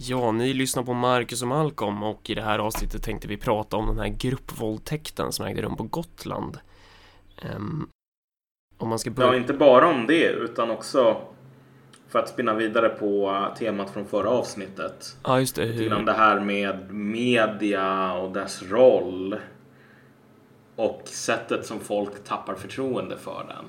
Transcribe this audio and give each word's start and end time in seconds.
Ja, 0.00 0.32
ni 0.32 0.54
lyssnar 0.54 0.82
på 0.82 0.94
Marcus 0.94 1.42
och 1.42 1.48
Malcolm 1.48 2.02
och 2.02 2.30
i 2.30 2.34
det 2.34 2.42
här 2.42 2.58
avsnittet 2.58 3.02
tänkte 3.02 3.28
vi 3.28 3.36
prata 3.36 3.76
om 3.76 3.86
den 3.86 3.98
här 3.98 4.08
gruppvåldtäkten 4.08 5.32
som 5.32 5.46
ägde 5.46 5.62
rum 5.62 5.76
på 5.76 5.82
Gotland. 5.82 6.58
Um, 7.56 7.88
om 8.78 8.88
man 8.88 8.98
ska 8.98 9.10
börja... 9.10 9.28
Ja, 9.28 9.36
inte 9.36 9.52
bara 9.52 9.88
om 9.88 10.06
det 10.06 10.28
utan 10.28 10.70
också 10.70 11.22
för 12.08 12.18
att 12.18 12.28
spinna 12.28 12.54
vidare 12.54 12.88
på 12.88 13.44
temat 13.58 13.90
från 13.90 14.06
förra 14.06 14.30
avsnittet. 14.30 15.16
Ja, 15.24 15.40
just 15.40 15.56
det. 15.56 15.64
Hur... 15.64 15.90
Det 15.90 16.12
här 16.12 16.40
med 16.40 16.94
media 16.94 18.12
och 18.12 18.32
dess 18.32 18.62
roll. 18.62 19.36
Och 20.76 21.02
sättet 21.04 21.66
som 21.66 21.80
folk 21.80 22.24
tappar 22.24 22.54
förtroende 22.54 23.16
för 23.16 23.44
den. 23.48 23.64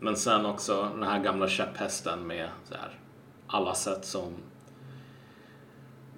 Men 0.00 0.16
sen 0.16 0.46
också 0.46 0.88
den 0.94 1.02
här 1.02 1.18
gamla 1.18 1.48
käpphästen 1.48 2.26
med 2.26 2.48
så 2.64 2.74
här, 2.74 2.98
alla 3.46 3.74
sätt 3.74 4.04
som 4.04 4.34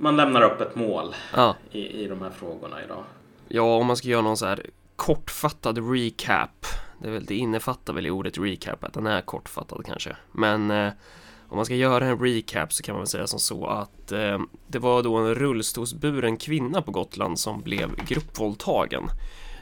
man 0.03 0.17
lämnar 0.17 0.43
upp 0.43 0.61
ett 0.61 0.75
mål 0.75 1.15
ja. 1.37 1.57
i, 1.71 2.03
i 2.05 2.09
de 2.09 2.23
här 2.23 2.31
frågorna 2.31 2.83
idag. 2.85 3.05
Ja, 3.49 3.77
om 3.77 3.87
man 3.87 3.97
ska 3.97 4.09
göra 4.09 4.23
någon 4.23 4.37
så 4.37 4.47
här 4.47 4.67
kortfattad 4.97 5.93
recap. 5.93 6.67
Det, 6.99 7.09
är 7.09 7.13
väl, 7.13 7.25
det 7.25 7.35
innefattar 7.35 7.93
väl 7.93 8.07
i 8.07 8.11
ordet 8.11 8.39
recap 8.39 8.85
att 8.85 8.93
den 8.93 9.07
är 9.07 9.21
kortfattad 9.21 9.87
kanske. 9.87 10.17
Men 10.33 10.71
eh, 10.71 10.93
om 11.49 11.57
man 11.57 11.65
ska 11.65 11.75
göra 11.75 12.07
en 12.07 12.19
recap 12.19 12.73
så 12.73 12.83
kan 12.83 12.93
man 12.93 13.01
väl 13.01 13.07
säga 13.07 13.27
som 13.27 13.39
så 13.39 13.67
att 13.67 14.13
eh, 14.13 14.39
det 14.67 14.79
var 14.79 15.03
då 15.03 15.17
en 15.17 15.35
rullstolsburen 15.35 16.37
kvinna 16.37 16.83
på 16.83 16.91
Gotland 16.91 17.39
som 17.39 17.63
blev 17.63 17.97
gruppvåldtagen. 18.07 19.03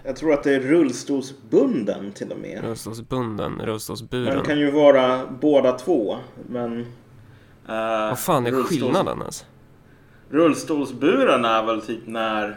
Jag 0.05 0.17
tror 0.17 0.33
att 0.33 0.43
det 0.43 0.55
är 0.55 0.61
rullstolsbunden 0.61 2.13
till 2.13 2.33
och 2.33 2.39
med. 2.39 2.65
Rullstolsbunden, 2.65 3.61
rullstolsburen. 3.65 4.37
Den 4.37 4.45
kan 4.45 4.59
ju 4.59 4.71
vara 4.71 5.27
båda 5.41 5.73
två, 5.73 6.17
men... 6.49 6.79
Uh, 6.81 6.87
Vad 8.09 8.19
fan 8.19 8.47
är 8.47 8.51
rullstols... 8.51 8.81
skillnaden 8.81 9.21
ens? 9.21 9.47
Rullstolsburen 10.31 11.45
är 11.45 11.63
väl 11.63 11.83
typ 11.83 12.07
när... 12.07 12.57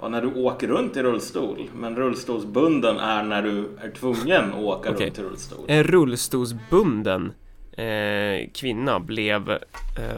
Ja, 0.00 0.08
när 0.08 0.22
du 0.22 0.34
åker 0.34 0.68
runt 0.68 0.96
i 0.96 1.02
rullstol. 1.02 1.70
Men 1.74 1.96
rullstolsbunden 1.96 2.98
är 2.98 3.22
när 3.22 3.42
du 3.42 3.68
är 3.82 3.90
tvungen 3.90 4.52
att 4.52 4.62
åka 4.62 4.90
okay. 4.90 5.06
runt 5.06 5.18
i 5.18 5.22
rullstol. 5.22 5.64
En 5.68 5.84
rullstolsbunden 5.84 7.32
eh, 7.72 8.50
kvinna 8.54 9.00
blev 9.00 9.50
eh, 9.50 9.58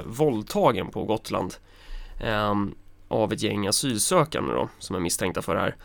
våldtagen 0.06 0.90
på 0.90 1.04
Gotland. 1.04 1.54
Eh, 2.20 2.54
av 3.08 3.32
ett 3.32 3.42
gäng 3.42 3.66
asylsökande 3.66 4.52
då, 4.52 4.68
som 4.78 4.96
är 4.96 5.00
misstänkta 5.00 5.42
för 5.42 5.54
det 5.54 5.60
här. 5.60 5.76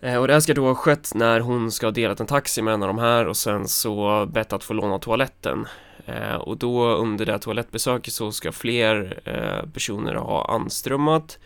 Eh, 0.00 0.16
och 0.16 0.26
det 0.26 0.32
här 0.32 0.40
ska 0.40 0.54
då 0.54 0.66
ha 0.66 0.74
skett 0.74 1.14
när 1.14 1.40
hon 1.40 1.70
ska 1.72 1.86
ha 1.86 1.92
delat 1.92 2.20
en 2.20 2.26
taxi 2.26 2.62
med 2.62 2.74
en 2.74 2.82
av 2.82 2.88
de 2.88 2.98
här 2.98 3.26
och 3.26 3.36
sen 3.36 3.68
så 3.68 4.26
bett 4.26 4.52
att 4.52 4.64
få 4.64 4.74
låna 4.74 4.98
toaletten. 4.98 5.66
Eh, 6.06 6.34
och 6.34 6.56
då 6.56 6.94
under 6.94 7.26
det 7.26 7.32
här 7.32 7.38
toalettbesöket 7.38 8.12
så 8.12 8.32
ska 8.32 8.52
fler 8.52 9.20
eh, 9.24 9.70
personer 9.70 10.14
ha 10.14 10.54
anströmmat 10.54 11.38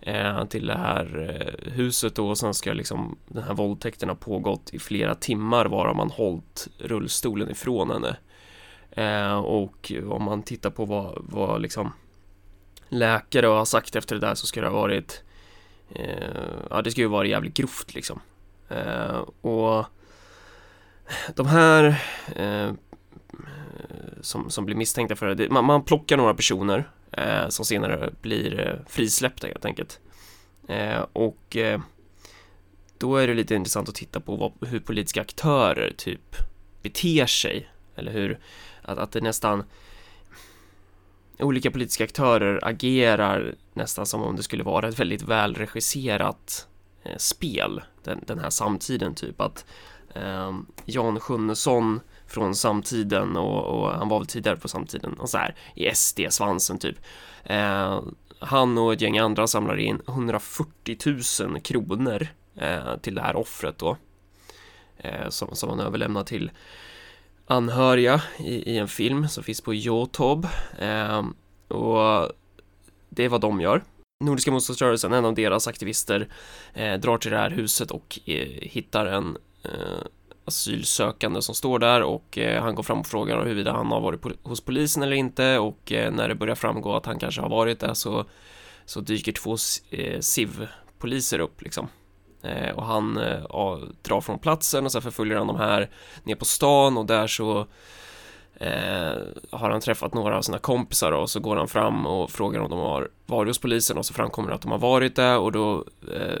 eh, 0.00 0.44
till 0.44 0.66
det 0.66 0.78
här 0.78 1.30
eh, 1.40 1.72
huset 1.72 2.14
då 2.14 2.28
och 2.28 2.38
sen 2.38 2.54
ska 2.54 2.72
liksom 2.72 3.18
den 3.28 3.42
här 3.42 3.54
våldtäkten 3.54 4.08
ha 4.08 4.16
pågått 4.16 4.70
i 4.74 4.78
flera 4.78 5.14
timmar 5.14 5.66
varav 5.66 5.96
man 5.96 6.10
hållit 6.10 6.68
rullstolen 6.78 7.50
ifrån 7.50 7.90
henne. 7.90 8.16
Eh, 8.90 9.38
och 9.38 9.92
om 10.08 10.22
man 10.22 10.42
tittar 10.42 10.70
på 10.70 10.84
vad, 10.84 11.14
vad 11.16 11.62
liksom 11.62 11.92
läkare 12.88 13.46
har 13.46 13.64
sagt 13.64 13.96
efter 13.96 14.14
det 14.14 14.26
där 14.26 14.34
så 14.34 14.46
ska 14.46 14.60
det 14.60 14.68
ha 14.68 14.80
varit 14.80 15.24
Eh, 15.94 16.66
ja, 16.70 16.82
det 16.82 16.90
ska 16.90 17.00
ju 17.00 17.06
vara 17.06 17.26
jävligt 17.26 17.54
grovt 17.54 17.94
liksom. 17.94 18.20
Eh, 18.68 19.18
och 19.40 19.84
de 21.34 21.46
här 21.46 22.02
eh, 22.36 22.72
Eh, 23.32 24.20
som, 24.20 24.50
som 24.50 24.64
blir 24.64 24.76
misstänkta 24.76 25.16
för 25.16 25.34
det, 25.34 25.50
man, 25.50 25.64
man 25.64 25.84
plockar 25.84 26.16
några 26.16 26.34
personer 26.34 26.90
eh, 27.12 27.48
som 27.48 27.64
senare 27.64 28.12
blir 28.22 28.60
eh, 28.60 28.88
frisläppta 28.88 29.46
helt 29.46 29.64
enkelt. 29.64 30.00
Eh, 30.68 31.06
och 31.12 31.56
eh, 31.56 31.80
då 32.98 33.16
är 33.16 33.26
det 33.26 33.34
lite 33.34 33.54
intressant 33.54 33.88
att 33.88 33.94
titta 33.94 34.20
på 34.20 34.36
vad, 34.36 34.70
hur 34.70 34.80
politiska 34.80 35.20
aktörer 35.20 35.92
typ 35.96 36.36
beter 36.82 37.26
sig. 37.26 37.68
Eller 37.96 38.12
hur, 38.12 38.38
att, 38.82 38.98
att 38.98 39.12
det 39.12 39.20
nästan 39.20 39.64
olika 41.38 41.70
politiska 41.70 42.04
aktörer 42.04 42.60
agerar 42.62 43.54
nästan 43.74 44.06
som 44.06 44.22
om 44.22 44.36
det 44.36 44.42
skulle 44.42 44.64
vara 44.64 44.88
ett 44.88 45.00
väldigt 45.00 45.22
välregisserat 45.22 46.68
eh, 47.02 47.16
spel 47.16 47.82
den, 48.04 48.20
den, 48.26 48.38
här 48.38 48.50
samtiden 48.50 49.14
typ 49.14 49.40
att 49.40 49.64
eh, 50.14 50.52
Jan 50.84 51.20
Sjunnesson 51.20 52.00
från 52.32 52.54
samtiden 52.54 53.36
och, 53.36 53.64
och, 53.64 53.90
han 53.90 54.08
var 54.08 54.18
väl 54.18 54.26
tidigare 54.26 54.56
på 54.56 54.68
samtiden 54.68 55.12
och 55.12 55.30
så 55.30 55.38
här 55.38 55.54
i 55.74 55.94
SD-svansen 55.94 56.78
typ 56.78 56.96
eh, 57.44 58.00
han 58.38 58.78
och 58.78 58.92
ett 58.92 59.00
gäng 59.00 59.18
andra 59.18 59.46
samlar 59.46 59.76
in 59.76 60.00
140 60.08 60.96
000 61.40 61.60
kronor 61.60 62.26
eh, 62.56 62.96
till 62.96 63.14
det 63.14 63.22
här 63.22 63.36
offret 63.36 63.78
då 63.78 63.96
eh, 64.96 65.28
som, 65.28 65.56
som 65.56 65.70
han 65.70 65.80
överlämnar 65.80 66.24
till 66.24 66.50
anhöriga 67.46 68.22
i, 68.38 68.72
i 68.72 68.78
en 68.78 68.88
film 68.88 69.28
som 69.28 69.44
finns 69.44 69.60
på 69.60 69.74
Youtube. 69.74 70.48
Eh, 70.78 71.22
och 71.68 72.32
det 73.08 73.24
är 73.24 73.28
vad 73.28 73.40
de 73.40 73.60
gör. 73.60 73.82
Nordiska 74.24 74.50
motståndsrörelsen, 74.50 75.12
en 75.12 75.24
av 75.24 75.34
deras 75.34 75.68
aktivister, 75.68 76.28
eh, 76.74 76.94
drar 76.94 77.18
till 77.18 77.30
det 77.30 77.36
här 77.36 77.50
huset 77.50 77.90
och 77.90 78.20
eh, 78.24 78.48
hittar 78.62 79.06
en 79.06 79.36
eh, 79.62 80.06
asylsökande 80.44 81.42
som 81.42 81.54
står 81.54 81.78
där 81.78 82.02
och 82.02 82.38
eh, 82.38 82.62
han 82.62 82.74
går 82.74 82.82
fram 82.82 83.00
och 83.00 83.06
frågar 83.06 83.38
huruvida 83.38 83.72
han 83.72 83.86
har 83.86 84.00
varit 84.00 84.20
po 84.20 84.30
hos 84.42 84.60
polisen 84.60 85.02
eller 85.02 85.16
inte 85.16 85.58
och 85.58 85.92
eh, 85.92 86.12
när 86.12 86.28
det 86.28 86.34
börjar 86.34 86.54
framgå 86.54 86.96
att 86.96 87.06
han 87.06 87.18
kanske 87.18 87.40
har 87.40 87.48
varit 87.48 87.80
där 87.80 87.94
så, 87.94 88.24
så 88.84 89.00
dyker 89.00 89.32
två 89.32 89.56
eh, 89.90 90.20
SIV-poliser 90.20 91.38
upp 91.38 91.62
liksom. 91.62 91.88
Eh, 92.42 92.70
och 92.70 92.84
han 92.84 93.18
eh, 93.18 93.78
drar 94.02 94.20
från 94.20 94.38
platsen 94.38 94.84
och 94.84 94.92
så 94.92 95.00
förföljer 95.00 95.38
han 95.38 95.46
de 95.46 95.56
här 95.56 95.90
ner 96.24 96.34
på 96.34 96.44
stan 96.44 96.98
och 96.98 97.06
där 97.06 97.26
så 97.26 97.66
eh, 98.54 99.18
har 99.50 99.70
han 99.70 99.80
träffat 99.80 100.14
några 100.14 100.36
av 100.36 100.42
sina 100.42 100.58
kompisar 100.58 101.12
och 101.12 101.30
så 101.30 101.40
går 101.40 101.56
han 101.56 101.68
fram 101.68 102.06
och 102.06 102.30
frågar 102.30 102.60
om 102.60 102.70
de 102.70 102.78
har 102.78 103.08
varit 103.26 103.48
hos 103.50 103.58
polisen 103.58 103.98
och 103.98 104.06
så 104.06 104.14
framkommer 104.14 104.48
det 104.48 104.54
att 104.54 104.62
de 104.62 104.70
har 104.70 104.78
varit 104.78 105.16
där 105.16 105.38
och 105.38 105.52
då 105.52 105.84
eh, 106.14 106.40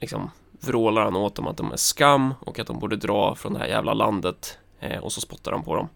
liksom 0.00 0.30
vrålar 0.60 1.02
han 1.02 1.16
åt 1.16 1.34
dem 1.34 1.46
att 1.46 1.56
de 1.56 1.72
är 1.72 1.76
skam 1.76 2.34
och 2.40 2.58
att 2.58 2.66
de 2.66 2.78
borde 2.78 2.96
dra 2.96 3.34
från 3.34 3.52
det 3.52 3.58
här 3.58 3.66
jävla 3.66 3.94
landet 3.94 4.58
eh, 4.80 4.98
och 4.98 5.12
så 5.12 5.20
spottar 5.20 5.52
han 5.52 5.62
på 5.62 5.76
dem 5.76 5.88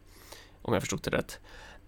om 0.62 0.72
jag 0.72 0.82
förstod 0.82 1.00
det 1.02 1.10
rätt. 1.10 1.38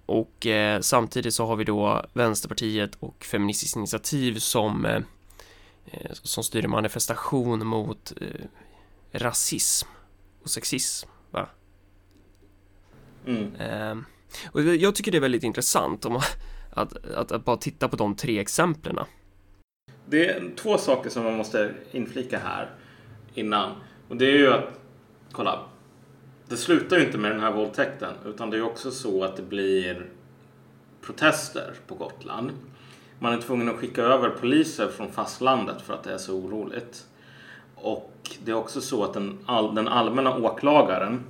Och 0.07 0.47
eh, 0.47 0.81
samtidigt 0.81 1.35
så 1.35 1.47
har 1.47 1.57
vi 1.57 1.65
då 1.65 2.05
Vänsterpartiet 2.13 2.95
och 3.01 3.25
Feministiskt 3.25 3.77
initiativ 3.77 4.39
som 4.39 4.87
eh, 4.87 5.01
Eh, 5.91 6.11
som 6.13 6.45
styr 6.45 6.65
en 6.65 6.71
manifestation 6.71 7.67
mot 7.67 8.13
eh, 8.21 8.47
rasism 9.13 9.89
och 10.43 10.51
sexism. 10.51 11.09
Va? 11.31 11.49
Mm. 13.27 13.55
Eh, 13.55 13.97
och 14.53 14.63
jag 14.63 14.95
tycker 14.95 15.13
det 15.13 15.19
är 15.19 15.21
väldigt 15.21 15.43
intressant 15.43 16.05
om 16.05 16.17
att, 16.17 16.97
att, 17.15 17.33
att, 17.33 17.45
bara 17.45 17.57
titta 17.57 17.89
på 17.89 17.97
de 17.97 18.17
tre 18.17 18.39
exemplen. 18.39 18.99
Det 20.09 20.31
är 20.31 20.51
två 20.57 20.79
saker 20.79 21.11
som 21.11 21.25
man 21.25 21.37
måste 21.37 21.75
inflika 21.91 22.39
här 22.39 22.71
innan. 23.35 23.73
Och 24.09 24.17
det 24.17 24.25
är 24.25 24.39
ju 24.39 24.53
att, 24.53 24.81
kolla, 25.33 25.61
det 26.49 26.57
slutar 26.57 26.99
ju 26.99 27.05
inte 27.05 27.19
med 27.19 27.31
den 27.31 27.41
här 27.41 27.53
våldtäkten 27.53 28.15
utan 28.27 28.51
det 28.51 28.57
är 28.57 28.63
också 28.63 28.91
så 28.91 29.25
att 29.25 29.37
det 29.37 29.43
blir 29.43 30.07
protester 31.01 31.75
på 31.87 31.95
Gotland 31.95 32.51
man 33.19 33.33
är 33.33 33.39
tvungen 33.39 33.69
att 33.69 33.77
skicka 33.77 34.03
över 34.03 34.31
poliser 34.31 34.89
från 34.89 35.13
fastlandet 35.13 35.83
för 35.83 35.95
att 35.95 36.03
det 36.03 36.13
är 36.13 36.19
så 36.19 36.35
oroligt. 36.35 37.07
Och 37.75 38.13
det 38.45 38.51
är 38.51 38.55
också 38.55 38.81
så 38.81 39.05
att 39.05 39.15
den, 39.15 39.39
all, 39.47 39.75
den 39.75 39.89
allmänna 39.89 40.37
åklagaren 40.37 41.25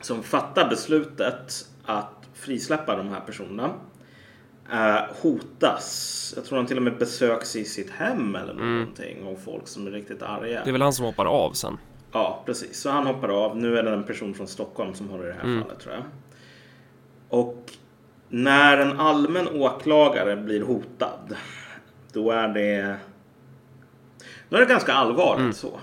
som 0.00 0.22
fattar 0.22 0.68
beslutet 0.68 1.68
att 1.84 2.28
frisläppa 2.34 2.96
de 2.96 3.08
här 3.08 3.20
personerna 3.20 3.70
hotas. 5.22 6.32
Jag 6.36 6.44
tror 6.44 6.58
han 6.58 6.66
till 6.66 6.76
och 6.76 6.82
med 6.82 6.98
besöks 6.98 7.56
i 7.56 7.64
sitt 7.64 7.90
hem 7.90 8.36
eller 8.36 8.52
mm. 8.52 8.74
någonting 8.74 9.18
mm. 9.18 9.28
av 9.28 9.36
folk 9.44 9.68
som 9.68 9.86
är 9.86 9.90
riktigt 9.90 10.22
arga. 10.22 10.64
Det 10.64 10.70
är 10.70 10.72
väl 10.72 10.82
han 10.82 10.92
som 10.92 11.04
hoppar 11.04 11.26
av 11.26 11.52
sen? 11.52 11.78
Ja, 12.12 12.42
precis. 12.46 12.80
Så 12.80 12.90
han 12.90 13.06
hoppar 13.06 13.28
av. 13.28 13.56
Nu 13.56 13.78
är 13.78 13.82
det 13.82 13.90
en 13.90 14.04
person 14.04 14.34
från 14.34 14.48
Stockholm 14.48 14.94
som 14.94 15.10
har 15.10 15.18
det 15.18 15.24
i 15.24 15.28
det 15.28 15.34
här 15.34 15.44
mm. 15.44 15.62
fallet 15.62 15.80
tror 15.80 15.94
jag. 15.94 16.04
Och 17.28 17.72
när 18.28 18.78
en 18.78 19.00
allmän 19.00 19.48
åklagare 19.48 20.36
blir 20.36 20.62
hotad, 20.62 21.36
då 22.12 22.30
är 22.30 22.48
det, 22.48 22.96
då 24.48 24.56
är 24.56 24.60
det 24.60 24.66
ganska 24.66 24.92
allvarligt 24.92 25.40
mm. 25.40 25.52
så. 25.52 25.80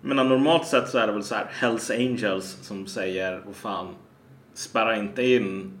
Men 0.00 0.16
normalt 0.16 0.66
sett 0.66 0.88
så 0.88 0.98
är 0.98 1.06
det 1.06 1.12
väl 1.12 1.24
så 1.24 1.34
här 1.34 1.46
Hells 1.50 1.90
Angels 1.90 2.58
som 2.62 2.86
säger, 2.86 3.42
vad 3.46 3.56
fan, 3.56 3.94
spärra 4.54 4.96
inte 4.96 5.22
in 5.22 5.78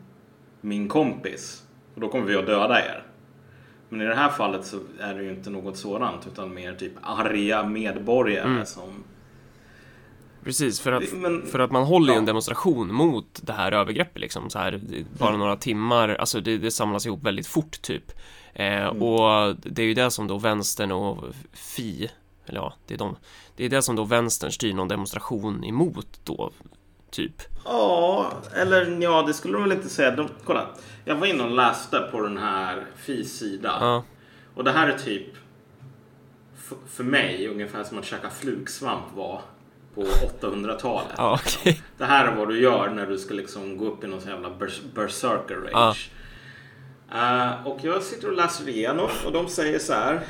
min 0.60 0.88
kompis. 0.88 1.61
Och 1.94 2.00
då 2.00 2.08
kommer 2.08 2.24
vi 2.26 2.36
att 2.36 2.46
döda 2.46 2.78
er. 2.80 3.02
Men 3.88 4.00
i 4.00 4.04
det 4.04 4.14
här 4.14 4.28
fallet 4.30 4.66
så 4.66 4.76
är 5.00 5.14
det 5.14 5.22
ju 5.22 5.30
inte 5.30 5.50
något 5.50 5.76
sådant 5.76 6.26
utan 6.26 6.54
mer 6.54 6.74
typ 6.74 6.92
arga 7.02 7.64
medborgare 7.64 8.48
mm. 8.50 8.66
som 8.66 9.04
Precis, 10.44 10.80
för 10.80 10.92
att, 10.92 11.12
Men- 11.12 11.46
för 11.46 11.58
att 11.58 11.70
man 11.70 11.84
håller 11.84 12.06
ju 12.08 12.12
ja. 12.12 12.18
en 12.18 12.24
demonstration 12.26 12.94
mot 12.94 13.40
det 13.42 13.52
här 13.52 13.72
övergreppet 13.72 14.20
liksom. 14.20 14.50
Så 14.50 14.58
här, 14.58 14.80
bara 15.18 15.28
Mm. 15.28 15.40
några 15.40 15.56
timmar, 15.56 16.08
alltså 16.08 16.40
det, 16.40 16.58
det 16.58 16.70
samlas 16.70 17.06
ihop 17.06 17.22
väldigt 17.22 17.46
fort 17.46 17.82
typ. 17.82 18.12
Eh, 18.54 18.66
Mm. 18.86 19.02
Och 19.02 19.56
det 19.56 19.82
är 19.82 19.86
ju 19.86 19.94
det 19.94 20.10
som 20.10 20.26
då 20.28 20.38
vänstern 20.38 20.92
och 20.92 21.24
Fi, 21.52 22.10
eller 22.46 22.60
ja, 22.60 22.74
det 22.86 22.94
är 22.94 22.98
de, 22.98 23.16
det 23.56 23.64
är 23.64 23.68
det 23.68 23.82
som 23.82 23.96
då 23.96 24.04
vänstern 24.04 24.52
styr 24.52 24.74
någon 24.74 24.88
demonstration 24.88 25.64
emot 25.64 26.20
då, 26.24 26.50
typ. 27.12 27.42
Ja, 27.64 28.32
eller 28.54 29.02
ja, 29.02 29.22
det 29.22 29.34
skulle 29.34 29.54
de 29.54 29.62
väl 29.62 29.72
inte 29.72 29.88
säga. 29.88 30.10
De, 30.10 30.28
kolla, 30.44 30.66
jag 31.04 31.16
var 31.16 31.26
inne 31.26 31.42
och 31.44 31.50
läste 31.50 32.08
på 32.12 32.20
den 32.20 32.38
här 32.38 32.86
FIs 32.96 33.38
sida. 33.38 33.76
Ja, 33.80 34.04
Och 34.54 34.64
det 34.64 34.72
här 34.72 34.88
är 34.88 34.98
typ 34.98 35.26
för 36.86 37.04
mig 37.04 37.48
ungefär 37.48 37.84
som 37.84 37.98
att 37.98 38.04
käka 38.04 38.30
flugsvamp 38.30 39.04
var 39.14 39.40
på 39.94 40.02
800-talet. 40.40 41.12
ja 41.16 41.38
okej. 41.46 41.82
Det 41.98 42.04
här 42.04 42.26
är 42.28 42.36
vad 42.36 42.48
du 42.48 42.60
gör 42.60 42.88
när 42.90 43.06
du 43.06 43.18
ska 43.18 43.34
liksom 43.34 43.76
gå 43.76 43.86
upp 43.86 44.04
i 44.04 44.06
någon 44.06 44.20
sån 44.20 44.30
jävla 44.30 44.48
bers- 44.50 44.94
berserker 44.94 45.54
rage. 45.56 46.10
Eh, 47.14 47.66
och 47.66 47.78
jag 47.82 48.02
sitter 48.02 48.28
och 48.28 48.36
läser 48.36 48.68
igenom 48.68 49.08
och 49.26 49.32
de 49.32 49.48
säger 49.48 49.78
så 49.78 49.92
här. 49.92 50.20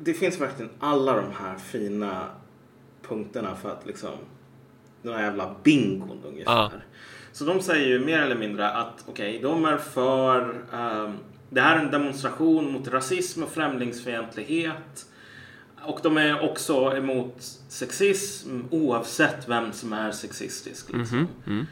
Det 0.00 0.14
finns 0.14 0.40
verkligen 0.40 0.70
alla 0.80 1.12
de 1.16 1.24
här 1.40 1.56
fina 1.58 2.24
punkterna 3.08 3.54
för 3.56 3.70
att 3.70 3.86
liksom 3.86 4.10
den 5.02 5.14
här 5.14 5.22
jävla 5.22 5.54
bingon 5.62 6.20
ungefär. 6.24 6.52
Ja. 6.52 6.70
Så 7.32 7.44
de 7.44 7.60
säger 7.60 7.86
ju 7.86 8.04
mer 8.04 8.18
eller 8.18 8.36
mindre 8.36 8.70
att 8.70 9.04
okej, 9.06 9.40
de 9.42 9.64
är 9.64 9.76
för 9.76 10.54
ehm, 10.72 11.16
det 11.50 11.60
här 11.60 11.76
är 11.76 11.84
en 11.84 11.90
demonstration 11.90 12.72
mot 12.72 12.88
rasism 12.88 13.42
och 13.42 13.50
främlingsfientlighet. 13.50 15.06
Och 15.82 16.00
de 16.02 16.16
är 16.18 16.50
också 16.50 16.96
emot 16.96 17.34
sexism 17.68 18.60
oavsett 18.70 19.48
vem 19.48 19.72
som 19.72 19.92
är 19.92 20.10
sexistisk. 20.10 20.92
Liksom. 20.92 21.18
Mhm, 21.18 21.28
mm. 21.46 21.66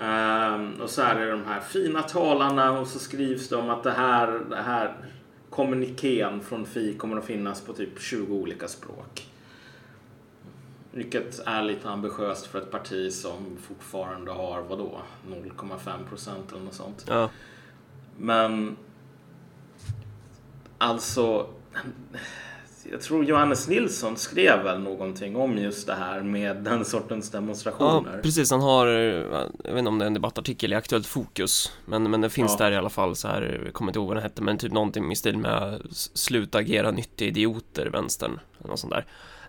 Ehm, 0.00 0.80
och 0.80 0.90
så 0.90 1.02
är 1.02 1.14
det 1.14 1.30
de 1.30 1.44
här 1.44 1.60
fina 1.60 2.02
talarna 2.02 2.80
och 2.80 2.86
så 2.86 2.98
skrivs 2.98 3.48
det 3.48 3.56
om 3.56 3.70
att 3.70 3.82
det 3.82 3.90
här, 3.90 4.40
det 4.50 4.62
här 4.62 4.94
kommunikén 5.50 6.40
från 6.40 6.66
FI 6.66 6.94
kommer 6.94 7.16
att 7.16 7.24
finnas 7.24 7.60
på 7.60 7.72
typ 7.72 8.00
20 8.00 8.34
olika 8.34 8.68
språk. 8.68 9.31
Vilket 10.94 11.38
är 11.46 11.62
lite 11.62 11.88
ambitiöst 11.90 12.46
för 12.46 12.58
ett 12.58 12.70
parti 12.70 13.12
som 13.12 13.56
fortfarande 13.62 14.30
har 14.32 14.62
vadå 14.62 15.00
0,5 15.28 16.08
procent 16.08 16.52
eller 16.52 16.60
något 16.64 16.74
sånt. 16.74 17.04
Ja, 17.08 17.30
Men 18.18 18.76
alltså 20.78 21.46
jag 22.90 23.00
tror 23.00 23.24
Johannes 23.24 23.68
Nilsson 23.68 24.16
skrev 24.16 24.62
väl 24.62 24.80
någonting 24.80 25.36
om 25.36 25.58
just 25.58 25.86
det 25.86 25.94
här 25.94 26.20
med 26.22 26.56
den 26.56 26.84
sortens 26.84 27.30
ja, 27.32 27.40
demonstrationer. 27.40 28.20
precis. 28.22 28.50
Han 28.50 28.60
har, 28.60 28.86
jag 28.86 29.48
vet 29.64 29.78
inte 29.78 29.88
om 29.88 29.98
det 29.98 30.04
är 30.04 30.06
en 30.06 30.14
debattartikel 30.14 30.72
i 30.72 30.76
Aktuellt 30.76 31.06
Fokus, 31.06 31.72
men, 31.84 32.10
men 32.10 32.20
det 32.20 32.30
finns 32.30 32.56
Ja. 32.58 32.64
där 32.64 32.72
i 32.72 32.76
alla 32.76 32.90
fall 32.90 33.16
så 33.16 33.28
här, 33.28 33.62
jag 33.64 33.74
kommer 33.74 33.90
inte 33.90 33.98
ihåg 33.98 34.08
vad 34.08 34.16
den 34.16 34.22
hette, 34.22 34.42
men 34.42 34.58
typ 34.58 34.72
någonting 34.72 35.12
i 35.12 35.16
stil 35.16 35.38
med 35.38 35.82
sluta 35.90 36.58
agera 36.58 36.90
nyttiga 36.90 37.28
idioter, 37.28 37.86
vänstern, 37.86 38.40
eller 38.58 38.70
något 38.70 38.80
sånt 38.80 38.92
där. 38.92 39.06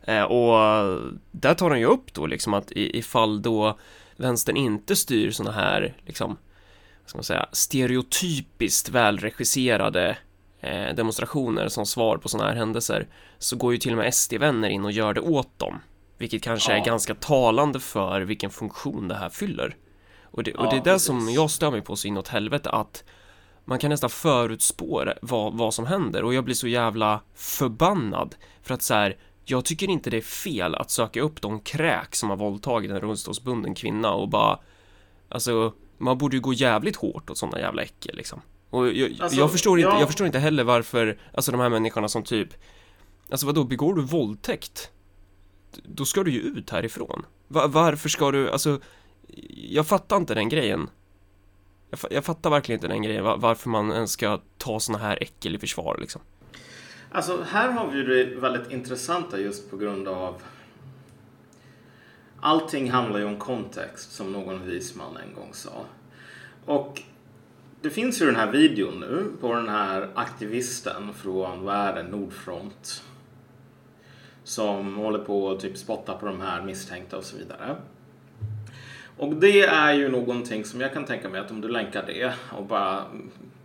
Eh, 0.08 0.24
och 0.24 1.00
där 1.32 1.54
tar 1.54 1.70
han 1.70 1.80
ju 1.80 1.86
upp 1.86 2.14
då 2.14 2.26
liksom 2.26 2.54
att 2.54 2.72
ifall 2.76 3.42
då 3.42 3.78
vänstern 4.18 4.58
inte 4.58 4.96
styr 4.96 5.32
såna 5.32 5.52
här, 5.52 5.94
liksom, 6.06 6.38
vad 7.02 7.10
ska 7.10 7.18
man 7.18 7.24
säga, 7.24 7.46
stereotypiskt 7.52 8.90
välregisserade 8.90 10.18
eh, 10.62 10.96
demonstrationer 10.96 11.68
som 11.68 11.86
svar 11.86 12.18
på 12.18 12.30
sådana 12.30 12.50
här 12.50 12.56
händelser 12.56 13.08
så 13.38 13.56
går 13.56 13.72
ju 13.72 13.78
till 13.78 13.92
och 13.92 13.98
med 13.98 14.14
SD-vänner 14.14 14.70
in 14.70 14.86
och 14.86 14.92
gör 14.92 15.14
det 15.14 15.22
åt 15.22 15.60
dem. 15.60 15.80
Vilket 16.18 16.44
kanske 16.44 16.72
Ja. 16.72 16.78
är 16.82 16.86
ganska 16.86 17.16
talande 17.16 17.80
för 17.80 18.22
vilken 18.22 18.50
funktion 18.50 19.08
det 19.08 19.16
här 19.16 19.30
fyller. 19.30 19.76
Och 20.24 20.44
det, 20.44 20.54
och 20.54 20.66
Ja, 20.66 20.70
det 20.70 20.78
är 20.90 20.94
det 20.94 21.00
som 21.00 21.20
precis. 21.20 21.36
jag 21.36 21.52
stör 21.52 21.72
mig 21.72 21.82
på 21.82 21.96
så 21.96 22.08
inåt 22.08 22.28
helvete 22.28 22.70
att 22.70 23.04
man 23.66 23.80
kan 23.80 23.90
nästan 23.90 24.10
förutspå 24.10 25.04
vad, 25.22 25.54
vad 25.54 25.74
som 25.74 25.86
händer 25.86 26.24
och 26.24 26.34
jag 26.34 26.44
blir 26.46 26.56
så 26.56 26.68
jävla 26.68 27.20
förbannad 27.36 28.36
för 28.64 28.74
att 28.74 28.82
så 28.82 28.94
här, 28.94 29.18
jag 29.46 29.66
tycker 29.66 29.90
inte 29.90 30.10
det 30.10 30.18
är 30.18 30.22
fel 30.22 30.76
att 30.76 30.92
söka 30.92 31.22
upp 31.22 31.42
de 31.42 31.60
kräk 31.60 32.16
som 32.16 32.30
har 32.30 32.38
våldtagit 32.38 32.92
en 32.92 33.00
rullstolsbunden 33.00 33.76
kvinna 33.76 34.12
och 34.14 34.30
bara 34.30 34.60
alltså 35.30 35.74
man 35.98 36.18
borde 36.18 36.36
ju 36.36 36.42
gå 36.42 36.54
jävligt 36.54 36.96
hårt 36.96 37.30
åt 37.30 37.38
sådana 37.38 37.60
jävla 37.60 37.82
äckel 37.82 38.16
liksom. 38.16 38.42
Och 38.70 38.88
jag, 38.92 39.18
Alltså, 39.22 39.38
jag, 39.40 39.52
förstår 39.52 39.80
inte, 39.80 39.90
ja. 39.90 40.00
jag 40.00 40.08
förstår 40.08 40.28
inte 40.28 40.40
heller 40.40 40.64
varför, 40.64 41.18
alltså 41.34 41.52
de 41.52 41.62
här 41.62 41.70
människorna 41.70 42.08
som 42.08 42.24
typ 42.24 42.50
Alltså 43.30 43.46
vadå, 43.46 43.64
begår 43.64 43.94
du 43.96 44.02
våldtäkt? 44.02 44.92
Då 45.84 46.06
ska 46.06 46.24
du 46.24 46.32
ju 46.32 46.40
ut 46.40 46.70
härifrån. 46.70 47.26
Va- 47.48 47.68
varför 47.68 48.10
ska 48.10 48.32
du, 48.32 48.50
alltså 48.52 48.80
Jag 49.50 49.88
fattar 49.88 50.18
inte 50.18 50.34
den 50.34 50.50
grejen. 50.50 50.90
Jag, 51.90 52.00
jag 52.12 52.26
fattar 52.26 52.50
verkligen 52.50 52.78
inte 52.78 52.88
den 52.88 53.02
grejen, 53.02 53.24
va- 53.24 53.36
varför 53.36 53.70
man 53.70 53.92
ens 53.92 54.12
ska 54.12 54.40
ta 54.58 54.80
såna 54.80 54.98
här 54.98 55.18
äckel 55.24 55.56
i 55.56 55.60
försvar 55.60 55.98
liksom. 56.02 56.22
Alltså 57.16 57.44
här 57.44 57.70
har 57.70 57.88
vi 57.88 57.98
ju 57.98 58.04
det 58.04 58.40
väldigt 58.40 58.72
intressanta 58.72 59.40
just 59.40 59.72
på 59.72 59.78
grund 59.78 60.08
av 60.08 60.42
Allting 62.40 62.92
handlar 62.92 63.20
ju 63.20 63.26
om 63.26 63.40
kontext 63.40 64.12
som 64.12 64.32
någon 64.32 64.66
vis 64.66 64.96
man 64.96 65.18
en 65.18 65.34
gång 65.36 65.54
sa. 65.54 65.86
Och 66.66 67.02
det 67.82 67.90
finns 67.90 68.22
ju 68.22 68.26
den 68.26 68.36
här 68.36 68.52
videon 68.52 69.00
nu 69.00 69.26
på 69.42 69.54
den 69.54 69.70
här 69.70 70.10
aktivisten 70.14 71.14
från, 71.14 71.64
vad 71.64 71.76
är 71.76 71.94
det, 71.96 72.04
Nordfront. 72.04 73.04
Som 74.44 74.96
håller 74.96 75.20
på 75.20 75.52
att 75.52 75.60
typ 75.60 75.78
spotta 75.78 76.14
på 76.14 76.26
de 76.26 76.42
här 76.42 76.62
misstänkta 76.62 77.18
och 77.18 77.24
så 77.24 77.38
vidare. 77.38 77.76
Och 79.18 79.36
det 79.36 79.62
är 79.62 79.94
ju 79.94 80.10
någonting 80.10 80.66
som 80.66 80.82
jag 80.82 80.94
kan 80.94 81.06
tänka 81.06 81.30
mig 81.30 81.42
att 81.42 81.52
om 81.52 81.62
du 81.62 81.68
länkar 81.68 82.04
det 82.08 82.34
och 82.58 82.66
bara 82.66 83.04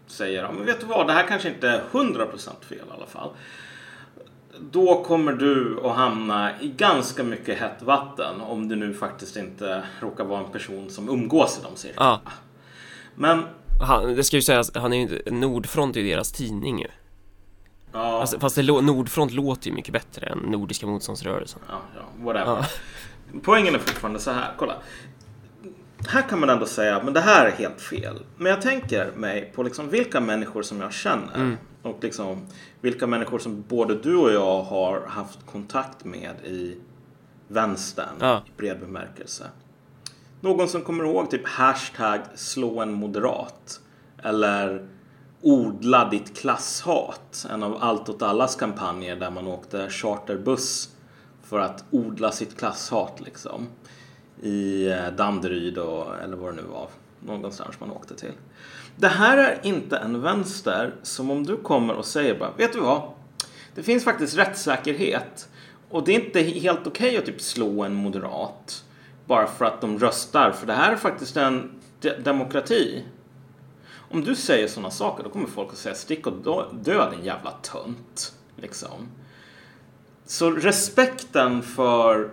säger 0.08 0.42
ja, 0.42 0.52
men 0.52 0.66
vet 0.66 0.80
du 0.80 0.86
vad, 0.86 1.06
det 1.06 1.12
här 1.12 1.26
kanske 1.26 1.48
inte 1.48 1.68
är 1.68 1.82
100% 1.92 2.64
fel 2.68 2.78
i 2.78 2.94
alla 2.96 3.06
fall. 3.06 3.30
Då 4.60 5.04
kommer 5.04 5.32
du 5.32 5.80
att 5.84 5.96
hamna 5.96 6.60
i 6.60 6.68
ganska 6.68 7.22
mycket 7.22 7.58
hett 7.58 7.82
vatten 7.82 8.40
om 8.40 8.68
du 8.68 8.76
nu 8.76 8.94
faktiskt 8.94 9.36
inte 9.36 9.82
råkar 10.00 10.24
vara 10.24 10.44
en 10.44 10.52
person 10.52 10.90
som 10.90 11.08
umgås 11.08 11.58
i 11.60 11.62
de 11.70 11.76
cirklarna. 11.76 12.20
Ja, 12.24 12.30
Men 13.14 13.42
han, 13.80 14.14
det 14.16 14.24
ska 14.24 14.36
ju 14.36 14.42
sägas, 14.42 14.70
han 14.74 14.92
är 14.92 15.08
ju 15.08 15.30
Nordfront 15.30 15.96
är 15.96 16.00
ju 16.00 16.08
deras 16.10 16.32
tidning 16.32 16.78
ju. 16.80 16.86
ja, 17.92 18.20
Alltså, 18.20 18.40
fast 18.40 18.56
det, 18.56 18.62
Nordfront 18.62 19.32
låter 19.32 19.68
ju 19.68 19.74
mycket 19.74 19.92
bättre 19.92 20.26
än 20.26 20.38
Nordiska 20.38 20.86
motståndsrörelsen. 20.86 21.60
ja, 21.68 21.80
ja 21.96 22.24
whatever. 22.24 22.46
Ja. 22.46 22.64
Poängen 23.42 23.74
är 23.74 23.78
fortfarande 23.78 24.20
så 24.20 24.30
här, 24.30 24.52
kolla. 24.58 24.74
Här 26.06 26.22
kan 26.28 26.40
man 26.40 26.50
ändå 26.50 26.66
säga, 26.66 27.02
men 27.04 27.14
det 27.14 27.20
här 27.20 27.46
är 27.46 27.50
helt 27.50 27.80
fel. 27.80 28.18
Men 28.36 28.50
jag 28.50 28.62
tänker 28.62 29.12
mig 29.16 29.52
på 29.54 29.62
liksom 29.62 29.88
vilka 29.88 30.20
människor 30.20 30.62
som 30.62 30.80
jag 30.80 30.92
känner. 30.92 31.34
Mm. 31.34 31.56
Och 31.82 31.98
liksom 32.04 32.46
vilka 32.80 33.06
människor 33.06 33.38
som 33.38 33.64
både 33.68 33.94
du 33.94 34.16
och 34.16 34.32
jag 34.32 34.62
har 34.62 35.06
haft 35.06 35.46
kontakt 35.46 36.04
med 36.04 36.34
i 36.44 36.76
vänstern 37.48 38.14
Ja. 38.20 38.42
i 38.46 38.50
bred 38.56 38.80
bemärkelse. 38.80 39.44
Någon 40.40 40.68
som 40.68 40.82
kommer 40.82 41.04
ihåg 41.04 41.30
typ 41.30 41.48
hashtag 41.48 42.20
slå 42.34 42.80
en 42.80 42.92
moderat. 42.92 43.80
Eller 44.22 44.88
odla 45.42 46.08
ditt 46.08 46.38
klasshat. 46.38 47.46
En 47.50 47.62
av 47.62 47.78
allt 47.80 48.08
åt 48.08 48.22
allas 48.22 48.56
kampanjer 48.56 49.16
där 49.16 49.30
man 49.30 49.46
åkte 49.46 49.90
charterbuss 49.90 50.88
för 51.42 51.58
att 51.58 51.84
odla 51.90 52.32
sitt 52.32 52.58
klasshat 52.58 53.20
liksom. 53.24 53.66
I 54.42 54.88
eh, 54.88 55.08
Danderyd 55.16 55.78
och, 55.78 56.18
eller 56.22 56.36
vad 56.36 56.52
det 56.52 56.62
nu 56.62 56.68
var. 56.68 56.88
Någonstans 57.20 57.80
man 57.80 57.90
åkte 57.90 58.14
till. 58.14 58.32
Det 58.96 59.08
här 59.08 59.38
är 59.38 59.60
inte 59.62 59.96
en 59.96 60.22
vänster 60.22 60.94
som 61.02 61.30
om 61.30 61.46
du 61.46 61.56
kommer 61.56 61.94
och 61.94 62.04
säger 62.04 62.38
bara, 62.38 62.50
vet 62.56 62.72
du 62.72 62.80
vad? 62.80 63.02
Det 63.74 63.82
finns 63.82 64.04
faktiskt 64.04 64.36
rättssäkerhet. 64.36 65.48
Och 65.90 66.04
det 66.04 66.16
är 66.16 66.24
inte 66.24 66.40
helt 66.40 66.86
okej 66.86 67.16
att 67.16 67.26
typ 67.26 67.40
slå 67.40 67.82
en 67.84 67.94
moderat. 67.94 68.84
Bara 69.26 69.46
för 69.46 69.64
att 69.64 69.80
de 69.80 69.98
röstar. 69.98 70.52
För 70.52 70.66
det 70.66 70.72
här 70.72 70.92
är 70.92 70.96
faktiskt 70.96 71.36
en 71.36 71.70
de- 72.00 72.10
demokrati. 72.10 73.04
Om 74.10 74.24
du 74.24 74.34
säger 74.34 74.68
sådana 74.68 74.90
saker 74.90 75.24
då 75.24 75.30
kommer 75.30 75.46
folk 75.46 75.68
att 75.72 75.78
säga 75.78 75.94
stick 75.94 76.26
och 76.26 76.32
dö 76.72 77.10
din 77.10 77.24
jävla 77.24 77.50
tönt. 77.50 78.32
Liksom. 78.56 79.08
Så 80.26 80.50
respekten 80.50 81.62
för 81.62 82.30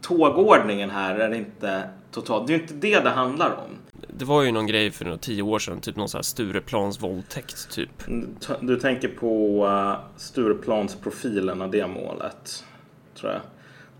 tågordningen 0.00 0.90
här 0.90 1.14
är 1.14 1.34
inte 1.34 1.82
totalt. 2.10 2.46
Det 2.46 2.52
är 2.52 2.56
ju 2.56 2.62
inte 2.62 2.74
det 2.74 3.00
det 3.00 3.10
handlar 3.10 3.50
om. 3.50 3.70
Det 4.08 4.24
var 4.24 4.42
ju 4.42 4.52
någon 4.52 4.66
grej 4.66 4.90
för 4.90 5.04
några 5.04 5.18
tio 5.18 5.42
år 5.42 5.58
sedan, 5.58 5.80
typ 5.80 5.96
någon 5.96 6.08
sån 6.08 6.18
här 6.18 6.22
Stureplans 6.22 7.02
våldtäkt 7.02 7.70
typ. 7.70 7.98
T- 8.40 8.54
Du 8.60 8.76
tänker 8.80 9.08
på 9.08 9.64
uh, 9.66 9.96
Stureplansprofilen 10.16 11.62
av 11.62 11.70
det 11.70 11.86
målet. 11.86 12.64
Tror 13.14 13.32
jag. 13.32 13.40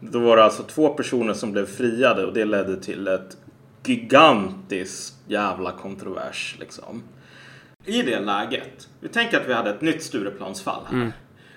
Då 0.01 0.19
var 0.19 0.37
det 0.37 0.45
alltså 0.45 0.63
två 0.63 0.89
personer 0.89 1.35
som 1.35 1.53
blev 1.53 1.67
friade 1.67 2.27
och 2.27 2.33
det 2.33 2.45
ledde 2.45 2.77
till 2.77 3.09
ett 3.09 3.37
gigantiskt 3.85 5.15
jävla 5.29 5.73
kontrovers 5.73 6.57
liksom. 6.61 7.03
I 7.85 8.03
det 8.03 8.21
läget, 8.21 8.89
vi 9.01 9.09
tänker 9.09 9.41
att 9.41 9.49
vi 9.49 9.53
hade 9.53 9.71
ett 9.71 9.81
nytt 9.81 10.03
Stureplansfall 10.03 10.83
här. 10.91 11.13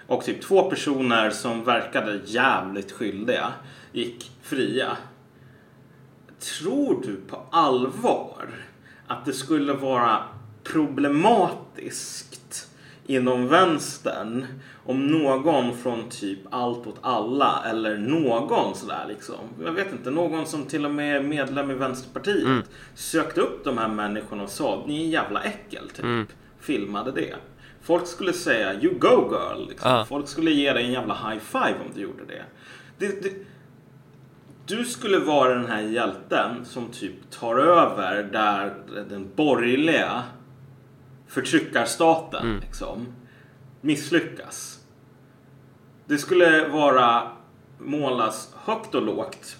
och 0.07 0.23
typ 0.23 0.41
två 0.41 0.69
personer 0.69 1.29
som 1.29 1.63
verkade 1.63 2.19
jävligt 2.25 2.91
skyldiga 2.91 3.51
gick 3.93 4.31
fria. 4.41 4.97
Tror 6.39 7.01
du 7.05 7.15
på 7.15 7.41
allvar 7.51 8.49
att 9.07 9.25
det 9.25 9.33
skulle 9.33 9.73
vara 9.73 10.23
problematiskt 10.63 12.69
inom 13.05 13.47
vänstern 13.47 14.45
om 14.85 15.07
någon 15.07 15.77
från 15.77 16.09
typ 16.09 16.39
Allt 16.49 16.87
åt 16.87 16.99
alla 17.01 17.63
eller 17.69 17.97
någon 17.97 18.75
sådär 18.75 19.05
liksom. 19.07 19.35
Jag 19.63 19.71
vet 19.71 19.91
inte, 19.91 20.11
någon 20.11 20.45
som 20.45 20.65
till 20.65 20.85
och 20.85 20.91
med 20.91 21.17
är 21.17 21.23
medlem 21.23 21.71
i 21.71 21.73
Vänsterpartiet 21.73 22.45
Mm. 22.45 22.63
sökte 22.95 23.41
upp 23.41 23.63
de 23.63 23.77
här 23.77 23.87
människorna 23.87 24.43
och 24.43 24.49
sa 24.49 24.83
ni 24.87 25.03
är 25.03 25.07
jävla 25.09 25.43
äckel 25.43 25.89
typ. 25.89 26.05
Mm. 26.05 26.27
Filmade 26.59 27.11
det. 27.11 27.35
Folk 27.81 28.07
skulle 28.07 28.33
säga 28.33 28.73
you 28.73 28.93
go 28.99 29.29
girl. 29.31 29.67
Liksom. 29.69 29.91
Ja. 29.91 30.05
Folk 30.09 30.27
skulle 30.27 30.51
ge 30.51 30.73
dig 30.73 30.85
en 30.85 30.91
jävla 30.91 31.13
high 31.13 31.41
five 31.41 31.75
om 31.85 31.91
du 31.95 32.01
gjorde 32.01 32.25
det. 32.27 32.43
det, 32.97 33.23
det 33.23 33.29
du 34.65 34.85
skulle 34.85 35.19
vara 35.19 35.55
den 35.55 35.65
här 35.65 35.81
hjälten 35.81 36.65
som 36.65 36.87
typ 36.87 37.31
tar 37.31 37.55
över 37.55 38.23
där 38.23 38.75
den 39.09 39.29
borgerliga 39.35 40.23
förtryckarstaten 41.27 42.45
Mm. 42.45 42.59
liksom, 42.59 43.07
misslyckas. 43.81 44.79
Det 46.05 46.17
skulle 46.17 46.67
vara 46.67 47.31
målas 47.79 48.53
högt 48.55 48.95
och 48.95 49.01
lågt. 49.01 49.57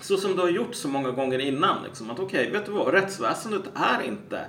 Så 0.00 0.16
som 0.16 0.36
du 0.36 0.40
har 0.42 0.48
gjort 0.48 0.74
så 0.74 0.88
många 0.88 1.10
gånger 1.10 1.38
innan. 1.38 1.82
Liksom, 1.84 2.10
att 2.10 2.18
okej, 2.18 2.50
vet 2.50 2.66
du 2.66 2.72
vad? 2.72 2.94
Rättsväsendet 2.94 3.62
är 3.74 4.02
inte, 4.02 4.46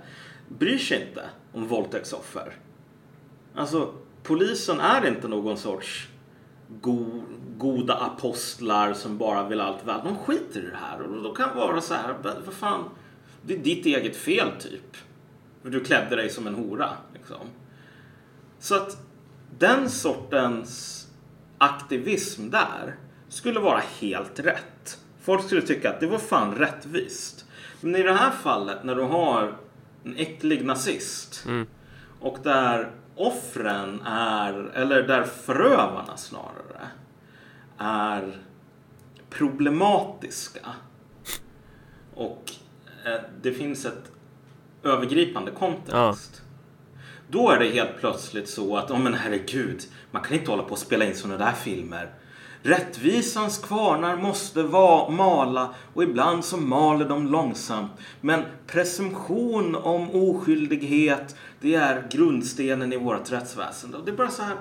bryr 0.47 0.77
sig 0.77 1.07
inte 1.07 1.29
om 1.53 1.67
våldtäktsoffer. 1.67 2.53
Alltså, 3.55 3.93
polisen 4.23 4.79
är 4.79 5.07
inte 5.07 5.27
någon 5.27 5.57
sorts 5.57 6.07
go, 6.81 7.05
goda 7.57 7.93
apostlar 7.93 8.93
som 8.93 9.17
bara 9.17 9.47
vill 9.47 9.61
allt 9.61 9.85
väl. 9.85 9.99
De 10.03 10.15
skiter 10.17 10.59
i 10.59 10.69
det 10.69 10.77
här 10.77 11.01
och 11.01 11.23
då 11.23 11.33
kan 11.33 11.57
vara 11.57 11.81
så 11.81 11.93
här, 11.93 12.15
"Men 12.23 12.33
vad 12.45 12.53
fan, 12.53 12.83
det 13.41 13.53
är 13.53 13.57
ditt 13.57 13.85
eget 13.85 14.15
fel 14.15 14.51
typ. 14.59 14.97
För 15.63 15.69
du 15.69 15.83
klädde 15.83 16.15
dig 16.15 16.29
som 16.29 16.47
en 16.47 16.55
hora. 16.55 16.89
Liksom. 17.13 17.47
Så 18.59 18.75
att 18.75 18.97
den 19.59 19.89
sortens 19.89 20.93
aktivism 21.57 22.49
där 22.49 22.95
skulle 23.29 23.59
vara 23.59 23.81
helt 23.99 24.39
rätt. 24.39 24.99
Folk 25.21 25.43
skulle 25.45 25.61
tycka 25.61 25.89
att 25.89 25.99
det 25.99 26.07
var 26.07 26.17
fan 26.17 26.55
rättvist. 26.55 27.45
Men 27.81 27.95
i 27.95 28.03
det 28.03 28.13
här 28.13 28.31
fallet 28.31 28.83
när 28.83 28.95
du 28.95 29.01
har 29.01 29.57
en 30.03 30.15
äcklig 30.17 30.65
nazist 30.65 31.43
Mm. 31.45 31.67
och 32.19 32.37
där 32.43 32.91
offren 33.17 34.01
är, 34.05 34.71
eller 34.73 35.03
där 35.03 35.23
förövarna 35.23 36.17
snarare, 36.17 36.87
är 37.77 38.37
problematiska. 39.29 40.67
Och 42.13 42.51
eh, 43.05 43.21
det 43.41 43.51
finns 43.51 43.85
ett 43.85 44.11
övergripande 44.83 45.51
kontext. 45.51 46.41
Då 47.29 47.51
är 47.51 47.59
det 47.59 47.69
helt 47.69 47.99
plötsligt 47.99 48.49
så 48.49 48.77
att, 48.77 48.91
oh, 48.91 48.99
men 48.99 49.13
herregud, 49.13 49.81
man 50.11 50.23
kan 50.23 50.37
inte 50.37 50.51
hålla 50.51 50.63
på 50.63 50.71
och 50.71 50.77
spela 50.77 51.05
in 51.05 51.15
sådana 51.15 51.45
där 51.45 51.51
filmer. 51.51 52.09
Rättvisans 52.67 53.57
kvarnar 53.57 54.15
måste 54.15 54.63
va- 54.63 55.09
mala 55.09 55.73
och 55.93 56.03
ibland 56.03 56.45
så 56.45 56.57
maler 56.57 57.09
de 57.09 57.27
långsamt. 57.27 57.91
Men 58.21 58.43
presumtion 58.67 59.75
om 59.75 60.09
oskyldighet, 60.11 61.35
det 61.61 61.75
är 61.75 62.07
grundstenen 62.11 62.93
i 62.93 62.97
vårt 62.97 63.31
rättsväsende. 63.31 63.97
Och 63.97 64.05
det 64.05 64.11
är 64.11 64.15
bara 64.15 64.29
så 64.29 64.43
här, 64.43 64.55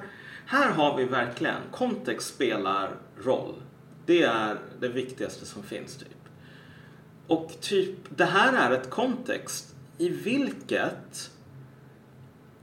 här 0.46 0.70
har 0.70 0.96
vi 0.96 1.04
verkligen, 1.04 1.60
kontext 1.72 2.34
spelar 2.34 2.90
roll. 3.24 3.54
Det 4.06 4.22
är 4.22 4.58
det 4.80 4.88
viktigaste 4.88 5.46
som 5.46 5.62
finns 5.62 5.96
typ. 5.96 6.08
Och 7.26 7.52
typ, 7.60 7.96
det 8.16 8.24
här 8.24 8.52
är 8.52 8.70
ett 8.74 8.90
kontext 8.90 9.74
i 9.98 10.08
vilket 10.08 11.30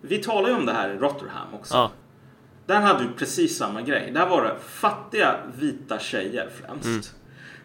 vi 0.02 0.18
talar 0.18 0.50
ju 0.50 0.56
om 0.56 0.66
det 0.66 0.74
här 0.74 0.90
i 0.90 0.98
Rotherham 0.98 1.54
också. 1.54 1.74
Ja. 1.74 1.92
Där 2.66 2.82
hade 2.82 3.04
du 3.04 3.10
precis 3.18 3.58
samma 3.58 3.82
grej. 3.82 4.12
Där 4.12 4.30
var 4.30 4.44
det 4.44 4.56
fattiga 4.60 5.36
vita 5.60 6.00
tjejer 6.00 6.50
främst. 6.62 6.86
Mm. 6.86 7.02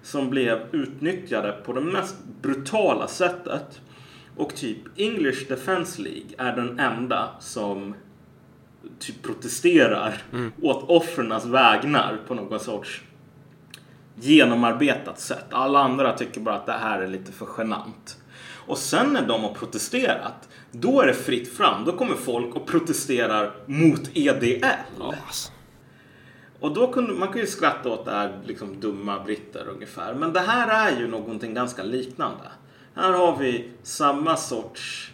Som 0.02 0.30
blev 0.30 0.60
utnyttjade 0.72 1.52
på 1.52 1.72
det 1.72 1.80
mest 1.80 2.16
brutala 2.42 3.08
sättet. 3.08 3.80
Och 4.36 4.54
typ 4.54 4.78
English 4.96 5.48
Defence 5.48 6.02
League 6.02 6.30
är 6.38 6.56
den 6.56 6.78
enda 6.80 7.28
som 7.40 7.94
typ 8.98 9.22
protesterar 9.22 10.22
Mm. 10.32 10.52
åt 10.62 10.90
offrens 10.90 11.44
vägnar 11.44 12.18
på 12.26 12.34
någon 12.34 12.60
sorts 12.60 13.02
genomarbetat 14.14 15.20
sätt. 15.20 15.44
Alla 15.50 15.78
andra 15.78 16.12
tycker 16.12 16.40
bara 16.40 16.54
att 16.54 16.66
det 16.66 16.72
här 16.72 17.00
är 17.00 17.08
lite 17.08 17.32
för 17.32 17.48
genant. 17.58 18.16
Och 18.68 18.78
sen 18.78 19.12
när 19.12 19.26
de 19.26 19.42
har 19.42 19.54
protesterat, 19.54 20.48
då 20.72 21.00
är 21.00 21.06
det 21.06 21.14
fritt 21.14 21.56
fram. 21.56 21.84
Då 21.84 21.92
kommer 21.92 22.14
folk 22.14 22.56
och 22.56 22.66
protesterar 22.66 23.54
mot 23.66 24.10
EDL. 24.14 24.64
Ja, 24.98 25.14
alltså. 25.26 25.52
Och 26.60 26.74
då 26.74 26.92
kunde 26.92 27.12
man 27.12 27.28
kan 27.28 27.40
ju 27.40 27.46
skratta 27.46 27.88
åt 27.88 28.04
det 28.04 28.10
här 28.10 28.40
liksom 28.44 28.80
dumma 28.80 29.24
britter 29.24 29.68
ungefär. 29.68 30.14
Men 30.14 30.32
det 30.32 30.40
här 30.40 30.90
är 30.90 31.00
ju 31.00 31.08
någonting 31.08 31.54
ganska 31.54 31.82
liknande. 31.82 32.44
Här 32.94 33.12
har 33.12 33.36
vi 33.36 33.70
samma 33.82 34.36
sorts, 34.36 35.12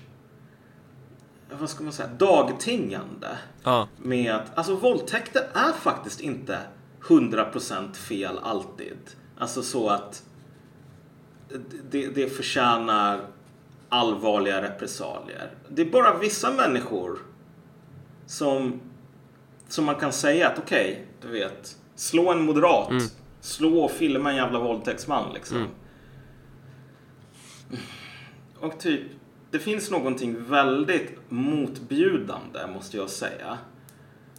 vad 1.61 1.71
ska 1.71 1.85
man 1.85 1.93
säga, 1.93 2.09
dagtingande. 2.19 3.29
Ja. 3.65 3.89
Med 4.03 4.35
att, 4.35 4.59
alltså 4.59 4.77
våldtäkter 4.77 5.43
är 5.55 5.73
faktiskt 5.73 6.21
inte 6.21 6.59
100% 7.03 7.95
fel 7.95 8.39
alltid. 8.43 8.99
Alltså 9.39 9.63
så 9.63 9.89
att 9.89 10.23
det, 11.91 12.09
det 12.09 12.29
förtjänar 12.29 13.27
allvarliga 13.89 14.63
repressalier. 14.63 15.51
Det 15.69 15.83
är 15.83 15.91
bara 15.91 16.19
vissa 16.19 16.51
människor 16.53 17.19
som, 18.27 18.81
som 19.69 19.85
man 19.85 19.95
kan 19.95 20.13
säga 20.13 20.49
att 20.49 20.59
okej, 20.59 21.07
du 21.23 21.29
vet, 21.29 21.77
slå 21.95 22.33
en 22.33 22.45
moderat, 22.45 22.91
Mm. 22.91 23.03
slå 23.41 23.85
och 23.85 23.91
filma 23.91 24.31
en 24.31 24.37
jävla 24.37 24.59
våldtäktsman 24.59 25.33
liksom. 25.35 25.57
Mm. 25.57 25.71
Och 28.61 28.81
typ, 28.81 29.01
det 29.51 29.59
finns 29.59 29.91
någonting 29.91 30.45
väldigt 30.45 31.19
motbjudande, 31.29 32.67
måste 32.75 32.97
jag 32.97 33.11
säga, 33.11 33.59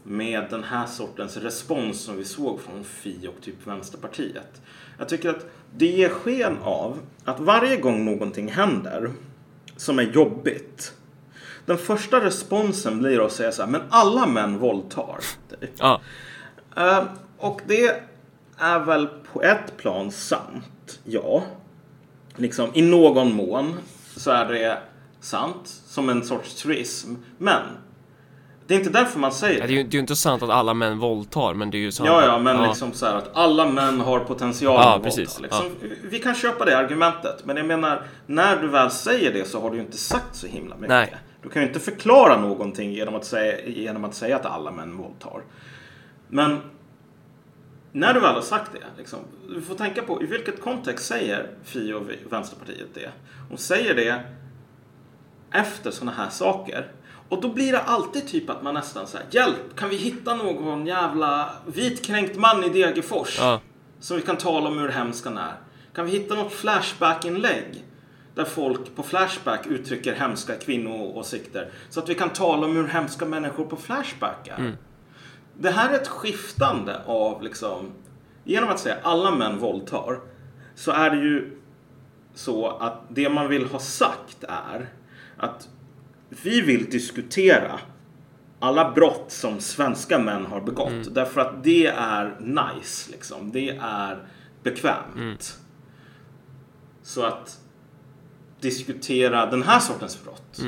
med 0.03 0.47
den 0.49 0.63
här 0.63 0.85
sortens 0.85 1.37
respons 1.37 2.01
som 2.01 2.17
vi 2.17 2.25
såg 2.25 2.59
från 2.61 2.83
Fi 2.83 3.27
och 3.27 3.41
typ 3.43 3.67
Vänsterpartiet. 3.67 4.61
Jag 4.97 5.09
tycker 5.09 5.29
att 5.29 5.45
det 5.77 5.85
ger 5.85 6.09
sken 6.09 6.57
av 6.63 6.99
att 7.23 7.39
varje 7.39 7.77
gång 7.77 8.05
någonting 8.05 8.47
händer 8.47 9.11
som 9.77 9.99
är 9.99 10.03
jobbigt, 10.03 10.93
den 11.65 11.77
första 11.77 12.25
responsen 12.25 12.99
blir 12.99 13.25
att 13.25 13.31
säga 13.31 13.51
så 13.51 13.61
här, 13.61 13.69
men 13.69 13.81
alla 13.89 14.25
män 14.25 14.57
våldtar. 14.57 15.17
Ja. 15.77 16.01
Eh, 16.77 17.03
och 17.37 17.61
det 17.67 18.03
är 18.57 18.79
väl 18.79 19.07
på 19.33 19.43
ett 19.43 19.77
plan 19.77 20.11
sant, 20.11 20.99
ja. 21.03 21.43
Liksom 22.35 22.69
i 22.73 22.81
någon 22.81 23.33
mån 23.33 23.73
så 24.15 24.31
är 24.31 24.45
det 24.45 24.77
sant 25.19 25.81
som 25.85 26.09
en 26.09 26.23
sorts 26.23 26.55
truism. 26.55 27.15
Men 27.37 27.61
det 28.67 28.73
är 28.73 28.77
inte 28.77 28.89
därför 28.89 29.19
man 29.19 29.31
säger 29.31 29.61
det. 29.61 29.67
Det 29.67 29.73
är 29.73 29.77
ju 29.77 29.83
det 29.83 29.89
är 29.89 29.93
ju 29.93 29.99
inte 29.99 30.15
sant 30.15 30.43
att 30.43 30.49
alla 30.49 30.73
män 30.73 30.99
våldtar, 30.99 31.53
men 31.53 31.71
det 31.71 31.77
är 31.77 31.79
ju 31.79 31.91
sant 31.91 32.09
Ja, 32.09 32.25
ja, 32.25 32.39
men 32.39 32.63
liksom 32.63 32.93
så 32.93 33.05
här 33.05 33.15
att 33.15 33.29
alla 33.33 33.71
män 33.71 34.01
har 34.01 34.19
potential 34.19 34.75
Ja, 34.75 34.95
att 34.95 35.03
precis. 35.03 35.39
våldta. 35.39 35.63
Liksom. 35.63 35.89
Vi 36.03 36.19
kan 36.19 36.35
köpa 36.35 36.65
det 36.65 36.77
argumentet, 36.77 37.45
men 37.45 37.57
jag 37.57 37.65
menar, 37.65 38.03
när 38.25 38.61
du 38.61 38.67
väl 38.67 38.91
säger 38.91 39.33
det 39.33 39.47
så 39.47 39.61
har 39.61 39.69
du 39.69 39.75
ju 39.75 39.81
inte 39.81 39.97
sagt 39.97 40.35
så 40.35 40.47
himla 40.47 40.75
mycket. 40.75 40.89
Nej. 40.89 41.15
Du 41.43 41.49
kan 41.49 41.61
ju 41.61 41.67
inte 41.67 41.79
förklara 41.79 42.41
någonting 42.41 42.91
genom 42.93 43.15
att 43.15 43.25
säga, 43.25 43.65
genom 43.65 44.05
att, 44.05 44.15
säga 44.15 44.35
att 44.35 44.45
alla 44.45 44.71
män 44.71 44.97
våldtar. 44.97 45.41
Men 46.27 46.61
när 47.91 48.13
du 48.13 48.19
väl 48.19 48.33
har 48.33 48.41
sagt 48.41 48.71
det, 48.73 48.83
liksom, 48.97 49.19
du 49.49 49.61
får 49.61 49.75
tänka 49.75 50.01
på 50.01 50.23
i 50.23 50.25
vilket 50.25 50.61
kontext 50.61 51.05
säger 51.05 51.49
Fi 51.63 51.93
och 51.93 52.03
Vänsterpartiet 52.29 52.87
det? 52.93 53.09
De 53.49 53.57
säger 53.57 53.95
det 53.95 54.23
efter 55.51 55.91
sådana 55.91 56.11
här 56.11 56.29
saker. 56.29 56.91
Och 57.29 57.41
då 57.41 57.49
blir 57.49 57.71
det 57.71 57.81
alltid 57.81 58.27
typ 58.27 58.49
att 58.49 58.63
man 58.63 58.73
nästan 58.73 59.07
säger 59.07 59.25
Hjälp, 59.31 59.75
kan 59.75 59.89
vi 59.89 59.95
hitta 59.95 60.35
någon 60.35 60.85
jävla 60.85 61.49
vitkränkt 61.65 62.37
man 62.37 62.63
i 62.63 62.69
Degerfors? 62.69 63.37
Ja. 63.39 63.61
Som 63.99 64.17
vi 64.17 64.23
kan 64.23 64.37
tala 64.37 64.69
om 64.69 64.77
hur 64.77 64.89
hemskt 64.89 65.25
han 65.25 65.37
är. 65.37 65.53
Kan 65.93 66.05
vi 66.05 66.11
hitta 66.11 66.35
något 66.35 66.53
Flashback-inlägg? 66.53 67.85
Där 68.35 68.43
folk 68.45 68.95
på 68.95 69.03
Flashback 69.03 69.67
uttrycker 69.67 70.15
hemska 70.15 70.55
kvinnoåsikter. 70.55 71.69
Så 71.89 71.99
att 71.99 72.09
vi 72.09 72.15
kan 72.15 72.29
tala 72.29 72.67
om 72.67 72.75
hur 72.75 72.87
hemska 72.87 73.25
människor 73.25 73.65
på 73.65 73.75
Flashback 73.75 74.47
är. 74.47 74.77
Det 75.57 75.69
här 75.69 75.89
är 75.89 75.93
ett 75.93 76.07
skiftande 76.07 77.01
av 77.05 77.43
liksom... 77.43 77.91
Genom 78.43 78.69
att 78.69 78.79
säga 78.79 78.97
alla 79.03 79.31
män 79.31 79.59
våldtar. 79.59 80.19
Så 80.75 80.91
är 80.91 81.09
det 81.09 81.17
ju 81.17 81.57
så 82.33 82.67
att 82.67 83.01
det 83.09 83.29
man 83.29 83.47
vill 83.47 83.65
ha 83.65 83.79
sagt 83.79 84.43
är 84.43 84.89
att 85.37 85.69
vi 86.43 86.61
vill 86.61 86.89
diskutera 86.89 87.79
alla 88.59 88.91
brott 88.91 89.25
som 89.27 89.59
svenska 89.59 90.19
män 90.19 90.45
har 90.45 90.61
begått. 90.61 91.15
Därför 91.15 91.41
att 91.41 91.63
det 91.63 91.87
är 91.87 92.39
nice, 92.39 93.11
liksom. 93.11 93.51
Det 93.51 93.69
är 93.81 94.27
bekvämt. 94.63 95.59
Så 97.03 97.23
att 97.23 97.59
diskutera 98.59 99.45
den 99.45 99.63
här 99.63 99.79
sortens 99.79 100.23
brott, 100.23 100.61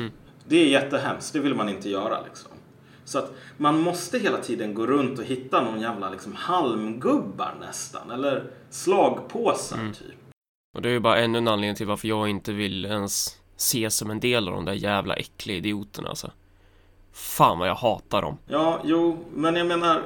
det 0.48 0.56
är 0.56 0.66
jättehemskt. 0.66 1.32
Det 1.32 1.40
vill 1.40 1.54
man 1.54 1.68
inte 1.68 1.90
göra, 1.90 2.22
liksom. 2.22 2.50
Så 3.04 3.18
att 3.18 3.32
man 3.56 3.80
måste 3.80 4.18
hela 4.18 4.38
tiden 4.38 4.74
gå 4.74 4.86
runt 4.86 5.18
och 5.18 5.24
hitta 5.24 5.64
någon 5.64 5.80
jävla 5.80 6.10
liksom, 6.10 6.34
halmgubbar 6.34 7.54
nästan. 7.60 8.10
Eller 8.10 8.50
slagpåsar, 8.70 9.92
typ. 9.98 10.16
Och 10.76 10.82
det 10.82 10.88
är 10.88 10.92
ju 10.92 11.00
bara 11.00 11.18
ännu 11.18 11.38
en 11.38 11.48
anledning 11.48 11.76
till 11.76 11.86
varför 11.86 12.08
jag 12.08 12.28
inte 12.28 12.52
vill 12.52 12.84
ens 12.84 13.38
se 13.60 13.90
som 13.90 14.10
en 14.10 14.20
del 14.20 14.48
av 14.48 14.54
de 14.54 14.64
där 14.64 14.72
jävla 14.72 15.14
äckliga 15.14 15.56
idioterna 15.56 16.08
alltså. 16.08 16.30
Fan 17.12 17.58
vad 17.58 17.68
jag 17.68 17.74
hatar 17.74 18.22
dem. 18.22 18.38
Ja, 18.46 18.80
jo, 18.84 19.24
men 19.34 19.56
jag 19.56 19.66
menar 19.66 20.02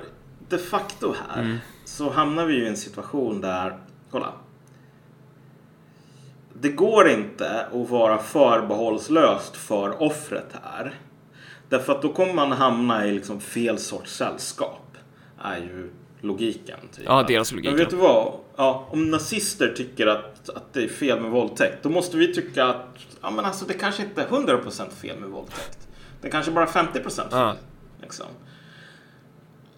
de 0.48 0.58
facto 0.58 1.14
här 1.28 1.58
så 1.84 2.10
hamnar 2.10 2.46
vi 2.46 2.54
ju 2.54 2.64
i 2.64 2.68
en 2.68 2.76
situation 2.76 3.40
där, 3.40 3.78
kolla. 4.10 4.32
Det 6.54 6.68
går 6.68 7.08
inte 7.08 7.66
att 7.66 7.90
vara 7.90 8.18
förbehållslöst 8.18 9.56
för 9.56 10.02
offret 10.02 10.54
här. 10.62 10.94
Därför 11.68 11.92
att 11.92 12.02
då 12.02 12.12
kommer 12.12 12.34
man 12.34 12.52
hamna 12.52 13.06
i 13.06 13.12
liksom 13.12 13.40
fel 13.40 13.78
sorts 13.78 14.16
sällskap. 14.16 14.96
Är 15.42 15.56
ju 15.56 15.90
logiken. 16.22 16.78
Typ. 16.96 17.04
Ja, 17.06 17.22
deras 17.22 17.52
logik, 17.52 17.70
Men 17.70 17.76
vet 17.78 17.90
du 17.90 17.96
vad? 17.96 18.32
Ja, 18.56 18.88
om 18.90 19.10
nazister 19.10 19.72
tycker 19.76 20.06
att, 20.06 20.48
att 20.48 20.72
det 20.72 20.84
är 20.84 20.88
fel 20.88 21.20
med 21.20 21.30
våldtäkt. 21.30 21.82
Då 21.82 21.88
måste 21.88 22.16
vi 22.16 22.34
tycka 22.34 22.64
att 22.64 22.86
ja, 23.22 23.30
men 23.30 23.44
alltså, 23.44 23.64
det 23.64 23.74
kanske 23.74 24.02
inte 24.02 24.22
är 24.22 24.26
100% 24.26 24.90
fel 24.90 25.20
med 25.20 25.28
våldtäkt. 25.28 25.88
Det 26.20 26.28
är 26.28 26.32
kanske 26.32 26.52
bara 26.52 26.66
50% 26.66 27.16
fel. 27.16 27.26
Ja. 27.30 27.54
Liksom. 28.02 28.26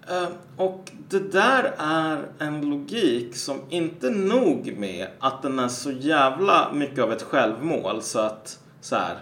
Eh, 0.09 0.29
Och 0.57 0.91
det 1.09 1.33
där 1.33 1.75
är 1.79 2.27
en 2.39 2.71
logik 2.71 3.37
som 3.37 3.61
inte 3.71 4.11
nog 4.11 4.75
med 4.79 5.07
att 5.19 5.43
den 5.43 5.59
är 5.59 5.69
så 5.69 5.91
jävla 5.91 6.73
mycket 6.73 6.99
av 6.99 7.13
ett 7.13 7.23
självmål 7.23 8.03
så 8.03 8.19
att 8.19 8.59
så 8.81 8.97
här. 8.97 9.19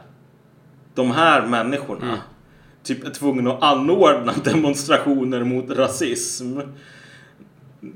De 0.95 1.11
här 1.11 1.47
människorna 1.47 2.19
typ 2.83 3.05
är 3.07 3.11
tvungna 3.11 3.53
att 3.53 3.63
anordna 3.63 4.33
demonstrationer 4.45 5.45
mot 5.45 5.71
rasism. 5.71 6.61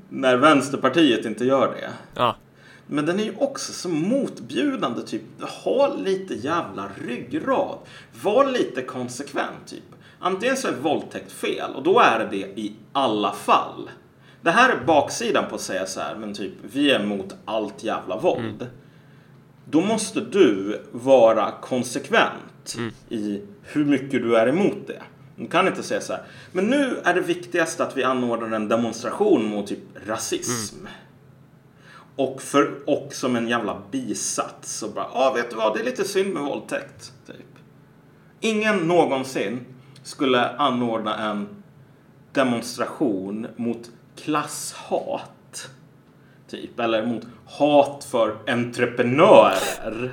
När 0.09 0.37
Vänsterpartiet 0.37 1.25
inte 1.25 1.45
gör 1.45 1.75
det. 1.75 1.90
Ja, 2.14 2.37
Men 2.87 3.07
den 3.07 3.21
är 3.21 3.25
ju 3.25 3.35
också 3.38 3.73
så 3.73 3.88
motbjudande. 3.88 5.02
Typ, 5.02 5.23
ha 5.64 5.95
lite 5.95 6.35
jävla 6.35 6.88
ryggrad. 7.07 7.78
Var 8.23 8.47
lite 8.47 8.83
konsekvent. 8.83 9.66
Typ. 9.66 9.83
Antingen 10.19 10.57
så 10.57 10.69
är 10.69 10.73
våldtäkt 10.73 11.33
fel 11.33 11.71
och 11.75 11.83
då 11.83 12.00
är 12.00 12.28
det 12.31 12.37
i 12.61 12.76
alla 12.93 13.33
fall. 13.33 13.90
Det 14.43 14.50
här 14.50 14.71
är 14.71 14.85
baksidan 14.85 15.45
på 15.49 15.55
att 15.55 15.61
säga 15.61 15.87
så 15.87 16.00
här, 16.00 16.14
men 16.16 16.35
typ 16.35 16.52
vi 16.62 16.90
är 16.90 17.00
emot 17.00 17.35
allt 17.45 17.85
jävla 17.85 18.19
våld. 18.19 18.66
Då 19.71 19.81
måste 19.81 20.21
du 20.21 20.83
vara 20.93 21.50
konsekvent 21.50 22.76
i 23.09 23.43
hur 23.62 23.85
mycket 23.85 24.23
du 24.23 24.37
är 24.37 24.47
emot 24.47 24.87
det. 24.87 25.02
Du 25.37 25.47
kan 25.47 25.69
inte 25.69 25.83
säga 25.83 26.00
så 26.00 26.12
här, 26.12 26.23
men 26.52 26.66
nu 26.66 27.00
är 27.05 27.14
det 27.14 27.21
viktigaste 27.21 27.85
att 27.85 27.97
vi 27.97 28.05
anordnar 28.05 28.57
en 28.57 28.69
demonstration 28.69 29.45
mot 29.45 29.66
typ 29.66 29.78
rasism. 30.07 30.87
Och, 32.16 32.43
för, 32.43 32.75
och 32.87 33.09
som 33.12 33.37
en 33.37 33.49
jävla 33.49 33.83
bisats 33.90 34.78
så 34.78 34.88
bara, 34.88 35.05
ja 35.05 35.31
ah, 35.31 35.35
vet 35.35 35.50
du 35.50 35.57
vad, 35.57 35.75
det 35.75 35.81
är 35.81 35.85
lite 35.85 36.05
synd 36.05 36.35
med 36.35 36.43
våldtäkt. 36.43 37.12
Typ. 37.26 37.37
Ingen 38.40 38.78
någonsin 38.78 39.66
skulle 40.02 40.49
anordna 40.49 41.31
en 41.31 41.49
demonstration 42.33 43.47
mot 43.57 43.90
klasshat. 44.16 45.71
Typ, 46.49 46.81
eller 46.81 47.07
mot 47.07 47.23
hat 47.47 48.07
för 48.11 48.37
entreprenörer. 48.47 50.12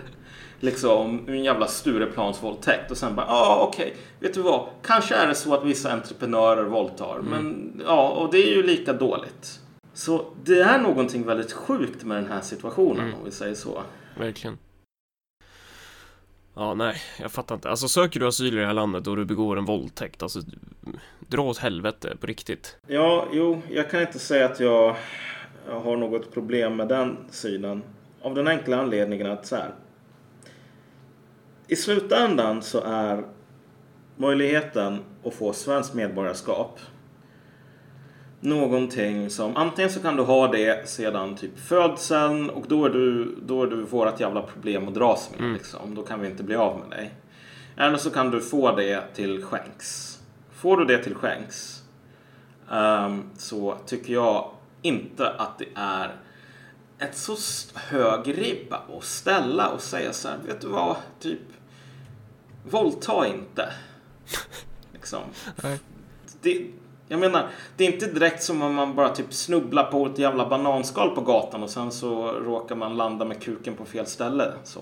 Liksom 0.64 1.26
en 1.28 1.44
jävla 1.44 1.68
Stureplansvåldtäkt 1.68 2.92
och 2.92 2.98
sen 2.98 3.16
bara, 3.16 3.26
ja 3.26 3.34
ah, 3.34 3.68
okej, 3.68 3.96
vet 4.20 4.34
du 4.34 4.42
vad, 4.42 4.70
kanske 4.84 5.16
är 5.16 5.28
det 5.28 5.36
så 5.36 5.54
att 5.54 5.66
vissa 5.66 5.92
entreprenörer 5.92 6.64
våldtar, 6.64 7.22
men 7.22 7.82
ja, 7.86 8.10
och 8.10 8.32
det 8.32 8.38
är 8.38 8.56
ju 8.56 8.64
lika 8.64 8.94
dåligt. 8.94 9.60
Så 9.94 10.26
det 10.44 10.60
är 10.60 10.80
någonting 10.80 11.26
väldigt 11.26 11.52
sjukt 11.52 12.04
med 12.04 12.18
den 12.18 12.32
här 12.32 12.42
situationen 12.42 13.14
om 13.14 13.26
vi 13.26 13.32
säger 13.32 13.56
så. 13.56 13.84
verkligen. 14.18 14.58
Ja, 16.56 16.74
nej, 16.74 16.96
jag 17.20 17.32
fattar 17.32 17.56
inte. 17.56 17.70
Alltså 17.70 17.88
söker 17.88 18.20
du 18.20 18.28
asyl 18.28 18.54
i 18.58 18.60
det 18.60 18.66
här 18.66 18.74
landet 18.74 19.08
och 19.08 19.16
du 19.16 19.26
begår 19.26 19.58
en 19.58 19.66
våldtäkt, 19.66 20.24
alltså 20.24 20.40
dra 21.20 21.42
åt 21.42 21.58
helvete 21.58 22.18
på 22.20 22.28
riktigt. 22.28 22.78
Ja, 22.88 23.28
jo, 23.32 23.62
jag 23.72 23.92
kan 23.92 24.02
inte 24.02 24.20
säga 24.20 24.46
att 24.46 24.60
jag, 24.60 24.96
jag 25.68 25.80
har 25.80 25.98
något 25.98 26.34
problem 26.34 26.76
med 26.76 26.88
den 26.88 27.18
synen. 27.30 27.84
Av 28.22 28.36
den 28.36 28.48
enkla 28.48 28.78
anledningen 28.78 29.32
att 29.32 29.46
så 29.46 29.56
här. 29.56 29.74
I 31.74 31.76
slutändan 31.76 32.62
så 32.62 32.82
är 32.82 33.24
möjligheten 34.18 35.00
att 35.26 35.34
få 35.34 35.54
svenskt 35.54 35.94
medborgarskap 35.94 36.80
någonting 38.40 39.30
som 39.30 39.58
antingen 39.58 39.92
så 39.92 40.00
kan 40.00 40.16
du 40.16 40.24
ha 40.24 40.48
det 40.48 40.90
sedan 40.90 41.36
typ 41.36 41.60
födseln 41.60 42.50
och 42.50 42.66
då 42.68 42.86
är 42.86 42.90
du, 42.90 43.36
då 43.42 43.64
är 43.64 43.68
du 43.68 43.82
vårat 43.84 44.20
jävla 44.20 44.42
problem 44.42 44.88
att 44.88 44.94
dras 44.94 45.30
med 45.38 45.54
liksom. 45.54 45.96
Då 45.96 46.02
kan 46.02 46.22
vi 46.22 46.28
inte 46.28 46.44
bli 46.44 46.56
av 46.56 46.80
med 46.80 46.90
dig. 46.90 47.14
Eller 47.78 47.98
så 47.98 48.10
kan 48.10 48.32
du 48.32 48.42
få 48.42 48.76
det 48.76 49.04
till 49.14 49.44
skänks. 49.44 50.20
Får 50.52 50.78
du 50.78 50.86
det 50.86 51.04
till 51.04 51.16
skänks 51.16 51.84
ehm, 52.72 53.24
så 53.38 53.78
tycker 53.86 54.14
jag 54.14 54.50
inte 54.82 55.30
att 55.30 55.60
det 55.60 55.68
är 55.76 56.12
ett 57.00 57.18
så 57.18 57.36
hög 57.76 58.38
ribba 58.38 58.82
att 58.98 59.04
ställa 59.04 59.70
och 59.70 59.82
säga 59.82 60.14
så 60.14 60.28
här, 60.28 60.38
vet 60.48 60.62
du 60.62 60.68
vad, 60.68 60.96
typ 61.20 61.40
våldta 62.70 63.28
inte. 63.28 63.70
liksom. 64.94 65.22
Det, 66.42 66.68
jag 67.08 67.20
menar, 67.20 67.48
det 67.78 67.88
är 67.88 67.92
inte 67.94 68.08
direkt 68.08 68.44
som 68.44 68.62
om 68.62 68.76
man 68.76 68.96
bara 68.96 69.10
typ 69.10 69.34
snubblar 69.34 69.84
på 69.84 70.06
ett 70.06 70.20
jävla 70.20 70.50
bananskal 70.50 71.16
på 71.16 71.22
gatan 71.22 71.64
och 71.64 71.70
sen 71.70 71.92
så 71.92 72.32
råkar 72.32 72.76
man 72.76 72.98
landa 72.98 73.26
med 73.26 73.42
kuken 73.42 73.76
på 73.76 73.86
fel 73.86 74.06
ställe. 74.06 74.52
Så. 74.64 74.80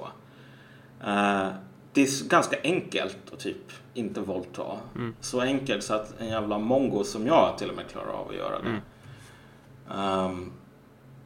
Eh, 1.04 1.48
det 1.94 2.02
är 2.02 2.30
ganska 2.30 2.58
enkelt 2.64 3.18
att 3.34 3.40
typ 3.40 3.72
inte 3.94 4.22
våldta. 4.22 4.64
Så 5.20 5.42
enkelt 5.42 5.84
så 5.84 5.94
att 5.94 6.20
en 6.20 6.28
jävla 6.28 6.58
mongo 6.58 7.04
som 7.04 7.28
jag 7.28 7.58
till 7.58 7.70
och 7.70 7.76
med 7.76 7.88
klarar 7.88 8.14
av 8.14 8.30
att 8.30 8.36
göra 8.36 8.60
det. 8.60 8.82
Ehm, 9.96 10.52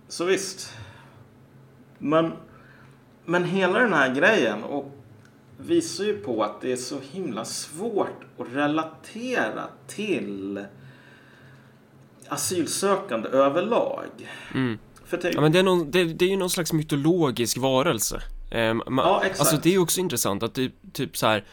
så 0.08 0.26
visst. 0.26 0.74
Men, 1.98 2.34
men 3.26 3.44
hela 3.44 3.80
den 3.80 3.94
här 3.94 4.16
grejen 4.16 4.64
och 4.64 4.92
visar 5.58 6.04
ju 6.04 6.18
på 6.18 6.44
att 6.44 6.62
det 6.62 6.72
är 6.72 6.76
så 6.76 7.00
himla 7.12 7.46
svårt 7.46 8.26
att 8.40 8.48
relatera 8.54 9.64
till 9.88 10.66
asylsökande 12.28 13.30
överlag. 13.30 14.06
Typ, 15.22 15.34
Ja 15.36 15.42
men 15.42 15.52
det 15.52 15.60
är, 15.60 15.64
någon, 15.64 15.92
det, 15.92 16.04
det 16.04 16.26
är 16.26 16.30
ju 16.30 16.38
någon 16.38 16.50
slags 16.50 16.74
mytologisk 16.74 17.58
varelse. 17.58 18.22
Ehm, 18.52 18.82
man, 18.88 19.06
Ja, 19.06 19.22
exakt. 19.24 19.40
Alltså 19.40 19.58
det 19.64 19.70
är 19.70 19.74
ju 19.74 19.80
också 19.80 20.00
intressant 20.00 20.44
att 20.44 20.54
typ, 20.54 20.74
typ 20.94 21.18
så 21.18 21.28
här. 21.28 21.44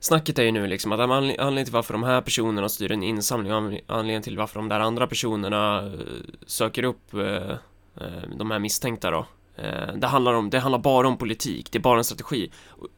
Snacket 0.00 0.38
är 0.38 0.42
ju 0.42 0.52
nu 0.52 0.66
liksom 0.66 0.92
att 0.92 1.00
anled- 1.00 1.12
anledningen 1.38 1.64
till 1.64 1.72
varför 1.72 1.94
de 1.94 2.02
här 2.02 2.20
personerna 2.20 2.68
styr 2.68 2.92
en 2.92 3.02
insamling 3.02 3.52
anledningen 3.86 4.22
till 4.22 4.36
varför 4.38 4.60
de 4.60 4.68
där 4.68 4.80
andra 4.80 5.06
personerna 5.06 5.86
eh, 5.86 5.92
söker 6.46 6.82
upp 6.82 7.14
eh, 7.14 7.50
eh, 8.00 8.22
de 8.38 8.50
här 8.50 8.58
misstänkta 8.58 9.10
då. 9.10 9.26
Eh, 9.58 9.94
det 9.96 10.06
handlar 10.06 10.34
om, 10.34 10.50
det 10.50 10.58
handlar 10.58 10.78
bara 10.78 11.08
om 11.08 11.18
politik, 11.18 11.68
det 11.72 11.78
är 11.78 11.82
bara 11.82 11.98
en 11.98 12.04
strategi. 12.04 12.50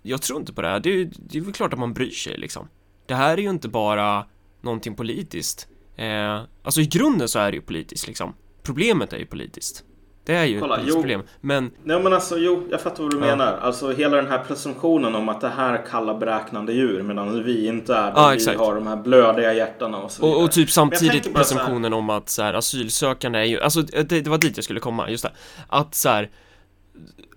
Jag 0.03 0.23
tror 0.23 0.39
inte 0.41 0.53
på 0.53 0.63
det 0.63 0.69
här, 0.69 0.81
det 0.81 0.91
är, 1.01 1.11
det 1.17 1.39
är 1.39 1.43
väl 1.43 1.53
klart 1.53 1.73
att 1.73 1.79
man 1.79 1.93
bryr 1.95 2.11
sig 2.11 2.39
liksom. 2.39 2.69
Det 3.07 3.15
här 3.15 3.33
är 3.33 3.43
ju 3.43 3.51
inte 3.51 3.69
bara 3.69 4.25
någonting 4.61 4.95
politiskt. 4.95 5.69
Eh, 5.97 6.41
alltså 6.63 6.81
i 6.81 6.87
grunden 6.87 7.29
så 7.29 7.39
är 7.39 7.51
det 7.51 7.57
ju 7.57 7.63
politiskt 7.63 8.07
liksom. 8.07 8.35
Problemet 8.63 9.13
är 9.13 9.19
ju 9.19 9.27
politiskt. 9.27 9.85
Det 10.25 10.35
är 10.35 10.45
ju 10.45 10.61
Kolla, 10.61 10.75
ett 10.75 10.81
politiskt 10.81 10.97
jo. 10.97 11.03
problem. 11.03 11.23
Men 11.41 11.71
Nej 11.85 12.03
men 12.03 12.13
alltså 12.13 12.39
jo, 12.39 12.67
jag 12.71 12.81
fattar 12.81 13.03
vad 13.03 13.13
du 13.13 13.17
Ja. 13.19 13.27
menar. 13.27 13.59
Alltså 13.63 13.93
hela 13.93 14.17
den 14.17 14.27
här 14.27 14.39
presumtionen 14.39 15.15
om 15.15 15.29
att 15.29 15.41
det 15.41 15.49
här 15.49 15.73
är 15.75 15.87
kalla 15.87 16.15
beräknande 16.15 16.73
djur 16.73 17.03
medan 17.03 17.45
vi 17.45 17.67
inte 17.67 17.95
är 17.95 18.03
det. 18.07 18.13
Ja, 18.17 18.29
vi 18.29 18.37
exakt. 18.37 18.59
har 18.59 18.75
de 18.75 18.87
här 18.87 18.97
blödiga 18.97 19.55
hjärtarna 19.55 19.99
och 19.99 20.11
så 20.11 20.23
vidare. 20.23 20.37
Och, 20.39 20.45
och 20.45 20.53
typ 20.53 20.71
samtidigt 20.71 21.25
så 21.25 21.31
här- 21.31 21.37
presumtionen 21.37 21.93
om 21.93 22.11
att 22.11 22.29
så 22.29 22.43
här, 22.43 22.55
asylsökande 22.55 23.39
är 23.39 23.45
ju, 23.45 23.61
alltså 23.61 23.83
det, 23.83 24.03
det 24.21 24.27
var 24.31 24.39
dit 24.39 24.57
jag 24.57 24.65
skulle 24.65 24.81
komma, 24.81 25.11
just 25.11 25.25
det. 25.25 25.33
Att 25.69 25.95
så 25.95 26.09
här, 26.09 26.31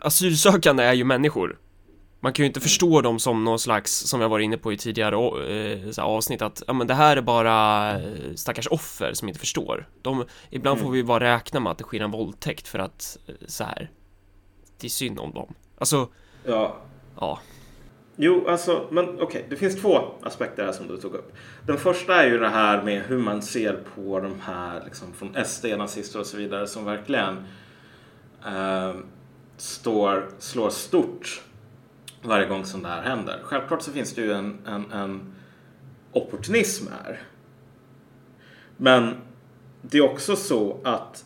asylsökande 0.02 0.84
är 0.84 0.93
ju 0.93 1.04
människor. 1.04 1.60
Man 2.24 2.34
kan 2.34 2.43
ju 2.43 2.47
inte 2.47 2.60
förstå 2.60 3.02
dem 3.02 3.19
som 3.19 3.43
någon 3.43 3.60
slags, 3.60 3.91
som 3.91 4.21
jag 4.21 4.30
var 4.30 4.39
inne 4.39 4.58
på 4.58 4.74
i 4.74 4.78
tidigare 4.78 5.15
eh, 5.15 6.06
avsnitt, 6.06 6.41
att 6.41 6.63
ja, 6.67 6.74
men 6.74 6.88
det 6.88 6.93
här 6.93 7.17
är 7.17 7.21
bara 7.21 7.91
eh, 8.00 8.34
stackars 8.36 8.67
offer 8.67 9.13
som 9.13 9.28
inte 9.28 9.39
förstår. 9.39 9.88
De, 10.02 10.26
ibland 10.50 10.78
Mm. 10.78 10.86
får 10.88 10.91
vi 10.93 11.04
bara 11.04 11.34
räkna 11.36 11.60
med 11.60 11.71
att 11.71 11.78
det 11.78 11.84
sker 11.84 12.00
en 12.00 12.12
våldtäkt 12.12 12.67
för 12.67 12.80
att, 12.80 13.17
eh, 13.28 13.34
så 13.47 13.63
här, 13.63 13.89
det 14.80 14.88
är 14.88 14.89
synd 14.89 15.19
om 15.19 15.32
dem. 15.34 15.54
Alltså, 15.78 16.08
Ja. 16.45 16.76
ja. 17.19 17.39
Jo, 18.15 18.47
alltså, 18.47 18.88
men 18.91 19.06
okej, 19.10 19.24
okay. 19.24 19.41
det 19.50 19.56
finns 19.56 19.82
två 19.82 20.00
aspekter 20.21 20.65
här 20.65 20.71
som 20.71 20.88
du 20.88 20.97
tog 20.97 21.13
upp. 21.13 21.34
Den 21.67 21.78
första 21.78 22.24
är 22.24 22.28
ju 22.30 22.38
det 22.38 22.50
här 22.50 22.84
med 22.84 23.02
hur 23.04 23.17
man 23.17 23.41
ser 23.41 23.84
på 23.95 24.19
de 24.19 24.39
här 24.41 24.82
liksom, 24.86 25.13
från 25.13 25.36
SD, 25.45 25.65
nazister 25.78 26.19
och 26.19 26.26
så 26.26 26.38
vidare 26.38 26.67
som 26.67 26.86
verkligen 26.86 27.38
eh, 28.45 28.93
står, 29.62 30.30
slår 30.39 30.69
stort 30.69 31.41
varje 32.21 32.47
gång 32.47 32.65
som 32.65 32.84
det 32.84 32.88
här 32.88 33.02
händer. 33.02 33.39
Självklart 33.43 33.82
så 33.82 33.91
finns 33.91 34.13
det 34.13 34.21
ju 34.21 34.34
en, 34.34 34.58
en, 34.67 34.91
en 34.91 35.34
opportunism 36.12 36.88
här. 36.88 37.19
Men 38.78 39.15
det 39.82 39.97
är 39.97 40.02
också 40.02 40.36
så 40.36 40.78
att 40.84 41.26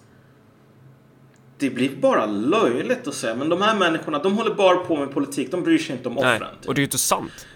det 1.57 1.69
blir 1.69 1.95
bara 1.95 2.25
löjligt 2.25 3.07
att 3.07 3.13
säga 3.13 3.35
men 3.35 3.49
de 3.49 3.61
här 3.61 3.75
människorna 3.75 4.19
de 4.19 4.37
håller 4.37 4.55
bara 4.55 4.77
på 4.77 4.97
med 4.97 5.11
politik, 5.11 5.51
de 5.51 5.63
bryr 5.63 5.77
sig 5.77 5.95
inte 5.95 6.09
om 6.09 6.17
offren. 6.17 6.39
Nej, 6.39 6.67
och 6.67 6.73
det 6.73 6.79
är 6.79 6.81
ju 6.81 6.85
inte 6.85 6.97
sant. 6.97 7.47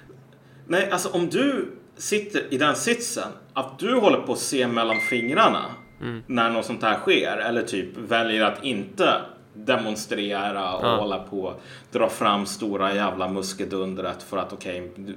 Nej, 0.68 0.90
alltså 0.92 1.10
om 1.10 1.30
du 1.30 1.72
sitter 1.98 2.54
i 2.54 2.58
den 2.58 2.76
sitsen 2.76 3.32
att 3.54 3.80
du 3.80 3.96
håller 3.96 4.22
på 4.22 4.34
att 4.34 4.40
se 4.40 4.68
mellan 4.68 5.00
fingrarna 5.00 5.66
mm. 6.02 6.24
när 6.28 6.50
något 6.50 6.66
sånt 6.66 6.84
här 6.84 7.00
sker 7.00 7.38
eller 7.38 7.62
typ 7.62 7.98
väljer 7.98 8.44
att 8.44 8.64
inte 8.64 9.22
demonstrera 9.66 10.76
och 10.76 10.86
ja. 10.86 10.96
hålla 10.96 11.20
på 11.20 11.54
dra 11.92 12.10
fram 12.10 12.46
stora 12.46 12.96
jävla 12.96 13.28
muskedundret 13.28 14.24
för 14.24 14.38
att 14.38 14.54
okej, 14.54 14.92
okay, 14.92 15.16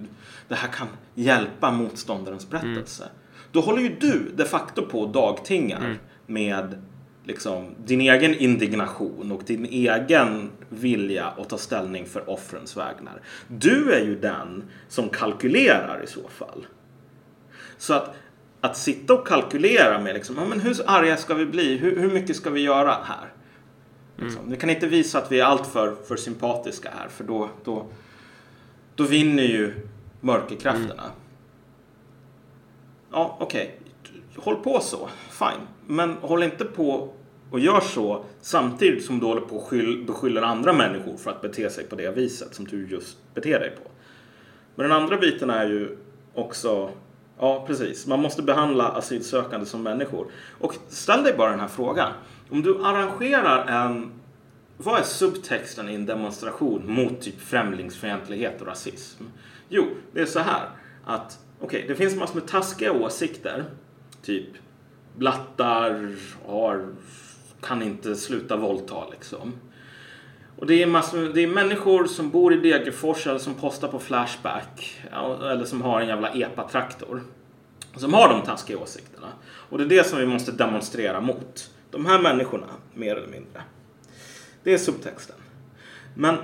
det 0.48 0.54
här 0.54 0.68
kan 0.68 0.86
hjälpa 1.14 1.70
motståndarens 1.70 2.50
berättelse. 2.50 3.02
Mm. 3.02 3.16
Då 3.52 3.60
håller 3.60 3.82
ju 3.82 3.96
du 4.00 4.32
de 4.34 4.44
facto 4.44 4.86
på 4.86 5.06
dagtingar 5.06 5.84
mm. 5.84 5.96
med 6.26 6.82
liksom, 7.24 7.74
din 7.84 8.00
egen 8.00 8.34
indignation 8.34 9.32
och 9.32 9.42
din 9.46 9.64
egen 9.64 10.50
vilja 10.68 11.26
att 11.26 11.48
ta 11.48 11.58
ställning 11.58 12.06
för 12.06 12.30
offrens 12.30 12.76
vägnar. 12.76 13.20
Du 13.48 13.92
är 13.92 14.04
ju 14.04 14.20
den 14.20 14.64
som 14.88 15.08
kalkylerar 15.08 16.02
i 16.04 16.06
så 16.06 16.28
fall. 16.28 16.66
Så 17.78 17.94
att, 17.94 18.14
att 18.60 18.76
sitta 18.76 19.14
och 19.14 19.26
kalkylera 19.26 19.98
med 19.98 20.14
liksom, 20.14 20.36
ja, 20.38 20.44
men 20.44 20.60
hur 20.60 20.76
arga 20.86 21.16
ska 21.16 21.34
vi 21.34 21.46
bli? 21.46 21.76
Hur, 21.76 22.00
hur 22.00 22.10
mycket 22.10 22.36
ska 22.36 22.50
vi 22.50 22.60
göra 22.60 22.96
här? 23.04 23.31
Liksom. 24.22 24.40
Mm. 24.40 24.50
Vi 24.50 24.56
kan 24.56 24.70
inte 24.70 24.86
visa 24.86 25.18
att 25.18 25.32
vi 25.32 25.40
är 25.40 25.44
alltför 25.44 25.96
för 26.08 26.16
sympatiska 26.16 26.90
här 26.98 27.08
för 27.08 27.24
då, 27.24 27.48
då, 27.64 27.86
då 28.94 29.04
vinner 29.04 29.42
ju 29.42 29.74
mörkerkrafterna. 30.20 31.02
Mm. 31.02 31.16
Ja, 33.12 33.36
okej. 33.40 33.80
Okay. 34.02 34.44
Håll 34.44 34.56
på 34.56 34.80
så. 34.80 35.08
Fine. 35.30 35.66
Men 35.86 36.16
håll 36.20 36.42
inte 36.42 36.64
på 36.64 37.12
och 37.50 37.60
gör 37.60 37.80
så 37.80 38.24
samtidigt 38.40 39.04
som 39.04 39.20
du 39.20 39.26
håller 39.26 39.40
på 39.40 39.56
och 39.56 39.72
beskyller 40.06 40.42
andra 40.42 40.72
människor 40.72 41.16
för 41.16 41.30
att 41.30 41.42
bete 41.42 41.70
sig 41.70 41.84
på 41.84 41.96
det 41.96 42.10
viset 42.10 42.54
som 42.54 42.64
du 42.64 42.88
just 42.88 43.18
beter 43.34 43.60
dig 43.60 43.70
på. 43.70 43.90
Men 44.74 44.88
den 44.88 45.02
andra 45.02 45.16
biten 45.16 45.50
är 45.50 45.66
ju 45.66 45.96
också, 46.34 46.90
ja 47.38 47.64
precis, 47.66 48.06
man 48.06 48.20
måste 48.20 48.42
behandla 48.42 48.88
asylsökande 48.88 49.66
som 49.66 49.82
människor. 49.82 50.26
Och 50.58 50.74
ställ 50.88 51.22
dig 51.22 51.34
bara 51.36 51.50
den 51.50 51.60
här 51.60 51.68
frågan. 51.68 52.12
Om 52.52 52.62
du 52.62 52.84
arrangerar 52.84 53.66
en, 53.66 54.10
vad 54.76 55.00
är 55.00 55.04
subtexten 55.04 55.88
i 55.88 55.94
en 55.94 56.06
demonstration 56.06 56.92
mot 56.92 57.20
typ 57.20 57.40
främlingsfientlighet 57.40 58.60
och 58.60 58.66
rasism? 58.66 59.24
Jo, 59.68 59.84
det 60.12 60.20
är 60.20 60.26
så 60.26 60.38
här 60.38 60.68
att 61.04 61.38
okej, 61.60 61.78
okay, 61.78 61.88
det 61.88 61.94
finns 61.94 62.16
massor 62.16 62.34
med 62.34 62.48
taskiga 62.48 62.92
åsikter. 62.92 63.64
Typ 64.22 64.48
blattar 65.16 66.14
har, 66.46 66.94
kan 67.60 67.82
inte 67.82 68.16
sluta 68.16 68.56
våldta 68.56 69.08
liksom. 69.10 69.52
Och 70.56 70.66
det 70.66 70.82
är, 70.82 70.86
massor, 70.86 71.32
det 71.34 71.40
är 71.40 71.48
människor 71.48 72.04
som 72.04 72.30
bor 72.30 72.54
i 72.54 72.56
Degerfors 72.56 73.26
eller 73.26 73.38
som 73.38 73.54
postar 73.54 73.88
på 73.88 73.98
Flashback. 73.98 75.00
Eller 75.42 75.64
som 75.64 75.82
har 75.82 76.00
en 76.00 76.08
jävla 76.08 76.34
EPA-traktor. 76.34 77.22
Som 77.96 78.14
har 78.14 78.28
de 78.28 78.42
taskiga 78.42 78.78
åsikterna. 78.78 79.28
Och 79.44 79.78
det 79.78 79.84
är 79.84 79.88
det 79.88 80.06
som 80.06 80.18
vi 80.18 80.26
måste 80.26 80.52
demonstrera 80.52 81.20
mot. 81.20 81.70
De 81.92 82.06
här 82.06 82.22
människorna, 82.22 82.66
mer 82.94 83.16
eller 83.16 83.28
mindre. 83.28 83.62
Det 84.62 84.74
är 84.74 84.78
subtexten. 84.78 85.36
Men 86.14 86.36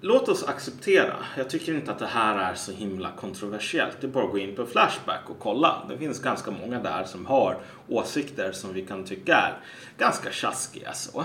låt 0.00 0.28
oss 0.28 0.44
acceptera. 0.44 1.16
Jag 1.36 1.50
tycker 1.50 1.74
inte 1.74 1.92
att 1.92 1.98
det 1.98 2.06
här 2.06 2.38
är 2.38 2.54
så 2.54 2.72
himla 2.72 3.10
kontroversiellt. 3.20 3.96
Det 4.00 4.06
är 4.06 4.10
bara 4.10 4.24
att 4.24 4.30
gå 4.30 4.38
in 4.38 4.56
på 4.56 4.66
Flashback 4.66 5.30
och 5.30 5.38
kolla. 5.38 5.82
Det 5.88 5.98
finns 5.98 6.22
ganska 6.22 6.50
många 6.50 6.82
där 6.82 7.04
som 7.04 7.26
har 7.26 7.58
åsikter 7.88 8.52
som 8.52 8.72
vi 8.72 8.86
kan 8.86 9.04
tycka 9.04 9.36
är 9.36 9.58
ganska 9.98 10.30
tjaskiga 10.30 10.92
så. 10.92 11.20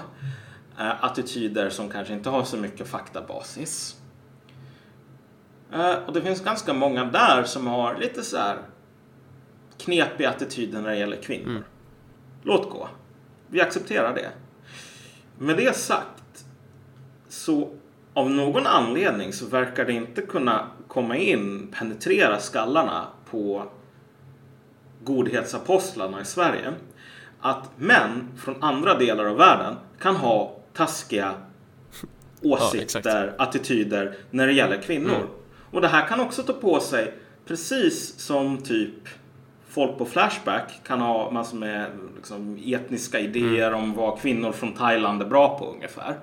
Uh, 0.80 1.06
attityder 1.06 1.70
som 1.70 1.90
kanske 1.90 2.14
inte 2.14 2.30
har 2.30 2.44
så 2.44 2.58
mycket 2.58 2.88
faktabasis. 2.88 3.96
Uh, 5.74 5.96
och 6.08 6.14
det 6.14 6.22
finns 6.22 6.44
ganska 6.44 6.74
många 6.74 7.06
där 7.06 7.44
som 7.44 7.68
har 7.68 7.98
lite 7.98 8.24
så 8.24 8.38
här 8.38 8.58
knepiga 9.78 10.30
attityder 10.30 10.82
när 10.82 10.90
det 10.90 10.98
gäller 10.98 11.18
kvinnor. 11.18 11.50
Mm. 11.50 11.64
Låt 12.44 12.70
gå. 12.70 12.90
Vi 13.52 13.62
accepterar 13.62 14.16
det. 14.16 14.32
Med 15.38 15.58
det 15.58 15.76
sagt 15.76 16.46
så 17.30 17.70
av 18.14 18.30
någon 18.30 18.68
anledning 18.68 19.34
så 19.34 19.46
verkar 19.46 19.86
det 19.86 19.94
inte 19.94 20.22
kunna 20.22 20.68
komma 20.88 21.18
in, 21.18 21.68
penetrera 21.80 22.40
skallarna 22.40 23.08
på 23.30 23.64
godhetsapostlarna 25.04 26.22
i 26.22 26.26
Sverige. 26.26 26.74
Att 27.40 27.70
män 27.78 28.30
från 28.38 28.64
andra 28.64 28.98
delar 28.98 29.26
av 29.26 29.38
världen 29.38 29.76
kan 30.00 30.16
ha 30.16 30.58
taskiga 30.74 31.34
åsikter, 32.42 33.34
ja, 33.38 33.44
attityder 33.44 34.16
när 34.32 34.48
det 34.48 34.54
gäller 34.54 34.82
kvinnor. 34.82 35.16
Mm. 35.16 35.28
Och 35.72 35.82
det 35.82 35.88
här 35.88 36.08
kan 36.08 36.20
också 36.20 36.44
ta 36.44 36.54
på 36.54 36.80
sig 36.80 37.14
precis 37.46 38.20
som 38.20 38.58
typ 38.58 39.08
folk 39.72 39.98
på 39.98 40.06
Flashback 40.06 40.82
kan 40.84 41.02
ha 41.02 41.32
massor 41.32 41.58
med 41.58 41.88
liksom, 42.16 42.60
etniska 42.66 43.20
idéer 43.20 43.68
mm. 43.68 43.80
om 43.84 43.94
vad 43.94 44.20
kvinnor 44.20 44.52
från 44.52 44.74
Thailand 44.74 45.22
är 45.22 45.26
bra 45.26 45.60
på 45.60 45.66
ungefär 45.66 46.16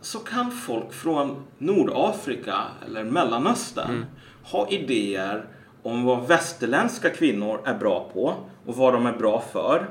så 0.00 0.18
kan 0.18 0.50
folk 0.50 0.92
från 0.92 1.44
Nordafrika 1.58 2.56
eller 2.86 3.04
Mellanöstern 3.04 3.90
mm. 3.90 4.04
ha 4.42 4.68
idéer 4.68 5.44
om 5.82 6.04
vad 6.04 6.26
västerländska 6.26 7.10
kvinnor 7.10 7.60
är 7.64 7.74
bra 7.74 8.10
på 8.12 8.34
och 8.66 8.76
vad 8.76 8.92
de 8.92 9.06
är 9.06 9.12
bra 9.12 9.40
för. 9.52 9.90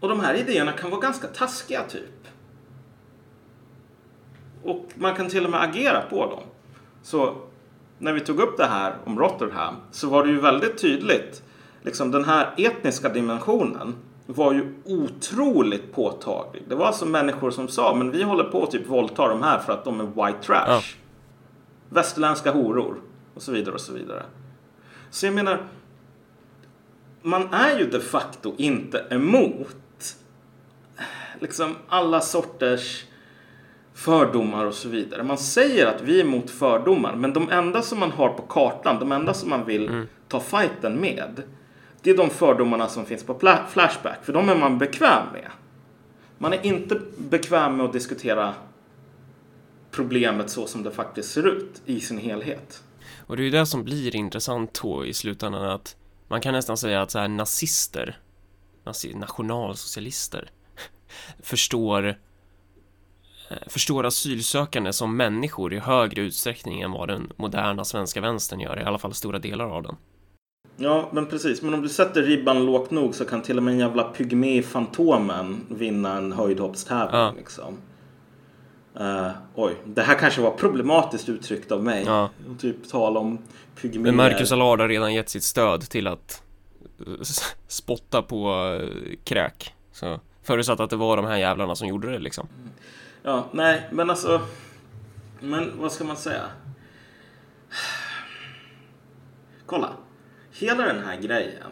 Och 0.00 0.08
de 0.08 0.20
här 0.20 0.34
idéerna 0.34 0.72
kan 0.72 0.90
vara 0.90 1.00
ganska 1.00 1.26
taskiga 1.26 1.82
typ. 1.82 2.28
Och 4.62 4.88
man 4.94 5.14
kan 5.14 5.28
till 5.28 5.44
och 5.44 5.50
med 5.50 5.62
agera 5.62 6.00
på 6.10 6.26
dem. 6.26 6.42
Så 7.02 7.36
när 8.02 8.12
vi 8.12 8.20
tog 8.20 8.40
upp 8.40 8.56
det 8.56 8.66
här 8.66 8.94
om 9.04 9.18
Rotterdam 9.18 9.74
så 9.90 10.08
var 10.08 10.24
det 10.24 10.30
ju 10.30 10.40
väldigt 10.40 10.78
tydligt. 10.78 11.42
Liksom 11.82 12.10
den 12.10 12.24
här 12.24 12.54
etniska 12.56 13.08
dimensionen 13.08 13.94
var 14.26 14.52
ju 14.52 14.74
otroligt 14.84 15.94
påtaglig. 15.94 16.62
Det 16.68 16.74
var 16.74 16.86
alltså 16.86 17.06
människor 17.06 17.50
som 17.50 17.68
sa 17.68 17.94
men 17.94 18.10
vi 18.10 18.22
håller 18.22 18.44
på 18.44 18.62
att 18.62 18.70
typ 18.70 18.86
våldta 18.86 19.28
de 19.28 19.42
här 19.42 19.58
för 19.58 19.72
att 19.72 19.84
de 19.84 20.00
är 20.00 20.04
white 20.04 20.42
trash. 20.42 20.64
Ja. 20.68 20.82
Västerländska 21.88 22.52
horor 22.52 22.96
och 23.34 23.42
så 23.42 23.52
vidare 23.52 23.74
och 23.74 23.80
så 23.80 23.92
vidare. 23.92 24.22
Så 25.10 25.26
jag 25.26 25.34
menar, 25.34 25.62
man 27.22 27.54
är 27.54 27.78
ju 27.78 27.90
de 27.90 28.00
facto 28.00 28.54
inte 28.56 29.06
emot 29.10 30.16
liksom 31.40 31.76
alla 31.88 32.20
sorters 32.20 33.04
fördomar 33.94 34.64
och 34.64 34.74
så 34.74 34.88
vidare. 34.88 35.22
Man 35.22 35.38
säger 35.38 35.86
att 35.86 36.02
vi 36.02 36.20
är 36.20 36.24
emot 36.24 36.50
fördomar 36.50 37.16
men 37.16 37.32
de 37.32 37.50
enda 37.50 37.82
som 37.82 38.00
man 38.00 38.10
har 38.10 38.28
på 38.28 38.42
kartan, 38.42 38.98
de 38.98 39.12
enda 39.12 39.34
som 39.34 39.50
man 39.50 39.64
vill 39.64 39.88
mm. 39.88 40.08
ta 40.28 40.40
fighten 40.40 41.00
med 41.00 41.42
det 42.02 42.10
är 42.10 42.16
de 42.16 42.30
fördomarna 42.30 42.88
som 42.88 43.06
finns 43.06 43.24
på 43.24 43.38
Flashback, 43.70 44.24
för 44.24 44.32
de 44.32 44.48
är 44.48 44.56
man 44.56 44.78
bekväm 44.78 45.32
med. 45.32 45.50
Man 46.38 46.52
är 46.52 46.66
inte 46.66 47.00
bekväm 47.18 47.76
med 47.76 47.86
att 47.86 47.92
diskutera 47.92 48.54
problemet 49.90 50.50
så 50.50 50.66
som 50.66 50.82
det 50.82 50.90
faktiskt 50.90 51.32
ser 51.32 51.48
ut 51.48 51.82
i 51.86 52.00
sin 52.00 52.18
helhet. 52.18 52.82
Och 53.26 53.36
det 53.36 53.42
är 53.42 53.44
ju 53.44 53.50
det 53.50 53.66
som 53.66 53.84
blir 53.84 54.16
intressant 54.16 54.80
då 54.82 55.06
i 55.06 55.14
slutändan 55.14 55.64
att 55.64 55.96
man 56.28 56.40
kan 56.40 56.54
nästan 56.54 56.76
säga 56.76 57.02
att 57.02 57.10
så 57.10 57.18
här 57.18 57.28
nazister, 57.28 58.18
nationalsocialister, 59.14 60.50
förstår 61.42 62.18
förstår 63.66 64.06
asylsökande 64.06 64.92
som 64.92 65.16
människor 65.16 65.74
i 65.74 65.78
högre 65.78 66.22
utsträckning 66.22 66.80
än 66.80 66.92
vad 66.92 67.08
den 67.08 67.32
moderna 67.36 67.84
svenska 67.84 68.20
vänstern 68.20 68.60
gör, 68.60 68.80
i 68.80 68.84
alla 68.84 68.98
fall 68.98 69.14
stora 69.14 69.38
delar 69.38 69.64
av 69.64 69.82
den. 69.82 69.96
Ja, 70.76 71.08
men 71.12 71.26
precis. 71.26 71.62
Men 71.62 71.74
om 71.74 71.82
du 71.82 71.88
sätter 71.88 72.22
ribban 72.22 72.66
lågt 72.66 72.90
nog 72.90 73.14
så 73.14 73.24
kan 73.24 73.42
till 73.42 73.56
och 73.56 73.62
med 73.62 73.72
en 73.72 73.78
jävla 73.78 74.04
pygmé 74.04 74.62
Fantomen 74.62 75.66
vinna 75.68 76.16
en 76.16 76.32
höjdhoppstävling. 76.32 77.20
Ja. 77.20 77.34
Liksom. 77.36 77.78
Uh, 79.00 79.30
oj, 79.54 79.76
det 79.84 80.02
här 80.02 80.18
kanske 80.18 80.40
var 80.40 80.50
problematiskt 80.50 81.28
uttryckt 81.28 81.72
av 81.72 81.84
mig. 81.84 82.04
Ja. 82.06 82.30
Typ 82.58 82.88
tala 82.88 83.20
om 83.20 83.38
pygméer. 83.80 84.02
Men 84.02 84.16
Marcus 84.16 84.52
Allard 84.52 84.80
har 84.80 84.88
redan 84.88 85.14
gett 85.14 85.28
sitt 85.28 85.42
stöd 85.42 85.80
till 85.80 86.06
att 86.06 86.42
eh, 87.06 87.12
spotta 87.66 88.22
på 88.22 88.80
kräk. 89.24 89.74
Så 89.92 90.20
förutsatt 90.42 90.80
att 90.80 90.90
det 90.90 90.96
var 90.96 91.16
de 91.16 91.26
här 91.26 91.36
jävlarna 91.36 91.74
som 91.74 91.88
gjorde 91.88 92.10
det 92.10 92.18
liksom. 92.18 92.48
Ja, 93.22 93.48
nej, 93.52 93.88
men 93.92 94.10
alltså. 94.10 94.40
Men 95.40 95.80
vad 95.80 95.92
ska 95.92 96.04
man 96.04 96.16
säga? 96.16 96.48
kolla. 99.72 99.92
Hela 100.50 100.86
den 100.86 101.04
här 101.04 101.16
grejen 101.16 101.70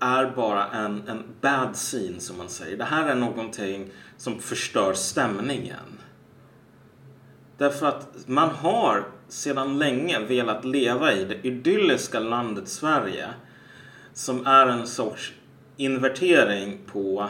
är 0.00 0.26
bara 0.36 0.66
en, 0.66 1.08
en 1.08 1.24
bad 1.40 1.74
scene 1.74 2.20
som 2.20 2.38
man 2.38 2.48
säger. 2.48 2.76
Det 2.76 2.84
här 2.84 3.08
är 3.08 3.14
någonting 3.14 3.90
som 4.16 4.38
förstör 4.40 4.94
stämningen. 4.94 5.98
Därför 7.58 7.86
att 7.86 8.28
man 8.28 8.48
har 8.50 9.04
sedan 9.28 9.78
länge 9.78 10.18
velat 10.18 10.64
leva 10.64 11.12
i 11.12 11.24
det 11.24 11.46
idylliska 11.48 12.20
landet 12.20 12.68
Sverige 12.68 13.28
som 14.12 14.46
är 14.46 14.66
en 14.66 14.86
sorts 14.86 15.32
invertering 15.76 16.78
på 16.86 17.28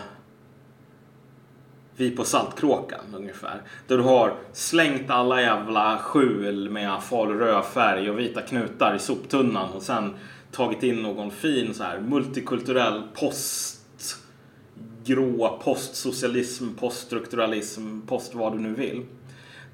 vi 1.97 2.11
på 2.11 2.25
Saltkråkan 2.25 3.05
ungefär. 3.15 3.63
Där 3.87 3.97
du 3.97 4.03
har 4.03 4.35
slängt 4.53 5.11
alla 5.11 5.43
jävla 5.43 5.99
skjul 5.99 6.71
med 6.71 7.03
falurödfärg 7.03 8.11
och 8.11 8.19
vita 8.19 8.41
knutar 8.41 8.95
i 8.95 8.99
soptunnan 8.99 9.73
och 9.73 9.83
sen 9.83 10.15
tagit 10.53 10.83
in 10.83 11.03
någon 11.03 11.31
fin 11.31 11.75
så 11.75 11.83
här 11.83 12.01
multikulturell 12.01 13.03
post 13.15 13.81
grå 15.05 15.61
postsocialism, 15.65 16.75
poststrukturalism, 16.75 18.01
post 18.07 18.35
vad 18.35 18.53
du 18.53 18.59
nu 18.59 18.75
vill. 18.75 19.07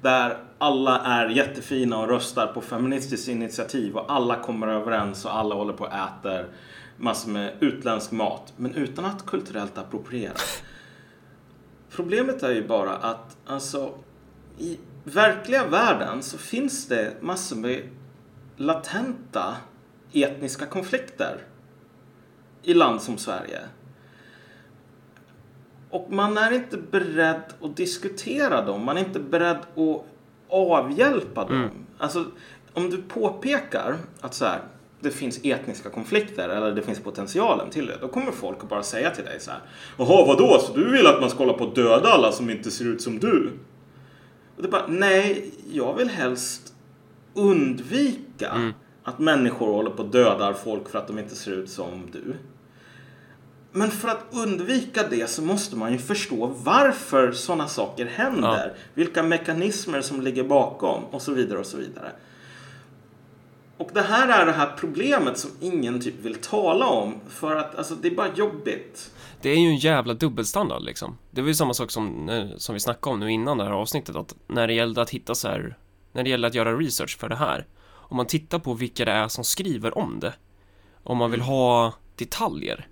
Där 0.01 0.37
alla 0.57 0.99
är 0.99 1.29
jättefina 1.29 1.99
och 1.99 2.07
röstar 2.09 2.47
på 2.47 2.61
Feministiskt 2.61 3.27
initiativ 3.27 3.97
och 3.97 4.11
alla 4.11 4.35
kommer 4.35 4.67
överens 4.67 5.25
och 5.25 5.35
alla 5.35 5.55
håller 5.55 5.73
på 5.73 5.83
och 5.83 5.93
äter 5.93 6.45
massor 6.97 7.31
med 7.31 7.53
utländsk 7.59 8.11
mat. 8.11 8.53
Men 8.57 8.75
utan 8.75 9.05
att 9.05 9.25
kulturellt 9.25 9.77
appropriera. 9.77 10.33
Problemet 11.91 12.43
är 12.43 12.51
ju 12.51 12.67
bara 12.67 12.95
att 12.95 13.37
alltså 13.45 13.93
i 14.57 14.79
verkliga 15.03 15.67
världen 15.67 16.23
så 16.23 16.37
finns 16.37 16.87
det 16.87 17.13
massor 17.21 17.55
med 17.55 17.89
latenta 18.57 19.57
etniska 20.13 20.65
konflikter 20.65 21.37
i 22.63 22.73
land 22.73 23.01
som 23.01 23.17
Sverige. 23.17 23.59
Och 25.89 26.11
man 26.11 26.37
är 26.37 26.51
inte 26.51 26.77
beredd 26.77 27.43
att 27.61 27.77
diskutera 27.77 28.65
dem. 28.65 28.85
Man 28.85 28.97
är 28.97 29.01
inte 29.01 29.19
beredd 29.19 29.57
att 29.75 30.05
avhjälpa 30.49 31.45
dem. 31.45 31.55
Mm. 31.55 31.85
Alltså, 31.97 32.25
om 32.73 32.89
du 32.89 33.01
påpekar 33.01 33.97
att 34.21 34.33
så 34.33 34.45
här, 34.45 34.61
det 35.01 35.11
finns 35.11 35.39
etniska 35.43 35.89
konflikter 35.89 36.49
eller 36.49 36.71
det 36.71 36.81
finns 36.81 36.99
potentialen 36.99 37.69
till 37.69 37.85
det. 37.85 37.97
Då 38.01 38.07
kommer 38.07 38.31
folk 38.31 38.57
att 38.63 38.69
bara 38.69 38.83
säga 38.83 39.09
till 39.09 39.23
dig 39.23 39.39
så 39.39 39.51
här. 39.51 39.59
Jaha, 39.97 40.25
vadå? 40.25 40.59
Så 40.59 40.73
du 40.73 40.91
vill 40.91 41.07
att 41.07 41.21
man 41.21 41.29
ska 41.29 41.39
hålla 41.39 41.53
på 41.53 41.63
att 41.63 41.75
döda 41.75 42.09
alla 42.09 42.31
som 42.31 42.49
inte 42.49 42.71
ser 42.71 42.85
ut 42.85 43.01
som 43.01 43.19
du? 43.19 43.51
Och 44.55 44.61
det 44.61 44.67
är 44.67 44.71
bara, 44.71 44.87
nej, 44.87 45.51
jag 45.71 45.93
vill 45.93 46.09
helst 46.09 46.73
undvika 47.33 48.49
mm. 48.49 48.73
att 49.03 49.19
människor 49.19 49.73
håller 49.73 49.91
på 49.91 50.01
att 50.01 50.11
döda 50.11 50.53
folk 50.53 50.89
för 50.89 50.99
att 50.99 51.07
de 51.07 51.19
inte 51.19 51.35
ser 51.35 51.51
ut 51.51 51.69
som 51.69 52.07
du. 52.11 52.35
Men 53.71 53.91
för 53.91 54.07
att 54.07 54.25
undvika 54.31 55.03
det 55.09 55.29
så 55.29 55.41
måste 55.41 55.75
man 55.75 55.91
ju 55.91 55.97
förstå 55.97 56.47
varför 56.47 57.31
sådana 57.31 57.67
saker 57.67 58.05
händer. 58.05 58.67
Ja. 58.67 58.81
Vilka 58.93 59.23
mekanismer 59.23 60.01
som 60.01 60.21
ligger 60.21 60.43
bakom 60.43 61.03
och 61.05 61.21
så 61.21 61.33
vidare 61.33 61.59
och 61.59 61.65
så 61.65 61.77
vidare. 61.77 62.11
Och 63.81 63.89
det 63.93 64.01
här 64.01 64.41
är 64.41 64.45
det 64.45 64.51
här 64.51 64.73
problemet 64.77 65.37
som 65.37 65.51
ingen 65.59 66.01
typ 66.01 66.19
vill 66.19 66.35
tala 66.35 66.87
om 66.87 67.19
för 67.29 67.55
att 67.55 67.75
alltså, 67.75 67.95
det 67.95 68.07
är 68.07 68.15
bara 68.15 68.33
jobbigt. 68.35 69.11
Det 69.41 69.49
är 69.49 69.55
ju 69.55 69.67
en 69.67 69.77
jävla 69.77 70.13
dubbelstandard 70.13 70.83
liksom. 70.83 71.17
Det 71.31 71.41
var 71.41 71.47
ju 71.47 71.55
samma 71.55 71.73
sak 71.73 71.91
som, 71.91 72.29
som 72.57 72.73
vi 72.73 72.79
snackade 72.79 73.13
om 73.13 73.19
nu 73.19 73.31
innan 73.31 73.57
det 73.57 73.63
här 73.63 73.71
avsnittet 73.71 74.15
att 74.15 74.35
när 74.47 74.67
det 74.67 74.73
gällde 74.73 75.01
att 75.01 75.09
hitta 75.09 75.35
så 75.35 75.47
här, 75.47 75.77
när 76.11 76.23
det 76.23 76.29
gällde 76.29 76.47
att 76.47 76.53
göra 76.53 76.77
research 76.77 77.17
för 77.17 77.29
det 77.29 77.35
här. 77.35 77.67
Om 77.83 78.17
man 78.17 78.27
tittar 78.27 78.59
på 78.59 78.73
vilka 78.73 79.05
det 79.05 79.11
är 79.11 79.27
som 79.27 79.43
skriver 79.43 79.97
om 79.97 80.19
det. 80.19 80.33
Om 81.03 81.17
man 81.17 81.31
vill 81.31 81.41
ha 81.41 81.93
detaljer. 82.15 82.87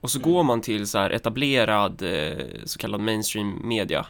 Och 0.00 0.10
så 0.10 0.18
mm. 0.18 0.32
går 0.32 0.42
man 0.42 0.60
till 0.60 0.86
så 0.86 0.98
här 0.98 1.10
etablerad 1.10 2.02
eh, 2.02 2.46
så 2.64 2.78
kallad 2.78 3.00
mainstream 3.00 3.68
media. 3.68 4.06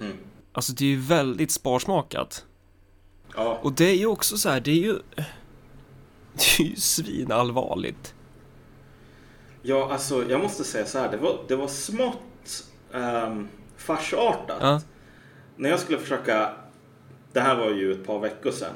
Mm. 0.00 0.16
Alltså 0.52 0.72
det 0.72 0.84
är 0.84 0.88
ju 0.88 1.00
väldigt 1.00 1.50
sparsmakat. 1.50 2.44
Ja. 3.34 3.58
Och 3.62 3.72
det 3.72 3.84
är 3.84 3.96
ju 3.96 4.06
också 4.06 4.36
så 4.36 4.48
här, 4.48 4.60
det 4.60 4.70
är 4.70 4.82
ju... 4.82 4.98
Det 6.34 6.62
är 6.62 6.66
ju 6.66 6.76
svinallvarligt. 6.76 8.14
Ja, 9.62 9.92
alltså 9.92 10.30
jag 10.30 10.40
måste 10.40 10.64
säga 10.64 10.86
så 10.86 10.98
här, 10.98 11.10
det 11.10 11.16
var, 11.16 11.38
det 11.48 11.56
var 11.56 11.68
smått 11.68 12.64
um, 12.92 13.48
farsartat. 13.76 14.58
Ja. 14.60 14.80
När 15.56 15.70
jag 15.70 15.80
skulle 15.80 15.98
försöka, 15.98 16.50
det 17.32 17.40
här 17.40 17.56
var 17.56 17.70
ju 17.70 17.92
ett 17.92 18.06
par 18.06 18.18
veckor 18.18 18.50
sedan, 18.50 18.74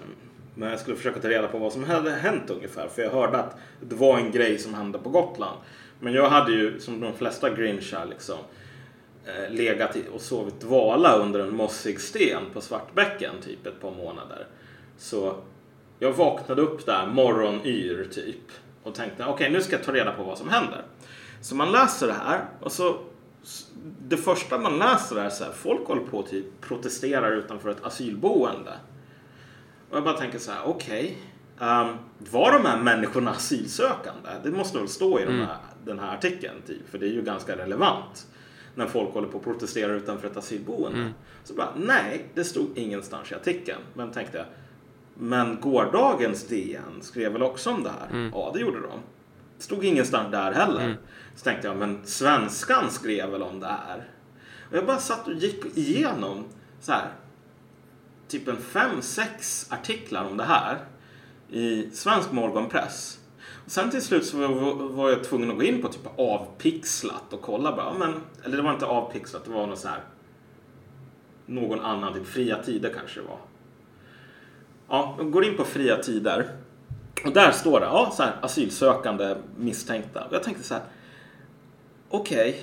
men 0.54 0.70
jag 0.70 0.80
skulle 0.80 0.96
försöka 0.96 1.20
ta 1.20 1.28
reda 1.28 1.48
på 1.48 1.58
vad 1.58 1.72
som 1.72 1.84
hade 1.84 2.10
hänt 2.10 2.50
ungefär. 2.50 2.88
För 2.88 3.02
jag 3.02 3.10
hörde 3.10 3.38
att 3.38 3.56
det 3.80 3.94
var 3.94 4.18
en 4.18 4.30
grej 4.30 4.58
som 4.58 4.74
hände 4.74 4.98
på 4.98 5.08
Gotland. 5.08 5.58
Men 6.00 6.12
jag 6.12 6.30
hade 6.30 6.52
ju 6.52 6.80
som 6.80 7.00
de 7.00 7.12
flesta 7.12 7.50
grinchar 7.50 8.06
liksom 8.06 8.38
eh, 9.26 9.54
legat 9.54 9.96
och 10.14 10.20
sovit 10.20 10.60
dvala 10.60 11.16
under 11.16 11.40
en 11.40 11.56
mossig 11.56 12.00
sten 12.00 12.42
på 12.52 12.60
Svartbäcken 12.60 13.34
typ 13.44 13.66
ett 13.66 13.80
par 13.80 13.90
månader. 13.90 14.46
Så 14.98 15.36
jag 15.98 16.12
vaknade 16.12 16.62
upp 16.62 16.86
där 16.86 17.06
morgonyr 17.06 18.08
typ 18.12 18.52
och 18.82 18.94
tänkte 18.94 19.22
okej 19.22 19.34
okay, 19.34 19.50
nu 19.50 19.60
ska 19.62 19.76
jag 19.76 19.84
ta 19.84 19.92
reda 19.92 20.12
på 20.12 20.22
vad 20.22 20.38
som 20.38 20.48
händer. 20.48 20.82
Så 21.40 21.54
man 21.54 21.72
läser 21.72 22.06
det 22.06 22.12
här 22.12 22.44
och 22.60 22.72
så 22.72 22.98
det 24.08 24.16
första 24.16 24.58
man 24.58 24.78
läser 24.78 25.16
är 25.16 25.28
så 25.28 25.44
här, 25.44 25.52
folk 25.52 25.86
håller 25.86 26.02
på 26.02 26.18
och 26.18 26.28
typ 26.28 26.60
protesterar 26.60 27.32
utanför 27.32 27.70
ett 27.70 27.84
asylboende. 27.84 28.72
Och 29.90 29.96
jag 29.96 30.04
bara 30.04 30.16
tänker 30.16 30.38
så 30.38 30.52
här, 30.52 30.60
okej. 30.64 31.18
Okay, 31.56 31.68
um, 31.68 31.88
ehm, 31.88 31.96
var 32.18 32.52
de 32.52 32.68
här 32.68 32.82
människorna 32.82 33.30
asylsökande? 33.30 34.30
Det 34.42 34.50
måste 34.50 34.78
väl 34.78 34.88
stå 34.88 35.18
i 35.18 35.22
mm. 35.22 35.36
de 35.36 35.44
här, 35.44 35.58
den 35.84 35.98
här 35.98 36.14
artikeln, 36.14 36.62
typ, 36.66 36.90
för 36.90 36.98
det 36.98 37.06
är 37.06 37.10
ju 37.10 37.22
ganska 37.22 37.56
relevant 37.56 38.26
när 38.76 38.86
folk 38.86 39.14
håller 39.14 39.28
på 39.28 39.38
och 39.38 39.44
protesterar 39.44 39.94
utanför 39.94 40.28
ett 40.28 40.36
asylboende. 40.36 40.98
Mm. 40.98 41.12
Så 41.44 41.54
bara, 41.54 41.72
nej, 41.76 42.24
det 42.34 42.44
stod 42.44 42.78
ingenstans 42.78 43.32
i 43.32 43.34
artikeln. 43.34 43.80
Men 43.94 44.12
tänkte 44.12 44.38
jag, 44.38 44.46
men 45.14 45.60
gårdagens 45.60 46.46
DN 46.46 47.00
skrev 47.00 47.32
väl 47.32 47.42
också 47.42 47.70
om 47.70 47.82
det 47.82 47.90
här? 48.00 48.08
Mm. 48.10 48.30
Ja, 48.34 48.50
det 48.54 48.60
gjorde 48.60 48.80
de. 48.80 49.00
Det 49.56 49.62
stod 49.62 49.84
ingenstans 49.84 50.30
där 50.30 50.52
heller. 50.52 50.84
Mm. 50.84 50.96
Så 51.34 51.44
tänkte 51.44 51.68
jag, 51.68 51.76
men 51.76 52.06
svenskan 52.06 52.90
skrev 52.90 53.30
väl 53.30 53.42
om 53.42 53.60
det 53.60 53.66
här? 53.66 54.10
Och 54.70 54.76
jag 54.76 54.86
bara 54.86 54.98
satt 54.98 55.26
och 55.28 55.34
gick 55.34 55.76
igenom 55.78 56.44
så 56.80 56.92
här, 56.92 57.08
typ 58.28 58.48
en 58.48 58.56
fem, 58.56 59.02
sex 59.02 59.66
artiklar 59.70 60.24
om 60.24 60.36
det 60.36 60.44
här 60.44 60.78
i 61.50 61.90
svensk 61.90 62.32
morgonpress. 62.32 63.20
Sen 63.66 63.90
till 63.90 64.02
slut 64.02 64.26
så 64.26 64.48
var 64.90 65.10
jag 65.10 65.24
tvungen 65.24 65.50
att 65.50 65.56
gå 65.56 65.62
in 65.62 65.82
på 65.82 65.88
typ 65.88 66.06
avpixlat 66.16 67.32
och 67.32 67.42
kolla 67.42 67.76
bara. 67.76 67.92
Men, 67.98 68.14
eller 68.44 68.56
det 68.56 68.62
var 68.62 68.72
inte 68.72 68.86
avpixlat, 68.86 69.44
det 69.44 69.50
var 69.50 69.66
något 69.66 69.78
så 69.78 69.88
här. 69.88 70.00
Någon 71.46 71.80
annan, 71.80 72.14
typ 72.14 72.26
fria 72.26 72.62
tider 72.62 72.92
kanske 72.98 73.20
det 73.20 73.26
var. 73.26 73.38
Ja, 74.88 75.14
jag 75.18 75.30
går 75.30 75.44
in 75.44 75.56
på 75.56 75.64
fria 75.64 75.96
tider. 75.96 76.46
Och 77.24 77.32
där 77.32 77.50
står 77.50 77.80
det, 77.80 77.86
ja, 77.86 78.12
så 78.16 78.22
här, 78.22 78.32
asylsökande 78.40 79.36
misstänkta. 79.56 80.24
Och 80.24 80.34
jag 80.34 80.42
tänkte 80.42 80.62
så 80.62 80.74
här. 80.74 80.82
Okej. 82.08 82.48
Okay, 82.48 82.62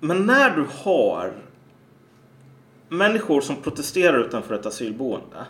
men 0.00 0.26
när 0.26 0.56
du 0.56 0.66
har 0.84 1.32
människor 2.88 3.40
som 3.40 3.56
protesterar 3.56 4.18
utanför 4.18 4.54
ett 4.54 4.66
asylboende. 4.66 5.46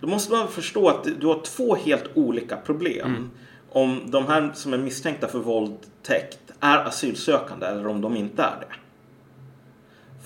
Då 0.00 0.06
måste 0.06 0.32
man 0.32 0.48
förstå 0.48 0.88
att 0.88 1.20
du 1.20 1.26
har 1.26 1.40
två 1.42 1.74
helt 1.74 2.10
olika 2.14 2.56
problem. 2.56 3.06
Mm. 3.06 3.30
Om 3.72 4.00
de 4.06 4.26
här 4.26 4.50
som 4.54 4.72
är 4.72 4.78
misstänkta 4.78 5.28
för 5.28 5.38
våldtäkt 5.38 6.38
är 6.60 6.78
asylsökande 6.78 7.66
eller 7.66 7.86
om 7.86 8.00
de 8.00 8.16
inte 8.16 8.42
är 8.42 8.56
det. 8.60 8.74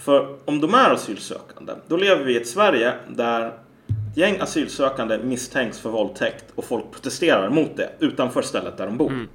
För 0.02 0.36
om 0.44 0.60
de 0.60 0.74
är 0.74 0.90
asylsökande, 0.90 1.72
då 1.88 1.96
lever 1.96 2.24
vi 2.24 2.34
i 2.34 2.36
ett 2.36 2.48
Sverige 2.48 2.94
där 3.08 3.52
gäng 4.16 4.40
asylsökande 4.40 5.18
misstänks 5.18 5.80
för 5.80 5.90
våldtäkt 5.90 6.44
och 6.54 6.64
folk 6.64 6.84
protesterar 6.92 7.50
mot 7.50 7.76
det 7.76 7.90
utanför 7.98 8.42
stället 8.42 8.76
där 8.76 8.86
de 8.86 8.96
bor. 8.96 9.10
Mm. 9.10 9.28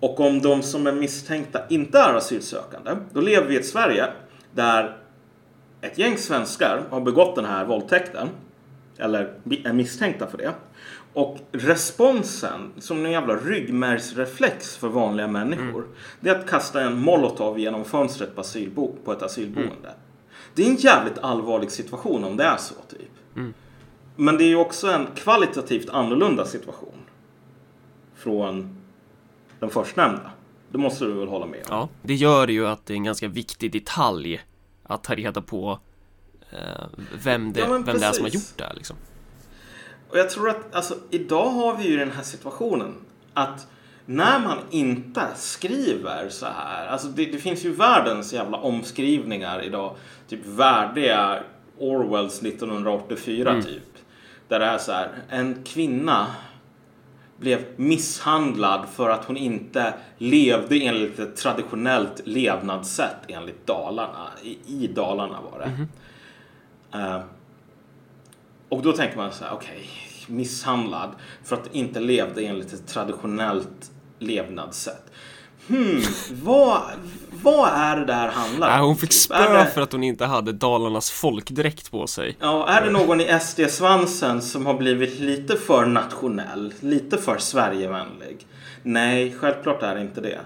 Och 0.00 0.20
om 0.20 0.40
de 0.40 0.62
som 0.62 0.86
är 0.86 0.92
misstänkta 0.92 1.60
inte 1.68 1.98
är 1.98 2.14
asylsökande, 2.14 2.90
då 3.12 3.20
lever 3.20 3.48
vi 3.48 3.54
i 3.54 3.58
ett 3.58 3.66
Sverige 3.66 4.06
där 4.54 4.96
ett 5.80 5.98
gäng 5.98 6.18
svenskar 6.18 6.82
har 6.90 7.00
begått 7.00 7.36
den 7.36 7.44
här 7.44 7.64
våldtäkten, 7.64 8.28
eller 8.98 9.34
är 9.64 9.72
misstänkta 9.72 10.26
för 10.26 10.38
det. 10.38 10.52
Och 11.14 11.38
responsen, 11.52 12.72
som 12.78 13.06
en 13.06 13.12
jävla 13.12 13.36
ryggmärgsreflex 13.36 14.76
för 14.76 14.88
vanliga 14.88 15.26
människor, 15.26 15.82
mm. 15.82 15.94
det 16.20 16.30
är 16.30 16.38
att 16.38 16.48
kasta 16.48 16.80
en 16.80 16.98
molotov 16.98 17.58
genom 17.58 17.84
fönstret 17.84 18.34
på, 18.34 18.40
asylbo 18.40 18.96
på 19.04 19.12
ett 19.12 19.22
asylboende. 19.22 19.88
Mm. 19.88 20.00
Det 20.54 20.62
är 20.62 20.70
en 20.70 20.76
jävligt 20.76 21.18
allvarlig 21.18 21.70
situation 21.70 22.24
om 22.24 22.36
det 22.36 22.44
är 22.44 22.56
så, 22.56 22.74
typ. 22.74 23.10
Mm. 23.36 23.54
Men 24.16 24.38
det 24.38 24.44
är 24.44 24.48
ju 24.48 24.56
också 24.56 24.90
en 24.90 25.06
kvalitativt 25.14 25.90
annorlunda 25.90 26.44
situation 26.44 26.94
från 28.14 28.76
den 29.60 29.70
förstnämnda. 29.70 30.30
Det 30.70 30.78
måste 30.78 31.04
du 31.04 31.12
väl 31.12 31.28
hålla 31.28 31.46
med 31.46 31.60
om? 31.60 31.66
Ja, 31.68 31.88
det 32.02 32.14
gör 32.14 32.48
ju 32.48 32.66
att 32.66 32.86
det 32.86 32.94
är 32.94 32.96
en 32.96 33.04
ganska 33.04 33.28
viktig 33.28 33.72
detalj 33.72 34.40
att 34.82 35.04
ta 35.04 35.14
reda 35.14 35.42
på 35.42 35.78
eh, 36.50 36.58
vem, 37.24 37.52
det, 37.52 37.60
ja, 37.60 37.68
vem 37.68 37.84
det 37.84 38.06
är 38.06 38.12
som 38.12 38.24
har 38.24 38.30
gjort 38.30 38.56
det 38.56 38.64
här 38.64 38.74
liksom. 38.74 38.96
Och 40.12 40.18
jag 40.18 40.30
tror 40.30 40.50
att 40.50 40.74
alltså, 40.74 40.94
idag 41.10 41.48
har 41.50 41.76
vi 41.76 41.88
ju 41.88 41.96
den 41.96 42.10
här 42.10 42.22
situationen 42.22 42.94
att 43.34 43.66
när 44.06 44.38
man 44.38 44.58
inte 44.70 45.22
skriver 45.36 46.28
så 46.28 46.46
här, 46.46 46.86
alltså 46.86 47.08
det, 47.08 47.24
det 47.24 47.38
finns 47.38 47.64
ju 47.64 47.72
världens 47.72 48.32
jävla 48.32 48.56
omskrivningar 48.58 49.62
idag, 49.62 49.96
typ 50.28 50.46
värdiga 50.46 51.42
Orwells 51.78 52.42
1984 52.42 53.50
Mm. 53.50 53.62
typ. 53.62 53.82
Där 54.48 54.58
det 54.58 54.66
är 54.66 54.78
så 54.78 54.92
här, 54.92 55.08
en 55.28 55.62
kvinna 55.64 56.26
blev 57.36 57.64
misshandlad 57.76 58.86
för 58.94 59.10
att 59.10 59.24
hon 59.24 59.36
inte 59.36 59.94
levde 60.18 60.76
enligt 60.76 61.18
ett 61.18 61.36
traditionellt 61.36 62.20
levnadssätt 62.24 63.16
enligt 63.28 63.66
Dalarna. 63.66 64.28
I, 64.42 64.58
i 64.66 64.86
Dalarna 64.86 65.38
var 65.52 65.58
det. 65.58 65.86
Eh, 66.98 67.20
och 68.72 68.82
då 68.82 68.92
tänker 68.92 69.16
man 69.16 69.32
så 69.32 69.44
här, 69.44 69.52
okej, 69.54 69.88
misshandlad 70.26 71.10
för 71.44 71.56
att 71.56 71.74
inte 71.74 72.00
levde 72.00 72.42
enligt 72.42 72.72
ett 72.72 72.86
traditionellt 72.86 73.90
levnadssätt. 74.18 75.02
Hmm, 75.68 76.00
vad, 76.42 76.80
vad 77.42 77.68
är 77.72 77.96
det 77.96 78.04
där 78.04 78.28
handlar 78.28 78.80
om? 78.80 78.86
hon 78.86 78.96
fick 78.96 79.10
Är 79.10 79.14
spö 79.14 79.52
det- 79.58 79.66
för 79.66 79.80
att 79.80 79.92
hon 79.92 80.02
inte 80.04 80.24
hade 80.24 80.52
Dalarnas 80.52 81.10
folkdräkt 81.10 81.90
på 81.90 82.06
sig. 82.06 82.36
Ja, 82.40 82.68
är 82.68 82.84
det 82.84 82.90
någon 82.90 83.20
i 83.20 83.38
SD-svansen 83.40 84.42
som 84.42 84.66
har 84.66 84.74
blivit 84.74 85.20
lite 85.20 85.56
för 85.56 85.86
nationell, 85.86 86.74
lite 86.80 87.18
för 87.18 87.38
Sverigevänlig? 87.38 88.46
Nej, 88.82 89.34
självklart 89.40 89.82
är 89.82 89.94
det 89.94 90.00
inte 90.00 90.20
det. 90.20 90.40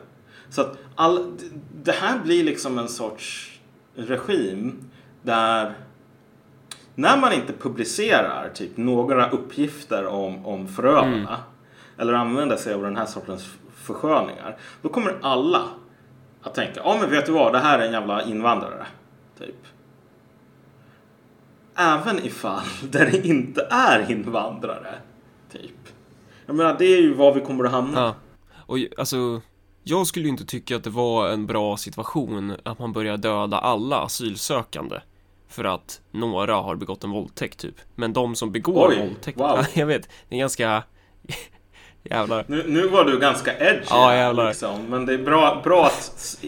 Så 0.51 0.61
att 0.61 0.79
all, 0.95 1.37
det 1.85 1.93
här 1.93 2.19
blir 2.19 2.45
liksom 2.45 2.79
en 2.79 2.89
sorts 2.89 3.53
regim 3.97 4.79
där 5.23 5.75
när 6.99 7.17
man 7.17 7.33
inte 7.33 7.53
publicerar 7.53 8.51
typ 8.55 8.77
några 8.77 9.31
uppgifter 9.31 10.07
om, 10.07 10.47
om 10.47 10.69
förövarna 10.69 11.39
eller 11.99 12.13
använder 12.13 12.57
sig 12.57 12.75
av 12.75 12.83
den 12.83 12.97
här 12.97 13.07
sortens 13.07 13.51
försköningar, 13.75 14.57
då 14.83 14.89
kommer 14.89 15.15
alla 15.23 15.63
att 16.43 16.55
tänka, 16.55 16.81
ja 16.85 16.97
men 17.01 17.11
vet 17.11 17.27
du 17.27 17.33
vad, 17.33 17.53
det 17.53 17.59
här 17.59 17.79
är 17.79 17.87
en 17.87 17.93
jävla 17.93 18.23
invandrare. 18.23 18.87
Typ. 19.39 19.67
Även 21.77 22.27
ifall 22.27 22.65
det 22.91 23.27
inte 23.27 23.69
är 23.71 24.11
invandrare. 24.11 24.95
Typ. 25.53 25.89
Jag 26.47 26.57
menar, 26.57 26.77
det 26.79 26.85
är 26.85 27.03
ju 27.03 27.15
var 27.15 27.35
vi 27.35 27.41
kommer 27.41 27.65
att 27.65 27.73
hamna. 27.73 28.01
Ja. 28.01 28.15
Och 28.55 28.79
alltså, 28.99 29.41
jag 29.83 30.07
skulle 30.07 30.25
ju 30.25 30.31
inte 30.31 30.45
tycka 30.45 30.77
att 30.77 30.85
det 30.85 30.91
var 30.91 31.29
en 31.29 31.47
bra 31.47 31.77
situation 31.77 32.57
att 32.63 32.79
man 32.79 32.93
börjar 32.93 33.17
döda 33.17 33.59
alla 33.59 34.01
asylsökande. 34.01 34.97
För 35.49 35.65
att 35.65 36.01
några 36.11 36.55
har 36.55 36.77
begått 36.77 37.05
en 37.05 37.11
våldtäkt 37.11 37.59
typ. 37.59 37.75
Men 37.95 38.13
de 38.13 38.35
som 38.35 38.53
begår 38.53 38.89
Oj, 38.89 38.99
våldtäkt, 38.99 39.39
wow. 39.39 39.47
ja, 39.59 39.65
jag 39.81 39.87
vet, 39.87 40.09
det 40.29 40.35
är 40.35 40.39
ganska 40.39 40.83
jävlar. 42.11 42.45
Nu, 42.49 42.65
nu 42.67 42.87
var 42.89 43.05
du 43.05 43.19
ganska 43.19 43.59
edgy. 43.59 43.85
Ja, 43.91 44.15
jävlar. 44.15 44.49
Liksom. 44.49 44.83
Men 44.89 45.07
det 45.07 45.15
är 45.15 45.19
bra, 45.19 45.61
bra 45.65 45.87
att 45.87 46.03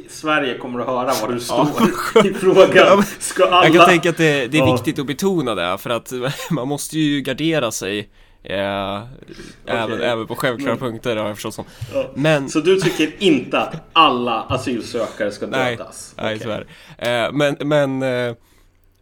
Sverige 0.08 0.58
kommer 0.58 0.80
att 0.80 0.86
höra 0.86 1.12
var 1.26 1.32
du 1.34 1.40
står 1.40 1.66
Ja. 2.14 2.24
i 2.24 2.34
frågan. 2.34 3.02
Ska 3.18 3.44
alla... 3.46 3.64
Jag 3.66 3.74
kan 3.74 3.86
tänka 3.86 4.10
att 4.10 4.16
det, 4.16 4.46
det 4.46 4.58
är 4.58 4.66
Ja. 4.66 4.72
viktigt 4.72 4.98
att 4.98 5.06
betona 5.06 5.54
det, 5.54 5.78
för 5.78 5.90
att 5.90 6.12
man 6.50 6.68
måste 6.68 6.98
ju 6.98 7.20
gardera 7.20 7.70
sig 7.70 8.08
eh, 8.42 9.02
även, 9.66 10.00
även 10.02 10.26
på 10.26 10.36
självklara 10.36 10.70
Men- 10.74 10.78
punkter 10.78 11.16
har 11.16 11.26
jag 11.26 11.36
förstått 11.36 11.54
som. 11.54 11.64
Ja. 11.94 12.10
Men, 12.14 12.48
Så 12.48 12.60
du 12.60 12.80
tycker 12.80 13.12
inte 13.22 13.60
att 13.60 13.74
alla 13.92 14.40
asylsökare 14.42 15.30
ska 15.32 15.46
nej, 15.46 15.76
dödas? 15.76 16.14
nej 16.16 16.38
så 16.38 16.50
är 16.50 16.66
det. 16.98 17.10
Eh, 17.24 17.32
men, 17.32 17.56
men, 17.60 18.02
eh, 18.02 18.34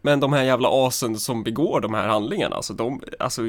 men 0.07 0.19
de 0.19 0.33
här 0.33 0.43
jävla 0.43 0.69
asen 0.87 1.17
som 1.19 1.43
begår 1.43 1.81
de 1.81 1.93
här 1.93 2.07
handlingarna, 2.07 2.55
alltså 2.55 2.73
de, 2.73 3.01
alltså 3.19 3.41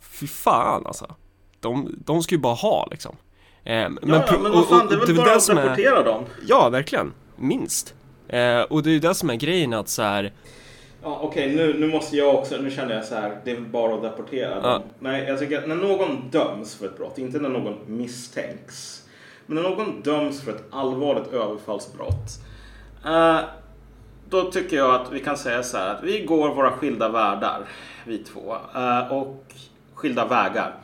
fy 0.00 0.26
fan 0.26 0.86
alltså. 0.86 1.14
De, 1.60 1.94
de 2.04 2.22
ska 2.22 2.34
ju 2.34 2.40
bara 2.40 2.54
ha 2.54 2.88
liksom. 2.90 3.16
Eh, 3.64 3.72
men, 3.74 3.98
Ja, 4.02 4.14
ja, 4.16 4.22
pro- 4.22 4.38
men 4.42 4.52
vad 4.52 4.66
fan, 4.68 4.86
det 4.88 4.94
är 4.94 4.98
väl 4.98 5.10
och 5.10 5.16
bara 5.16 5.26
det 5.26 5.36
att 5.36 5.42
som 5.42 5.58
är- 5.58 5.62
rapportera 5.62 6.02
dem. 6.02 6.24
Ja, 6.46 6.68
verkligen. 6.68 7.12
Minst. 7.36 7.94
Eh, 8.28 8.60
och 8.60 8.82
det 8.82 8.90
är 8.90 8.92
ju 8.92 8.98
det 9.00 9.14
som 9.14 9.30
är 9.30 9.34
grejen 9.34 9.72
att 9.72 9.88
så 9.88 10.02
här, 10.02 10.32
Ja, 11.02 11.18
Okej, 11.22 11.56
nu, 11.56 11.78
nu 11.78 11.86
måste 11.88 12.16
jag 12.16 12.34
också, 12.34 12.56
nu 12.56 12.70
känner 12.70 12.94
jag 12.94 13.04
så 13.04 13.14
här, 13.14 13.40
det 13.44 13.50
är 13.50 13.54
väl 13.54 13.64
bara 13.66 13.94
att 13.94 14.02
deportera 14.02 14.60
Ja. 14.62 14.68
dem. 14.72 14.82
Nej, 14.98 15.24
jag 15.28 15.38
tycker 15.38 15.58
att 15.58 15.68
när 15.68 15.74
någon 15.76 16.30
döms 16.30 16.74
för 16.74 16.86
ett 16.86 16.96
brott, 16.96 17.18
inte 17.18 17.38
när 17.38 17.48
någon 17.48 17.76
misstänks, 17.86 19.02
men 19.46 19.56
när 19.56 19.62
någon 19.70 20.00
döms 20.02 20.42
för 20.42 20.52
ett 20.52 20.64
allvarligt 20.70 21.32
överfallsbrott, 21.32 22.40
eh, 23.04 23.38
då 24.30 24.50
tycker 24.50 24.76
jag 24.76 24.94
att 24.94 25.12
vi 25.12 25.20
kan 25.20 25.36
säga 25.36 25.62
så 25.62 25.76
här 25.76 25.94
att 25.94 26.02
vi 26.02 26.24
går 26.24 26.54
våra 26.54 26.70
skilda 26.70 27.08
världar, 27.08 27.60
vi 28.04 28.18
två, 28.18 28.56
eh, 28.74 29.12
och 29.12 29.44
skilda 29.94 30.26
vägar. 30.26 30.74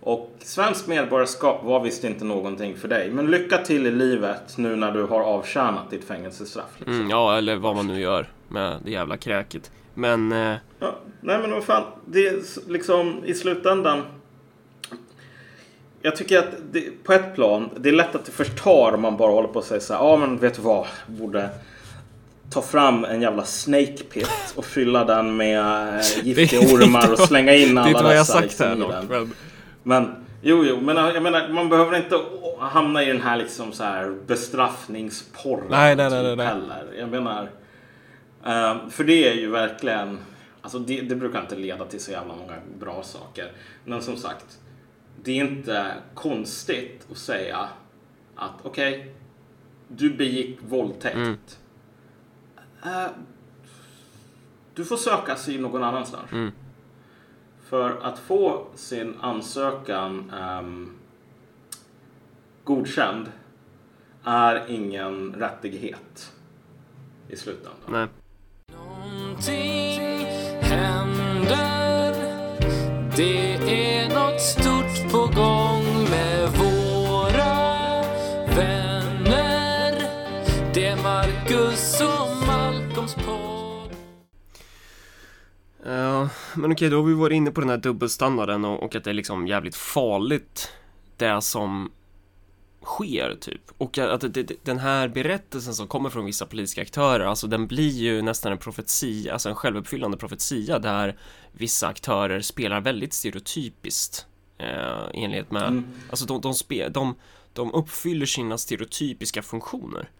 Och 0.00 0.34
svenskt 0.38 0.86
medborgarskap 0.86 1.64
var 1.64 1.80
visst 1.80 2.04
inte 2.04 2.24
någonting 2.24 2.76
för 2.76 2.88
dig, 2.88 3.10
men 3.10 3.26
lycka 3.30 3.58
till 3.58 3.86
i 3.86 3.90
livet 3.90 4.58
nu 4.58 4.76
när 4.76 4.92
du 4.92 5.02
har 5.02 5.20
avtjänat 5.20 5.90
ditt 5.90 6.04
fängelsestraff. 6.04 6.70
Liksom. 6.78 6.94
mm, 6.94 7.10
ja 7.10 7.38
eller 7.38 7.56
vad 7.56 7.76
man 7.76 7.86
nu 7.86 8.00
gör 8.00 8.26
med 8.48 8.78
det 8.84 8.90
jävla 8.90 9.16
kräket. 9.16 9.70
Men, 9.94 10.32
eh, 10.32 10.56
Ja, 10.78 10.94
nej 11.20 11.38
men 11.38 11.50
vad 11.50 11.64
fan, 11.64 11.82
det 12.06 12.28
är 12.28 12.38
liksom 12.70 13.24
i 13.24 13.34
slutändan. 13.34 14.02
Jag 16.02 16.16
tycker 16.16 16.38
att 16.38 16.54
det, 16.72 17.04
på 17.04 17.12
ett 17.12 17.34
plan, 17.34 17.70
det 17.76 17.88
är 17.88 17.92
lätt 17.92 18.14
att 18.14 18.24
det 18.24 18.32
förtar 18.32 18.92
om 18.94 19.02
man 19.02 19.16
bara 19.16 19.32
håller 19.32 19.48
på 19.48 19.58
och 19.58 19.64
säger 19.64 19.80
så 19.80 19.94
här, 19.94 20.00
ja 20.00 20.16
men 20.16 20.38
vet 20.38 20.54
du 20.54 20.62
vad, 20.62 20.86
borde 21.06 21.50
ta 22.50 22.62
fram 22.62 23.04
en 23.04 23.22
jävla 23.22 23.44
snake 23.44 24.04
pit 24.12 24.54
och 24.56 24.64
fylla 24.64 25.04
den 25.04 25.36
med 25.36 25.58
eh, 25.98 26.04
giftiga 26.24 26.60
ormar 26.60 27.12
och 27.12 27.18
slänga 27.18 27.54
in 27.54 27.74
det 27.74 27.80
är 27.80 27.82
alla 27.82 27.88
inte 27.90 28.02
vad 28.02 28.12
jag 28.12 28.20
dessa 28.20 28.32
sagt 28.32 28.44
liksom 28.44 28.66
här 28.66 28.76
i 28.76 28.80
dock. 28.80 28.90
den. 28.90 29.06
Men, 29.08 29.32
Men 29.82 30.24
jo, 30.42 30.64
jo, 30.64 30.80
men 30.80 30.96
jag 30.96 31.22
menar, 31.22 31.48
man 31.48 31.68
behöver 31.68 31.96
inte 31.96 32.20
hamna 32.58 33.02
i 33.02 33.06
den 33.06 33.20
här 33.20 33.36
liksom 33.36 33.72
så 33.72 33.84
här 33.84 34.14
bestraffningsporren 34.26 35.66
Nej, 35.70 35.96
nej, 35.96 36.10
nej, 36.10 36.22
typ 36.22 36.26
nej, 36.26 36.36
nej. 36.36 36.46
heller. 36.46 36.86
Jag 36.98 37.08
menar, 37.08 37.42
eh, 38.46 38.88
för 38.90 39.04
det 39.04 39.28
är 39.28 39.34
ju 39.34 39.50
verkligen, 39.50 40.18
alltså 40.60 40.78
det, 40.78 41.00
det 41.00 41.14
brukar 41.16 41.40
inte 41.40 41.56
leda 41.56 41.84
till 41.84 42.00
så 42.00 42.10
jävla 42.10 42.34
många 42.34 42.54
bra 42.78 43.02
saker. 43.02 43.52
Men 43.84 44.02
som 44.02 44.16
sagt, 44.16 44.58
det 45.22 45.30
är 45.30 45.44
inte 45.44 45.86
konstigt 46.14 47.06
att 47.10 47.18
säga 47.18 47.68
att 48.36 48.52
okej, 48.62 49.14
du 49.88 50.10
begick 50.10 50.58
våldtäkt. 50.68 51.16
Mm. 51.16 51.36
Eh, 52.84 53.06
du 54.74 54.84
får 54.84 54.96
söka 54.96 55.32
asyl 55.32 55.60
någon 55.60 55.82
annanstans. 55.84 56.32
Mm. 56.32 56.52
För 57.64 57.98
att 58.02 58.18
få 58.18 58.66
sin 58.74 59.14
ansökan 59.20 60.32
ehm, 60.38 60.92
godkänd 62.64 63.32
är 64.24 64.70
ingen 64.70 65.34
rättighet 65.34 66.32
i 67.28 67.36
slutändan. 67.36 67.72
nej. 67.86 68.08
Någonting 68.72 70.26
händer 70.60 72.14
Det 73.16 73.54
är 73.54 74.13
men 86.56 86.72
okej, 86.72 86.90
då 86.90 86.96
har 86.96 87.04
vi 87.04 87.14
varit 87.14 87.36
inne 87.36 87.50
på 87.50 87.60
den 87.60 87.70
här 87.70 87.76
dubbelstandarden 87.76 88.64
och, 88.64 88.82
och 88.82 88.94
att 88.96 89.04
det 89.04 89.10
är 89.10 89.14
liksom 89.14 89.46
jävligt 89.46 89.76
farligt 89.76 90.72
det 91.16 91.42
som 91.42 91.90
sker 92.84 93.36
typ. 93.40 93.60
Och 93.78 93.98
att 93.98 94.34
det, 94.34 94.64
den 94.64 94.78
här 94.78 95.08
berättelsen 95.08 95.74
som 95.74 95.86
kommer 95.86 96.10
från 96.10 96.24
vissa 96.24 96.46
politiska 96.46 96.82
aktörer, 96.82 97.24
alltså 97.24 97.46
den 97.46 97.66
blir 97.66 97.90
ju 97.90 98.22
nästan 98.22 98.52
en 98.52 98.58
profetia, 98.58 99.32
alltså 99.32 99.48
en 99.48 99.54
självuppfyllande 99.54 100.16
profetia 100.16 100.78
där 100.78 101.18
vissa 101.52 101.86
aktörer 101.86 102.40
spelar 102.40 102.80
väldigt 102.80 103.12
stereotypiskt 103.12 104.26
eh, 104.58 104.66
i 105.14 105.24
enlighet 105.24 105.50
med, 105.50 105.62
Mm. 105.62 105.84
alltså 106.10 106.26
de, 106.26 106.40
de, 106.40 106.54
spe, 106.54 106.88
de, 106.88 107.14
de 107.52 107.74
uppfyller 107.74 108.26
sina 108.26 108.58
stereotypiska 108.58 109.42
funktioner. 109.42 110.10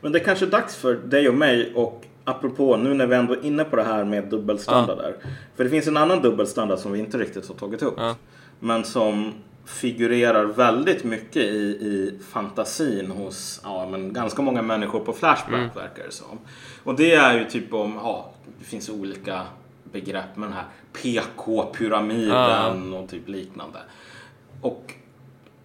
Men 0.00 0.12
det 0.12 0.18
är 0.18 0.24
kanske 0.24 0.46
är 0.46 0.50
dags 0.50 0.76
för 0.76 0.94
dig 0.94 1.28
och 1.28 1.34
mig 1.34 1.72
och 1.74 2.04
apropå 2.28 2.76
nu 2.76 2.94
när 2.94 3.06
vi 3.06 3.16
ändå 3.16 3.34
är 3.34 3.44
inne 3.44 3.64
på 3.64 3.76
det 3.76 3.82
här 3.82 4.04
med 4.04 4.24
dubbelstandarder. 4.24 5.16
För 5.56 5.64
det 5.64 5.70
finns 5.70 5.86
en 5.86 5.96
annan 5.96 6.22
dubbelstandard 6.22 6.78
som 6.78 6.92
vi 6.92 6.98
inte 6.98 7.18
riktigt 7.18 7.48
har 7.48 7.54
tagit 7.54 7.82
upp. 7.82 7.94
Ja. 7.96 8.14
Men 8.60 8.84
som 8.84 9.32
figurerar 9.64 10.44
väldigt 10.44 11.04
mycket 11.04 11.42
i, 11.42 11.58
i 11.58 12.18
fantasin 12.32 13.10
hos 13.10 13.60
ja, 13.64 13.88
men 13.90 14.12
ganska 14.12 14.42
många 14.42 14.62
människor 14.62 15.00
på 15.00 15.12
Flashback 15.12 15.76
verkar 15.76 16.04
det 16.04 16.12
som. 16.12 16.38
Och 16.84 16.96
det 16.96 17.14
är 17.14 17.38
ju 17.38 17.44
typ 17.44 17.74
om, 17.74 17.98
ja, 18.02 18.30
det 18.58 18.64
finns 18.64 18.88
olika 18.88 19.42
begrepp 19.92 20.36
med 20.36 20.48
den 20.48 20.56
här 20.56 20.66
PK-pyramiden 20.92 22.94
och 22.94 23.08
typ 23.08 23.28
liknande. 23.28 23.78
Och 24.62 24.94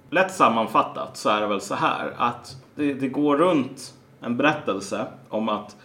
lätt 0.09 0.31
sammanfattat 0.31 1.17
så 1.17 1.29
är 1.29 1.41
det 1.41 1.47
väl 1.47 1.61
så 1.61 1.75
här 1.75 2.13
att 2.17 2.55
det, 2.75 2.93
det 2.93 3.07
går 3.07 3.37
runt 3.37 3.93
en 4.21 4.37
berättelse 4.37 5.05
om 5.29 5.49
att 5.49 5.75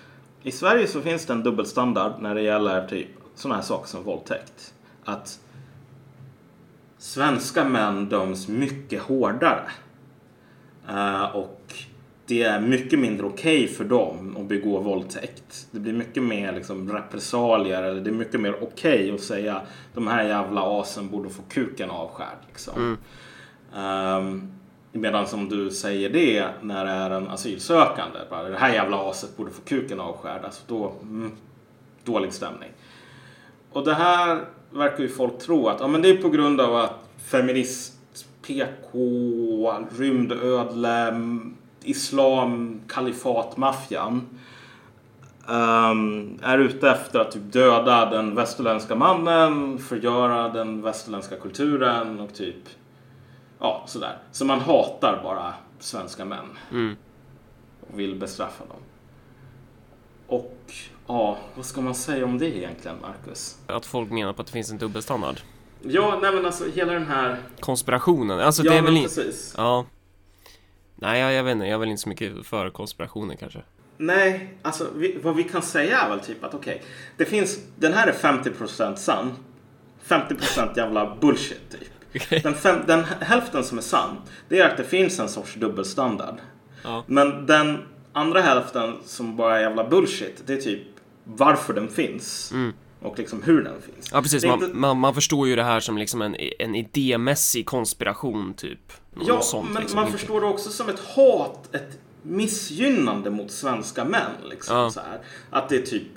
i 0.49 0.53
Sverige 0.53 0.86
så 0.86 1.01
finns 1.01 1.26
det 1.26 1.32
en 1.32 1.42
dubbelstandard 1.42 2.12
när 2.20 2.34
det 2.34 2.42
gäller 2.42 2.86
typ 2.86 3.09
sådana 3.34 3.55
här 3.55 3.62
saker 3.62 3.88
som 3.88 4.05
våldtäkt. 4.05 4.74
Att 5.05 5.40
svenska 6.99 7.64
män 7.64 8.09
döms 8.09 8.49
mycket 8.49 9.03
hårdare. 9.03 9.70
Eh, 10.88 11.36
och 11.36 11.74
det 12.26 12.42
är 12.42 12.61
mycket 12.61 12.99
mindre 12.99 13.26
okej 13.26 13.68
för 13.68 13.84
dem 13.84 14.36
att 14.36 14.46
begå 14.46 14.80
våldtäkt. 14.80 15.66
Det 15.70 15.80
blir 15.80 15.92
mycket 15.92 16.22
mer 16.22 16.53
liksom, 16.53 16.92
repressalier 16.92 17.82
eller 17.82 18.01
det 18.01 18.11
är 18.11 18.14
mycket 18.14 18.40
mer 18.40 18.62
okej 18.62 19.12
att 19.14 19.20
säga 19.20 19.61
de 19.94 20.07
här 20.09 20.24
jävla 20.24 20.80
asen 20.80 21.09
borde 21.11 21.30
få 21.30 21.42
kuken 21.42 21.90
avskärd. 21.90 22.38
Liksom. 22.49 22.96
Um, 23.76 24.58
medan 24.93 25.26
som 25.26 25.49
du 25.49 25.70
säger 25.70 26.11
det 26.11 26.49
när 26.62 26.84
det 26.84 26.91
är 26.91 27.11
en 27.11 27.28
asylsökande. 27.28 28.18
Bara, 28.30 28.43
det 28.43 28.57
här 28.57 28.72
jävla 28.74 29.11
aset 29.11 29.36
borde 29.36 29.51
få 29.51 29.62
kuken 29.62 30.01
avskärd. 30.01 30.45
Alltså 30.45 30.62
då, 30.66 30.93
mm, 31.03 31.32
dålig 32.05 32.32
stämning. 32.32 32.70
Och 33.72 33.84
det 33.84 33.95
här 33.95 34.45
verkar 34.70 35.03
ju 35.03 35.09
folk 35.09 35.39
tro 35.39 35.68
att 35.68 35.80
ja, 35.80 35.89
men 35.89 36.03
det 36.03 36.11
är 36.11 36.16
på 36.16 36.28
grund 36.28 36.61
av 36.61 36.76
att 36.76 37.09
feminist, 37.26 37.95
PK, 38.47 38.99
rymdödle, 39.99 41.09
mm, 41.09 41.57
islam, 41.82 42.80
kalifatmaffian. 42.89 44.28
um, 45.49 46.39
är 46.43 46.59
ute 46.59 46.91
efter 46.91 47.18
att 47.18 47.32
typ 47.32 47.53
döda 47.53 48.11
den 48.11 48.34
västerländska 48.34 48.95
mannen, 48.95 49.78
förgöra 49.78 50.49
den 50.49 50.82
västerländska 50.82 51.36
kulturen 51.36 52.20
och 52.20 52.34
typ 52.34 52.68
ja, 53.59 53.85
sådär. 53.87 54.19
Så 54.33 54.45
man 54.45 54.61
hatar 54.61 55.21
bara 55.23 55.55
svenska 55.79 56.25
män 56.25 56.59
Mm. 56.71 56.97
och 57.91 57.99
vill 58.01 58.15
bestraffa 58.15 58.65
dem. 58.65 58.77
Och 60.27 60.57
ja, 61.07 61.39
vad 61.55 61.65
ska 61.65 61.81
man 61.81 61.95
säga 61.95 62.25
om 62.25 62.39
det 62.39 62.57
egentligen, 62.57 62.97
Marcus? 63.03 63.59
Att 63.67 63.87
folk 63.87 64.11
menar 64.11 64.33
på 64.33 64.41
att 64.41 64.47
det 64.47 64.53
finns 64.53 64.71
en 64.71 64.79
dubbelstandard. 64.79 65.41
Ja, 65.83 66.19
nej 66.23 66.33
men 66.35 66.47
alltså 66.47 66.65
hela 66.71 66.93
den 66.93 67.07
här... 67.07 67.39
Konspirationen, 67.61 68.41
alltså 68.41 68.63
ja, 68.65 68.73
det 68.73 68.79
är 68.79 68.83
väl 68.83 68.97
inte... 68.97 69.15
precis. 69.15 69.55
Ja. 69.57 69.87
Nej, 70.95 71.21
jag, 71.21 71.33
jag 71.33 71.45
vet 71.45 71.53
inte, 71.53 71.67
jag 71.67 71.75
är 71.75 71.79
väl 71.79 71.89
inte 71.89 72.03
så 72.03 72.09
mycket 72.09 72.47
för 72.47 72.71
konspirationer 72.71 73.35
kanske. 73.35 73.63
Nej, 73.97 74.59
alltså 74.63 74.87
vi, 74.95 75.19
vad 75.23 75.37
vi 75.37 75.45
kan 75.45 75.63
säga 75.63 75.99
är 76.01 76.09
väl 76.09 76.21
typ 76.21 76.45
att 76.45 76.55
okej, 76.55 76.83
det 77.17 77.25
finns, 77.25 77.59
den 77.77 77.93
här 77.93 78.07
är 78.07 78.13
50% 78.13 78.97
sann, 78.97 79.33
50% 80.07 80.77
jävla 80.77 81.17
bullshit 81.21 81.71
typ. 81.71 81.89
Den, 82.43 82.55
fem, 82.55 82.79
den 82.87 83.05
hälften 83.21 83.65
som 83.65 83.79
är 83.79 83.83
sann, 83.83 84.17
det 84.49 84.59
är 84.59 84.71
att 84.71 84.77
det 84.77 84.85
finns 84.85 85.19
en 85.21 85.29
sorts 85.29 85.55
dubbelstandard. 85.55 86.35
Ja. 86.85 87.05
Men 87.07 87.47
den 87.47 87.79
andra 88.13 88.41
hälften 88.41 88.95
som 89.05 89.37
bara 89.37 89.57
är 89.59 89.63
jävla 89.63 89.89
bullshit, 89.89 90.43
det 90.47 90.53
är 90.53 90.61
typ 90.61 90.83
varför 91.25 91.75
den 91.75 91.89
finns. 91.89 92.53
Och 93.03 93.19
liksom 93.19 93.43
hur 93.43 93.63
den 93.63 93.83
finns. 93.83 94.11
Ja 94.13 94.23
precis, 94.23 94.45
man, 94.45 94.63
inte- 94.65 94.77
man, 94.77 94.99
man 94.99 95.15
förstår 95.15 95.49
ju 95.49 95.57
det 95.57 95.63
här 95.63 95.81
som 95.81 95.99
liksom 95.99 96.23
en, 96.23 96.37
en 96.59 96.75
idémässig 96.75 97.67
konspiration 97.67 98.55
typ. 98.55 98.93
Ja, 99.27 99.41
sånt, 99.41 99.71
men 99.73 99.81
liksom. 99.83 99.97
man 99.97 100.07
Inte- 100.07 100.19
förstår 100.19 100.41
det 100.41 100.47
också 100.47 100.71
som 100.71 100.89
ett 100.89 101.01
hat, 101.01 101.75
ett 101.75 101.99
missgynnande 102.23 103.31
mot 103.31 103.51
svenska 103.51 104.05
män. 104.05 104.31
Liksom, 104.51 104.77
Ja. 104.77 104.91
så 104.91 105.01
här. 105.01 105.19
Att 105.51 105.69
det 105.69 105.77
är 105.77 105.83
typ, 105.83 106.09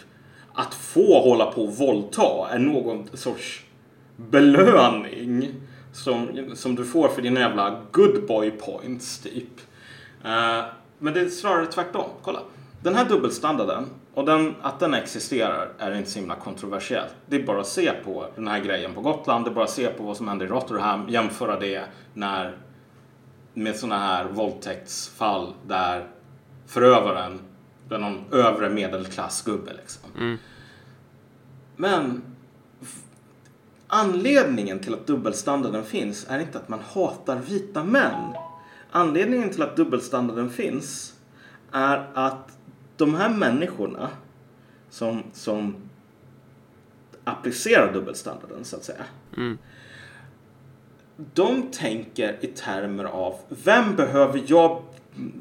att 0.54 0.74
få 0.74 1.22
hålla 1.24 1.46
på 1.46 1.64
och 1.64 1.76
våldta 1.78 2.50
är 2.52 2.60
någon 2.60 3.10
sorts 3.14 3.62
belöning 4.18 5.52
som, 5.92 6.52
som 6.56 6.76
du 6.76 6.86
får 6.86 7.08
för 7.08 7.22
dina 7.22 7.40
jävla 7.40 7.82
good 7.92 8.28
boy 8.28 8.52
points 8.52 9.20
typ. 9.20 9.60
Eh, 10.24 10.66
men 11.00 11.14
det 11.14 11.20
är 11.22 11.30
snarare 11.30 11.66
tvärtom. 11.66 12.10
Kolla. 12.22 12.40
Den 12.84 12.96
här 12.96 13.06
dubbelstandarden 13.10 13.86
och 14.14 14.26
den, 14.26 14.56
att 14.62 14.80
den 14.80 14.94
existerar 14.94 15.70
är 15.78 15.92
inte 15.96 16.10
så 16.10 16.20
himla 16.20 16.36
kontroversiellt. 16.36 17.16
Det 17.26 17.36
är 17.36 17.44
bara 17.44 17.60
att 17.62 17.68
se 17.68 17.92
på 18.06 18.28
den 18.36 18.48
här 18.48 18.60
grejen 18.60 18.94
på 18.94 19.02
Gotland. 19.02 19.46
Det 19.46 19.50
är 19.52 19.54
bara 19.54 19.64
att 19.66 19.70
se 19.72 19.88
på 19.88 20.04
vad 20.04 20.18
som 20.18 20.28
händer 20.28 20.46
i 20.46 20.50
Rotterdam. 20.50 21.10
Jämföra 21.10 21.60
det 21.60 21.84
när 22.14 22.58
med 23.54 23.76
sådana 23.76 24.00
här 24.08 24.26
våldtäktsfall 24.26 25.54
där 25.68 26.08
förövaren 26.68 27.40
är 27.90 27.98
någon 27.98 28.24
övre 28.32 28.70
medelklassgubbe. 28.70 29.74
Liksom. 29.74 30.10
Men 31.76 32.22
f- 32.82 33.04
anledningen 33.92 34.80
till 34.80 34.94
att 34.94 35.08
dubbelstandarden 35.08 35.84
finns 35.84 36.26
är 36.30 36.40
inte 36.40 36.58
att 36.58 36.70
man 36.70 36.80
hatar 36.80 37.40
vita 37.40 37.84
män. 37.84 38.34
Anledningen 38.92 39.50
till 39.50 39.62
att 39.62 39.76
dubbelstandarden 39.76 40.50
finns 40.50 41.14
är 41.72 42.10
att 42.14 42.58
de 42.98 43.16
här 43.16 43.30
människorna 43.30 44.10
som, 44.90 45.24
som 45.34 45.76
applicerar 47.24 47.94
dubbelstandarden 47.94 48.66
så 48.66 48.76
att 48.76 48.84
säga. 48.84 49.04
De 51.34 51.62
tänker 51.72 52.38
i 52.42 52.48
termer 52.48 53.06
av 53.06 53.36
vem 53.50 53.96
behöver 53.96 54.44
jag, 54.48 54.84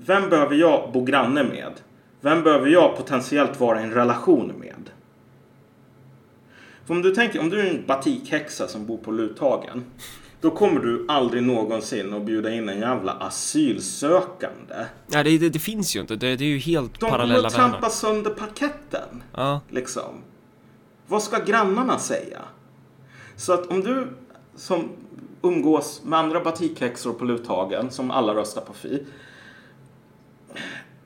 vem 0.06 0.30
behöver 0.30 0.54
jag 0.54 0.92
bo 0.92 1.04
granne 1.04 1.44
med? 1.44 1.72
Vem 2.20 2.42
behöver 2.42 2.66
jag 2.66 2.96
potentiellt 2.96 3.60
vara 3.60 3.80
i 3.80 3.84
en 3.84 3.94
relation 3.94 4.52
med? 4.58 4.90
För 6.90 6.94
om 6.94 7.02
du 7.02 7.14
tänker, 7.14 7.40
om 7.40 7.50
du 7.50 7.60
är 7.60 7.70
en 7.70 7.86
batikhäxa 7.86 8.68
som 8.68 8.86
bor 8.86 8.96
på 8.98 9.10
Luthagen. 9.10 9.84
Då 10.40 10.50
kommer 10.50 10.80
du 10.80 11.06
aldrig 11.08 11.42
någonsin 11.42 12.14
att 12.14 12.22
bjuda 12.22 12.54
in 12.54 12.68
en 12.68 12.80
jävla 12.80 13.12
asylsökande. 13.12 14.74
Ja, 15.10 15.22
det, 15.22 15.38
det, 15.38 15.48
det 15.48 15.58
finns 15.58 15.96
ju 15.96 16.00
inte, 16.00 16.16
det, 16.16 16.36
det 16.36 16.44
är 16.44 16.48
ju 16.48 16.58
helt 16.58 16.92
De 16.92 16.98
kommer 16.98 17.10
parallella 17.10 17.48
att 17.48 17.54
trampa 17.54 17.76
världar. 17.76 17.88
sönder 17.88 18.30
parketten. 18.30 19.22
Ja, 19.36 19.60
Liksom. 19.68 20.22
Vad 21.06 21.22
ska 21.22 21.38
grannarna 21.44 21.98
säga? 21.98 22.40
Så 23.36 23.52
att 23.52 23.66
om 23.66 23.80
du 23.80 24.08
som 24.56 24.88
umgås 25.42 26.02
med 26.04 26.18
andra 26.18 26.40
batikhäxor 26.40 27.12
på 27.12 27.24
Luthagen, 27.24 27.90
som 27.90 28.10
alla 28.10 28.34
röstar 28.34 28.62
på 28.62 28.72
Fi. 28.72 29.06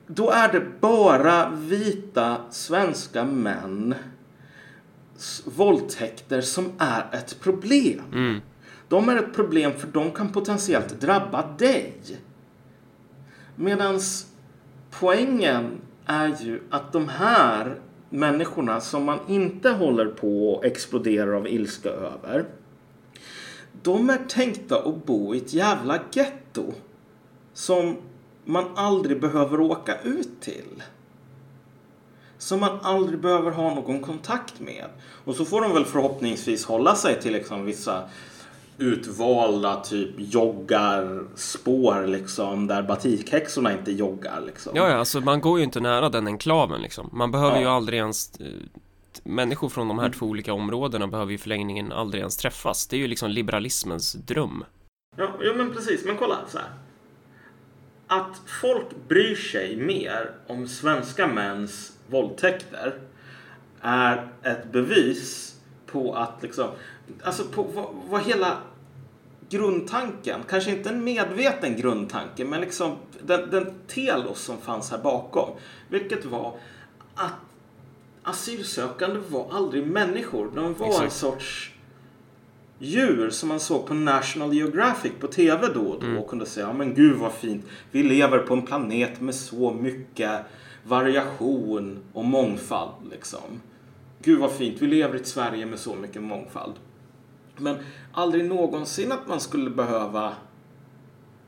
Då 0.07 0.31
är 0.31 0.51
det 0.51 0.65
bara 0.81 1.49
vita 1.49 2.37
svenska 2.51 3.23
män 3.23 3.95
våldtäkter 5.45 6.41
som 6.41 6.71
är 6.77 7.05
ett 7.11 7.39
problem. 7.39 8.01
De 8.87 9.09
är 9.09 9.15
ett 9.17 9.33
problem 9.33 9.73
för 9.73 9.87
de 9.87 10.11
kan 10.11 10.31
potentiellt 10.31 11.01
drabba 11.01 11.55
dig. 11.57 11.93
Medans 13.55 14.27
poängen 14.99 15.81
är 16.05 16.35
ju 16.41 16.61
att 16.69 16.91
de 16.93 17.07
här 17.07 17.79
människorna 18.09 18.81
som 18.81 19.03
man 19.03 19.19
inte 19.27 19.69
håller 19.69 20.05
på 20.05 20.53
och 20.53 20.65
exploderar 20.65 21.33
av 21.33 21.47
ilska 21.47 21.89
över. 21.89 22.45
De 23.81 24.09
är 24.09 24.17
tänkta 24.17 24.79
att 24.79 25.05
bo 25.05 25.35
i 25.35 25.37
ett 25.37 25.53
jävla 25.53 25.99
getto. 26.13 26.73
Som 27.53 27.97
man 28.45 28.65
aldrig 28.75 29.21
behöver 29.21 29.59
åka 29.59 30.01
ut 30.01 30.41
till. 30.41 30.83
Som 32.45 32.59
man 32.59 32.79
aldrig 32.81 33.19
behöver 33.19 33.51
ha 33.51 33.75
någon 33.75 34.01
kontakt 34.01 34.59
med. 34.59 34.85
Och 35.25 35.35
så 35.35 35.45
får 35.45 35.61
de 35.61 35.73
väl 35.73 35.85
förhoppningsvis 35.85 36.65
hålla 36.65 36.95
sig 36.95 37.21
till 37.21 37.33
liksom 37.33 37.65
vissa 37.65 38.03
utvalda 38.77 39.75
typ 39.81 40.09
joggarspår 40.17 42.07
liksom 42.07 42.67
där 42.67 42.83
batikhäxorna 42.83 43.73
inte 43.73 43.91
joggar 43.91 44.41
liksom. 44.45 44.71
ja, 44.75 44.89
ja, 44.89 44.95
alltså 44.95 45.19
man 45.21 45.41
går 45.41 45.57
ju 45.59 45.63
inte 45.63 45.79
nära 45.79 46.09
den 46.09 46.27
enklaven 46.27 46.81
liksom. 46.81 47.09
Man 47.13 47.31
behöver 47.31 47.55
Ja. 47.55 47.61
ju 47.61 47.67
aldrig 47.67 47.99
ens... 47.99 48.39
eh, 48.39 48.47
Människor 49.23 49.69
från 49.69 49.87
de 49.87 49.99
här 49.99 50.09
två 50.09 50.25
olika 50.25 50.53
områdena 50.53 51.07
behöver 51.07 51.29
ju 51.31 51.35
i 51.35 51.37
förlängningen 51.39 51.91
aldrig 51.91 52.19
ens 52.19 52.37
träffas. 52.37 52.87
Det 52.87 52.95
är 52.95 52.99
ju 52.99 53.07
liksom 53.07 53.31
liberalismens 53.31 54.13
dröm. 54.13 54.63
Ja, 55.17 55.27
jo, 55.41 55.53
men 55.55 55.73
precis. 55.73 56.05
Men 56.05 56.17
kolla 56.17 56.35
så 56.47 56.57
här. 56.57 56.67
Att 58.07 58.41
folk 58.61 58.85
bryr 59.07 59.35
sig 59.35 59.75
mer 59.77 60.31
om 60.47 60.67
svenska 60.67 61.27
mäns 61.27 61.91
våldtäkter 62.07 62.93
är 63.81 64.27
ett 64.43 64.71
bevis 64.71 65.55
på 65.85 66.15
att 66.15 66.43
liksom, 66.43 66.67
alltså 67.23 67.43
på 67.43 67.63
vad, 67.63 67.87
vad 68.09 68.21
hela 68.21 68.57
grundtanken, 69.49 70.41
kanske 70.49 70.71
inte 70.71 70.89
en 70.89 71.03
medveten 71.03 71.75
grundtanke, 71.75 72.45
men 72.45 72.61
liksom 72.61 72.95
den, 73.21 73.49
den 73.49 73.73
telos 73.87 74.41
som 74.41 74.57
fanns 74.57 74.91
här 74.91 74.97
bakom, 74.97 75.49
vilket 75.89 76.25
var 76.25 76.57
att 77.15 77.33
asylsökande 78.23 79.19
var 79.29 79.47
aldrig 79.51 79.87
människor. 79.87 80.51
De 80.55 80.73
var 80.73 80.87
en 80.87 80.91
Exakt. 80.91 81.13
sorts 81.13 81.71
djur 82.79 83.29
som 83.29 83.49
man 83.49 83.59
såg 83.59 83.87
på 83.87 83.93
National 83.93 84.53
Geographic 84.53 85.11
på 85.19 85.27
TV 85.27 85.67
då 85.73 85.81
och 85.81 86.03
då 86.03 86.19
och 86.19 86.29
kunde 86.29 86.45
säga, 86.45 86.67
ja 86.67 86.73
men 86.73 86.93
gud 86.93 87.17
vad 87.17 87.33
fint, 87.33 87.65
vi 87.91 88.03
lever 88.03 88.39
på 88.39 88.53
en 88.53 88.61
planet 88.61 89.21
med 89.21 89.35
så 89.35 89.73
mycket 89.73 90.39
variation 90.87 91.99
och 92.13 92.25
mångfald 92.25 93.11
liksom. 93.11 93.61
Gud 94.19 94.39
vad 94.39 94.51
fint, 94.51 94.81
vi 94.81 94.87
lever 94.87 95.17
i 95.17 95.21
ett 95.21 95.27
Sverige 95.27 95.65
med 95.65 95.79
så 95.79 95.95
mycket 95.95 96.23
mångfald. 96.23 96.73
Men 97.57 97.77
aldrig 98.11 98.45
någonsin 98.45 99.11
att 99.11 99.27
man 99.27 99.39
skulle 99.39 99.69
behöva 99.69 100.33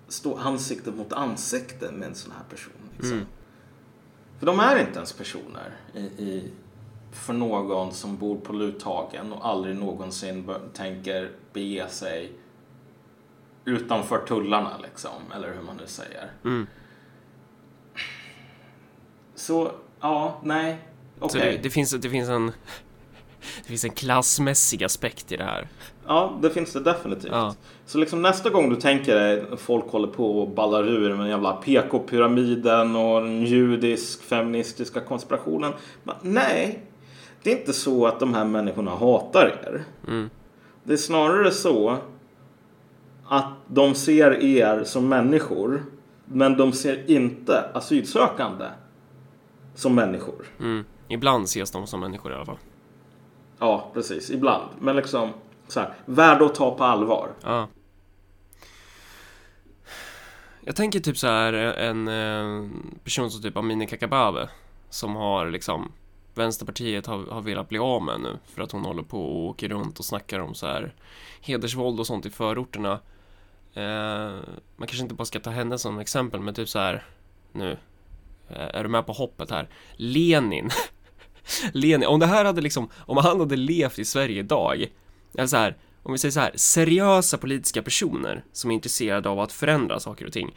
stå 0.07 0.37
ansikte 0.37 0.91
mot 0.91 1.13
ansikte 1.13 1.91
med 1.91 2.07
en 2.07 2.15
sån 2.15 2.31
här 2.31 2.43
person. 2.49 2.73
Liksom. 2.97 3.21
För 4.39 4.45
de 4.45 4.59
är 4.59 4.79
inte 4.79 4.95
ens 4.95 5.13
personer 5.13 5.75
i, 5.93 5.99
i, 5.99 6.51
för 7.11 7.33
någon 7.33 7.91
som 7.91 8.17
bor 8.17 8.37
på 8.37 8.53
Luthagen 8.53 9.33
och 9.33 9.47
aldrig 9.47 9.75
någonsin 9.75 10.49
tänker 10.73 11.31
bege 11.53 11.87
sig 11.89 12.31
utanför 13.65 14.17
tullarna 14.17 14.77
liksom, 14.77 15.21
eller 15.35 15.53
hur 15.53 15.61
man 15.61 15.77
nu 15.77 15.87
säger. 15.87 16.31
Mm. 16.43 16.67
Så, 19.37 19.71
ja, 20.01 20.41
nej, 20.43 20.77
okej. 21.19 21.29
Så 21.29 21.37
det, 21.37 21.59
det, 21.63 21.69
finns, 21.69 21.91
det, 21.91 22.09
finns 22.09 22.29
en, 22.29 22.45
det 23.61 23.67
finns 23.67 23.83
en 23.83 23.91
klassmässig 23.91 24.83
aspekt 24.83 25.31
i 25.31 25.37
det 25.37 25.43
här. 25.43 25.67
Ja, 26.07 26.39
det 26.41 26.49
finns 26.49 26.73
det 26.73 26.79
definitivt. 26.79 27.31
Ja. 27.31 27.55
Så 27.85 27.97
liksom 27.97 28.21
nästa 28.21 28.49
gång 28.49 28.69
du 28.69 28.75
tänker 28.75 29.15
dig 29.15 29.43
folk 29.57 29.85
håller 29.85 30.07
på 30.07 30.41
och 30.41 30.49
ballar 30.49 30.87
ur 30.87 31.09
med 31.09 31.19
den 31.19 31.29
jävla 31.29 31.53
PK-pyramiden 31.53 32.95
och 32.95 33.21
den 33.21 33.45
judisk 33.45 34.23
feministiska 34.23 34.99
konspirationen. 34.99 35.73
Men, 36.03 36.15
nej, 36.21 36.79
det 37.43 37.51
är 37.51 37.59
inte 37.59 37.73
så 37.73 38.07
att 38.07 38.19
de 38.19 38.33
här 38.33 38.45
människorna 38.45 38.91
hatar 38.91 39.59
er. 39.63 39.83
Mm. 40.07 40.29
Det 40.83 40.93
är 40.93 40.97
snarare 40.97 41.51
så 41.51 41.97
att 43.27 43.53
de 43.67 43.95
ser 43.95 44.43
er 44.43 44.83
som 44.83 45.09
människor 45.09 45.85
men 46.25 46.57
de 46.57 46.71
ser 46.71 47.11
inte 47.11 47.69
asylsökande 47.73 48.65
som 49.77 49.95
människor. 49.95 50.45
Mm. 50.59 50.85
Ibland 51.07 51.45
ses 51.45 51.71
de 51.71 51.87
som 51.87 51.99
människor 51.99 52.31
i 52.31 52.35
alla 52.35 52.45
fall. 52.45 52.57
Ja, 53.59 53.91
precis. 53.93 54.29
Ibland. 54.29 54.69
Men 54.79 54.95
liksom 54.95 55.29
så 55.67 55.79
här, 55.79 55.93
värda 56.05 56.45
att 56.45 56.55
ta 56.55 56.75
på 56.75 56.83
allvar. 56.83 57.29
Ja. 57.43 57.67
Jag 60.61 60.75
tänker 60.75 60.99
typ 60.99 61.17
så 61.17 61.27
här 61.27 61.53
en 61.53 62.07
eh, 62.07 62.69
person 63.03 63.31
som 63.31 63.41
typ 63.41 63.57
Amineh 63.57 63.87
Kakabaveh 63.87 64.49
som 64.89 65.15
har 65.15 65.49
liksom 65.49 65.91
Vänsterpartiet 66.33 67.05
har, 67.05 67.25
har 67.25 67.41
velat 67.41 67.69
bli 67.69 67.79
av 67.79 68.01
med 68.01 68.19
nu 68.19 68.37
för 68.45 68.61
att 68.61 68.71
hon 68.71 68.85
håller 68.85 69.03
på 69.03 69.21
och 69.25 69.45
åker 69.45 69.69
runt 69.69 69.99
och 69.99 70.05
snackar 70.05 70.39
om 70.39 70.55
så 70.55 70.67
här 70.67 70.93
hedersvåld 71.41 71.99
och 71.99 72.07
sånt 72.07 72.25
i 72.25 72.29
förorterna. 72.29 72.99
Eh, 73.73 74.35
man 74.75 74.87
kanske 74.87 75.01
inte 75.01 75.15
bara 75.15 75.25
ska 75.25 75.39
ta 75.39 75.49
henne 75.49 75.77
som 75.77 75.99
exempel 75.99 76.39
men 76.39 76.53
typ 76.53 76.69
så 76.69 76.79
här 76.79 77.05
nu 77.51 77.77
är 78.49 78.83
du 78.83 78.89
med 78.89 79.05
på 79.05 79.13
hoppet 79.13 79.51
här? 79.51 79.69
Lenin 79.95 80.69
Lenin, 81.71 82.07
om 82.07 82.19
det 82.19 82.25
här 82.25 82.45
hade 82.45 82.61
liksom, 82.61 82.89
om 82.97 83.17
han 83.17 83.39
hade 83.39 83.55
levt 83.55 83.99
i 83.99 84.05
Sverige 84.05 84.39
idag 84.39 84.85
eller 85.33 85.47
så 85.47 85.57
här, 85.57 85.77
om 86.03 86.11
vi 86.11 86.17
säger 86.17 86.31
så 86.31 86.39
här, 86.39 86.51
seriösa 86.55 87.37
politiska 87.37 87.81
personer 87.81 88.43
som 88.51 88.71
är 88.71 88.75
intresserade 88.75 89.29
av 89.29 89.39
att 89.39 89.51
förändra 89.51 89.99
saker 89.99 90.25
och 90.25 90.33
ting. 90.33 90.55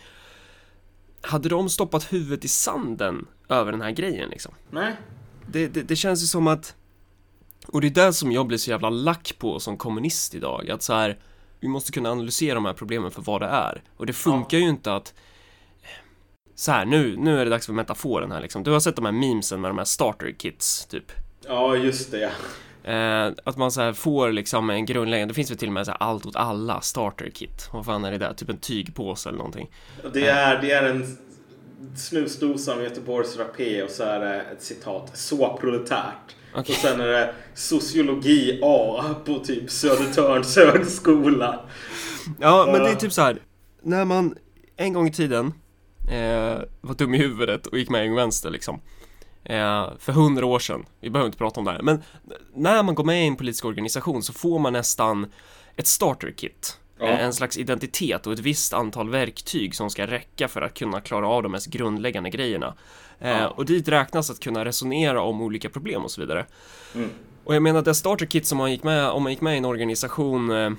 Hade 1.22 1.49
de 1.49 1.68
stoppat 1.68 2.12
huvudet 2.12 2.45
i 2.45 2.49
sanden 2.49 3.26
över 3.49 3.72
den 3.72 3.80
här 3.80 3.91
grejen 3.91 4.30
liksom? 4.30 4.55
Nej. 4.70 4.97
Det, 5.47 5.68
det, 5.68 5.82
det 5.82 5.97
känns 5.97 6.22
ju 6.22 6.26
som 6.26 6.47
att, 6.47 6.74
och 7.66 7.80
det 7.80 7.86
är 7.86 8.07
det 8.07 8.12
som 8.12 8.32
jag 8.32 8.47
blir 8.47 8.59
så 8.59 8.70
jävla 8.70 8.91
lack 8.91 9.34
på 9.38 9.61
som 9.61 9.76
kommunist 9.76 10.34
idag, 10.34 10.70
att 10.70 10.82
så 10.82 10.93
här, 10.93 11.18
vi 11.61 11.68
måste 11.68 11.93
kunna 11.93 12.11
analysera 12.11 12.55
de 12.55 12.64
här 12.64 12.72
problemen 12.72 13.11
för 13.11 13.22
vad 13.22 13.41
det 13.41 13.47
är. 13.47 13.82
Och 13.97 14.07
det 14.07 14.12
funkar 14.12 14.59
ju 14.59 14.68
inte 14.68 14.95
att 14.95 15.14
så 16.61 16.72
här, 16.72 16.84
nu, 16.84 17.16
nu 17.16 17.40
är 17.40 17.44
det 17.44 17.50
dags 17.50 17.66
för 17.66 17.72
metaforen 17.72 18.32
här 18.32 18.40
liksom. 18.40 18.62
Du 18.62 18.70
har 18.70 18.80
sett 18.80 18.96
de 18.96 19.04
här 19.04 19.12
memesen 19.12 19.61
med 19.61 19.70
de 19.70 19.78
här 19.78 19.84
starter 19.84 20.32
kits, 20.38 20.86
typ. 20.86 21.12
Ja, 21.46 21.76
just 21.76 22.11
det. 22.11 22.32
Eh, 22.84 23.32
att 23.44 23.56
man 23.56 23.72
så 23.72 23.80
här 23.80 23.92
får 23.92 24.32
liksom 24.32 24.70
en 24.70 24.86
grundläggande, 24.86 25.30
det 25.32 25.34
finns 25.34 25.50
väl 25.50 25.58
till 25.58 25.68
och 25.68 25.74
med 25.74 25.86
så 25.86 25.92
allt 25.92 26.26
åt 26.26 26.36
alla 26.36 26.80
starter 26.80 27.30
kit. 27.30 27.68
Vad 27.72 27.84
fan 27.84 28.04
är 28.04 28.11
det 28.11 28.18
där? 28.18 28.32
Typ 28.32 28.48
en 28.50 28.58
tygpåse 28.58 29.28
eller 29.28 29.38
någonting. 29.38 29.70
Det 30.12 30.26
är, 30.26 30.62
det 30.62 30.72
är 30.72 30.82
en 30.90 31.16
snusdosa 31.96 32.76
med 32.76 32.84
Göteborgs 32.84 33.36
rapé 33.36 33.82
och 33.82 33.90
så 33.90 34.02
är 34.02 34.20
det 34.20 34.40
ett 34.40 34.62
citat. 34.62 35.11
Så 35.14 35.56
proletärt. 35.61 36.36
Okej. 36.54 36.74
Och 36.74 36.80
sen 36.80 37.00
är 37.00 37.06
det 37.06 37.34
sociologi 37.54 38.61
A 38.62 39.04
på 39.24 39.38
typ 39.38 39.70
Södertörns 39.70 40.56
högskola. 40.72 41.61
Ja, 42.40 42.68
men 42.72 42.82
det 42.82 42.90
är 42.90 42.94
typ 42.94 43.12
så 43.12 43.22
här. 43.22 43.38
När 43.82 44.04
man 44.04 44.34
en 44.76 44.92
gång 44.92 45.08
i 45.08 45.12
tiden 45.12 45.52
eh, 46.11 46.58
var 46.80 46.94
dum 46.94 47.14
i 47.14 47.18
huvudet 47.18 47.66
och 47.66 47.78
gick 47.78 47.90
med 47.90 48.04
i 48.04 48.08
Ung 48.08 48.14
Vänster 48.14 48.50
liksom. 48.50 48.80
Eh, 49.44 49.88
för 49.98 50.12
hundra 50.12 50.46
år 50.46 50.58
sedan, 50.58 50.84
vi 51.00 51.11
behöver 51.11 51.26
inte 51.26 51.38
prata 51.38 51.61
om 51.61 51.66
det 51.66 51.72
här, 51.72 51.82
men 51.82 52.02
när 52.54 52.82
man 52.82 52.94
går 52.94 53.04
med 53.04 53.24
i 53.24 53.26
en 53.26 53.36
politisk 53.36 53.64
organisation 53.64 54.22
så 54.22 54.32
får 54.32 54.58
man 54.58 54.72
nästan 54.72 55.26
ett 55.76 55.86
starter 55.86 56.30
kit. 56.30 56.78
Ja. 56.98 57.06
Eh, 57.06 57.24
En 57.24 57.32
slags 57.32 57.58
identitet 57.58 58.26
och 58.26 58.32
ett 58.32 58.38
visst 58.38 58.72
antal 58.72 59.11
verktyg 59.11 59.74
som 59.74 59.90
ska 59.90 60.06
räcka 60.06 60.48
för 60.48 60.62
att 60.62 60.74
kunna 60.74 61.00
klara 61.00 61.28
av 61.28 61.42
de 61.42 61.52
mest 61.52 61.66
grundläggande 61.66 62.30
grejerna. 62.30 62.74
Eh, 63.18 63.30
Ja. 63.30 63.48
Och 63.48 63.64
dit 63.64 63.88
räknas 63.88 64.30
att 64.30 64.40
kunna 64.40 64.64
resonera 64.64 65.22
om 65.22 65.42
olika 65.42 65.68
problem 65.68 66.04
och 66.04 66.11
så 66.11 66.20
vidare. 66.20 66.46
Mm. 66.94 67.11
Och 67.44 67.54
jag 67.54 67.62
menar 67.62 67.82
det 67.82 67.94
starter 67.94 68.26
kit 68.26 68.46
som 68.46 68.58
man 68.58 68.70
gick 68.70 68.82
med, 68.82 69.11
om 69.11 69.22
man 69.22 69.32
gick 69.32 69.40
med 69.40 69.54
i 69.54 69.58
en 69.58 69.64
organisation 69.64 70.50
eh, 70.50 70.70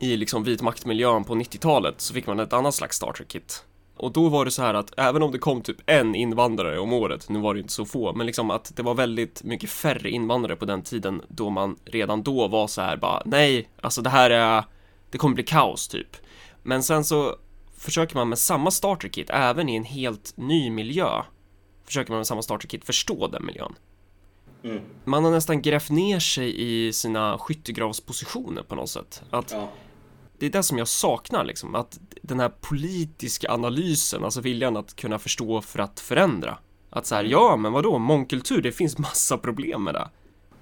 i 0.00 0.16
liksom 0.16 0.44
vit 0.44 0.62
maktmiljön 0.62 1.24
på 1.24 1.34
90-talet 1.34 1.94
så 2.00 2.14
fick 2.14 2.26
man 2.26 2.40
ett 2.40 2.52
annat 2.52 2.74
slags 2.74 2.96
starter 2.96 3.24
kit. 3.24 3.64
Och 4.00 4.12
då 4.12 4.28
var 4.28 4.44
det 4.44 4.50
så 4.50 4.62
här 4.62 4.74
att 4.74 4.92
även 4.96 5.22
om 5.22 5.32
det 5.32 5.38
kom 5.38 5.62
typ 5.62 5.76
en 5.86 6.14
invandrare 6.14 6.78
om 6.78 6.92
året, 6.92 7.28
nu 7.28 7.38
var 7.38 7.54
det 7.54 7.60
inte 7.60 7.72
så 7.72 7.84
få, 7.84 8.12
men 8.12 8.26
liksom 8.26 8.50
att 8.50 8.76
det 8.76 8.82
var 8.82 8.94
väldigt 8.94 9.42
mycket 9.42 9.70
färre 9.70 10.10
invandrare 10.10 10.56
på 10.56 10.64
den 10.64 10.82
tiden 10.82 11.22
då 11.28 11.50
man 11.50 11.76
redan 11.84 12.22
då 12.22 12.48
var 12.48 12.66
så 12.66 12.80
här 12.80 12.96
bara 12.96 13.22
nej, 13.24 13.68
alltså 13.80 14.02
det 14.02 14.10
här 14.10 14.30
är, 14.30 14.64
det 15.10 15.18
kommer 15.18 15.34
bli 15.34 15.44
kaos 15.44 15.88
typ. 15.88 16.16
Men 16.62 16.82
sen 16.82 17.04
så 17.04 17.36
försöker 17.78 18.16
man 18.16 18.28
med 18.28 18.38
samma 18.38 18.70
starter 18.70 19.08
kit 19.08 19.30
även 19.30 19.68
i 19.68 19.76
en 19.76 19.84
helt 19.84 20.36
ny 20.36 20.70
miljö 20.70 21.22
försöker 21.84 22.12
man 22.12 22.18
med 22.18 22.26
samma 22.26 22.42
starter 22.42 22.68
kit 22.68 22.84
förstå 22.84 23.26
den 23.26 23.46
miljön. 23.46 23.74
Mm. 24.62 24.80
Man 25.04 25.24
har 25.24 25.30
nästan 25.30 25.62
grävt 25.62 25.90
ner 25.90 26.18
sig 26.18 26.62
i 26.62 26.92
sina 26.92 27.38
skyttegravspositioner 27.38 28.62
på 28.62 28.74
något 28.74 28.90
sätt. 28.90 29.22
Att 29.30 29.52
Ja. 29.52 29.68
Det 30.40 30.46
är 30.46 30.50
det 30.50 30.62
som 30.62 30.78
jag 30.78 30.88
saknar 30.88 31.44
liksom, 31.44 31.74
att 31.74 31.98
den 32.22 32.40
här 32.40 32.48
politiska 32.48 33.52
analysen, 33.52 34.24
alltså 34.24 34.40
viljan 34.40 34.76
att 34.76 34.96
kunna 34.96 35.18
förstå 35.18 35.60
för 35.60 35.78
att 35.78 36.00
förändra. 36.00 36.58
Att 36.90 37.06
så 37.06 37.14
här, 37.14 37.24
ja 37.24 37.56
men 37.56 37.72
vadå, 37.72 37.98
mångkultur, 37.98 38.62
det 38.62 38.72
finns 38.72 38.98
massa 38.98 39.38
problem 39.38 39.84
med 39.84 39.94
det. 39.94 40.08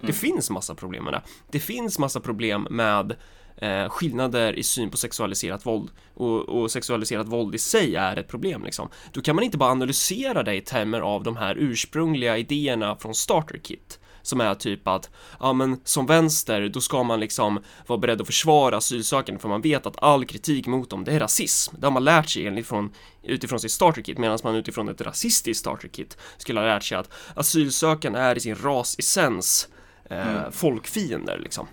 Det 0.01 0.13
finns 0.13 0.51
massa 0.51 0.75
problem 0.75 1.05
med 1.05 1.13
det. 1.13 1.23
Det 1.51 1.61
finns 1.61 1.99
massa 1.99 2.21
problem 2.21 2.67
med 2.71 3.17
eh, 3.57 3.89
skillnader 3.89 4.53
i 4.53 4.63
syn 4.63 4.91
på 4.91 4.97
sexualiserat 4.97 5.67
våld 5.67 5.91
och, 6.15 6.49
och 6.49 6.71
sexualiserat 6.71 7.29
våld 7.29 7.55
i 7.55 7.59
sig 7.59 7.97
är 7.97 8.17
ett 8.17 8.29
problem 8.29 8.65
liksom. 8.65 8.89
Då 9.13 9.21
kan 9.21 9.35
man 9.35 9.45
inte 9.45 9.59
bara 9.59 9.71
analysera 9.71 10.43
det 10.43 10.55
i 10.55 10.61
termer 10.61 11.01
av 11.01 11.23
de 11.23 11.37
här 11.37 11.55
ursprungliga 11.59 12.39
idéerna 12.39 12.97
från 12.97 13.15
Starter 13.15 13.59
Kit 13.59 14.01
som 14.29 14.41
är 14.41 14.55
typ 14.55 14.89
att, 14.89 15.11
ja 15.41 15.53
men 15.53 15.81
som 15.85 16.07
vänster, 16.07 16.69
då 16.69 16.81
ska 16.81 17.03
man 17.03 17.21
liksom 17.21 17.63
vara 17.87 17.99
beredd 17.99 18.21
att 18.21 18.27
försvara 18.27 18.77
asylsökande 18.77 19.41
för 19.41 19.49
man 19.49 19.61
vet 19.61 19.87
att 19.87 20.03
all 20.03 20.25
kritik 20.25 20.67
mot 20.67 20.91
dem, 20.91 21.05
det 21.05 21.13
är 21.13 21.21
rasism. 21.21 21.77
Det 21.79 21.87
har 21.87 21.93
man 21.93 22.05
lärt 22.05 22.29
sig 22.29 22.47
enligt 22.47 22.67
från, 22.67 22.93
utifrån 23.23 23.61
sitt 23.61 23.73
starterkit, 23.73 24.19
medan 24.19 24.39
man 24.45 24.55
utifrån 24.55 24.89
ett 24.89 25.01
rasistiskt 25.01 25.61
starterkit 25.61 26.17
skulle 26.39 26.61
ha 26.61 26.67
lärt 26.67 26.85
sig 26.85 26.99
att 26.99 27.11
asylsökande 27.35 28.19
är 28.19 28.37
i 28.37 28.41
sin 28.41 28.55
rasessens 28.55 29.69
eh, 30.05 30.51
folkfiender 30.51 31.39
liksom. 31.39 31.67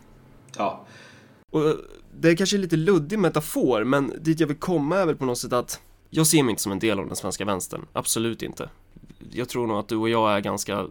Ja. 0.57 0.85
Och 1.51 1.67
eh, 1.67 1.75
det 2.19 2.29
är 2.29 2.35
kanske 2.35 2.57
en 2.57 2.61
lite 2.61 2.77
luddig 2.77 3.19
metafor, 3.19 3.83
men 3.83 4.13
dit 4.19 4.39
jag 4.39 4.47
vill 4.47 4.57
komma 4.57 4.97
är 4.97 5.05
väl 5.05 5.15
på 5.15 5.25
något 5.25 5.37
sätt 5.37 5.53
att 5.53 5.79
jag 6.09 6.27
ser 6.27 6.43
mig 6.43 6.49
inte 6.51 6.61
som 6.61 6.71
en 6.71 6.79
del 6.79 6.99
av 6.99 7.07
den 7.07 7.15
svenska 7.15 7.45
vänstern, 7.45 7.85
absolut 7.93 8.41
inte. 8.41 8.69
Jag 9.31 9.49
tror 9.49 9.67
nog 9.67 9.77
att 9.77 9.87
du 9.87 9.95
och 9.95 10.09
jag 10.09 10.35
är 10.35 10.39
ganska, 10.39 10.85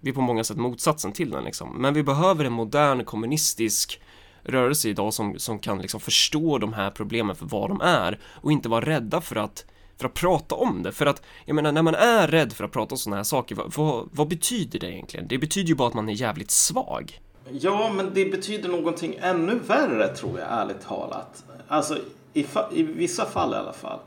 vi 0.00 0.10
är 0.10 0.14
på 0.14 0.20
många 0.20 0.44
sätt 0.44 0.56
motsatsen 0.56 1.12
till 1.12 1.30
den 1.30 1.44
liksom. 1.44 1.82
Men 1.82 1.94
vi 1.94 2.02
behöver 2.02 2.44
en 2.44 2.52
modern 2.52 3.04
kommunistisk 3.04 4.00
rörelse 4.42 4.88
idag 4.88 5.14
som, 5.14 5.38
som 5.38 5.58
kan 5.58 5.78
liksom 5.78 6.00
förstå 6.00 6.58
de 6.58 6.72
här 6.72 6.90
problemen 6.90 7.36
för 7.36 7.46
vad 7.46 7.70
de 7.70 7.80
är 7.80 8.18
och 8.24 8.52
inte 8.52 8.68
vara 8.68 8.84
rädda 8.84 9.20
för 9.20 9.36
att 9.36 9.64
för 9.96 10.06
att 10.06 10.14
prata 10.14 10.54
om 10.54 10.82
det, 10.82 10.92
för 10.92 11.06
att 11.06 11.22
jag 11.44 11.54
menar 11.54 11.72
när 11.72 11.82
man 11.82 11.94
är 11.94 12.28
rädd 12.28 12.52
för 12.52 12.64
att 12.64 12.72
prata 12.72 12.94
om 12.94 12.98
sådana 12.98 13.16
här 13.16 13.24
saker, 13.24 13.54
vad, 13.54 13.74
vad, 13.76 14.08
vad 14.12 14.28
betyder 14.28 14.78
det 14.78 14.92
egentligen? 14.92 15.28
Det 15.28 15.38
betyder 15.38 15.68
ju 15.68 15.74
bara 15.74 15.88
att 15.88 15.94
man 15.94 16.08
är 16.08 16.12
jävligt 16.12 16.50
svag. 16.50 17.20
Ja, 17.50 17.92
men 17.94 18.10
det 18.14 18.24
betyder 18.24 18.68
någonting 18.68 19.16
ännu 19.20 19.58
värre 19.66 20.16
tror 20.16 20.38
jag, 20.38 20.48
ärligt 20.50 20.80
talat. 20.80 21.44
Alltså, 21.68 21.98
i, 22.32 22.42
fa- 22.42 22.72
i 22.72 22.82
vissa 22.82 23.26
fall 23.26 23.52
i 23.52 23.56
alla 23.56 23.72
fall. 23.72 23.98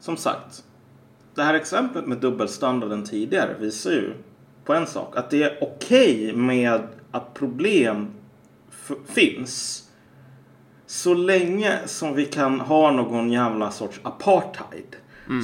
Som 0.00 0.16
sagt, 0.16 0.64
det 1.34 1.42
här 1.42 1.54
exemplet 1.54 2.06
med 2.06 2.18
dubbelstandarden 2.18 3.04
tidigare 3.04 3.56
visar 3.58 3.90
ju 3.90 4.14
på 4.64 4.74
en 4.74 4.86
sak. 4.86 5.16
Att 5.16 5.30
det 5.30 5.42
är 5.42 5.58
okej 5.60 6.32
med 6.32 6.80
att 7.10 7.34
problem 7.34 8.10
finns. 9.06 9.88
Så 10.86 11.14
länge 11.14 11.78
som 11.86 12.14
vi 12.14 12.24
kan 12.24 12.60
ha 12.60 12.90
någon 12.90 13.32
jävla 13.32 13.70
sorts 13.70 14.00
apartheid. 14.02 14.96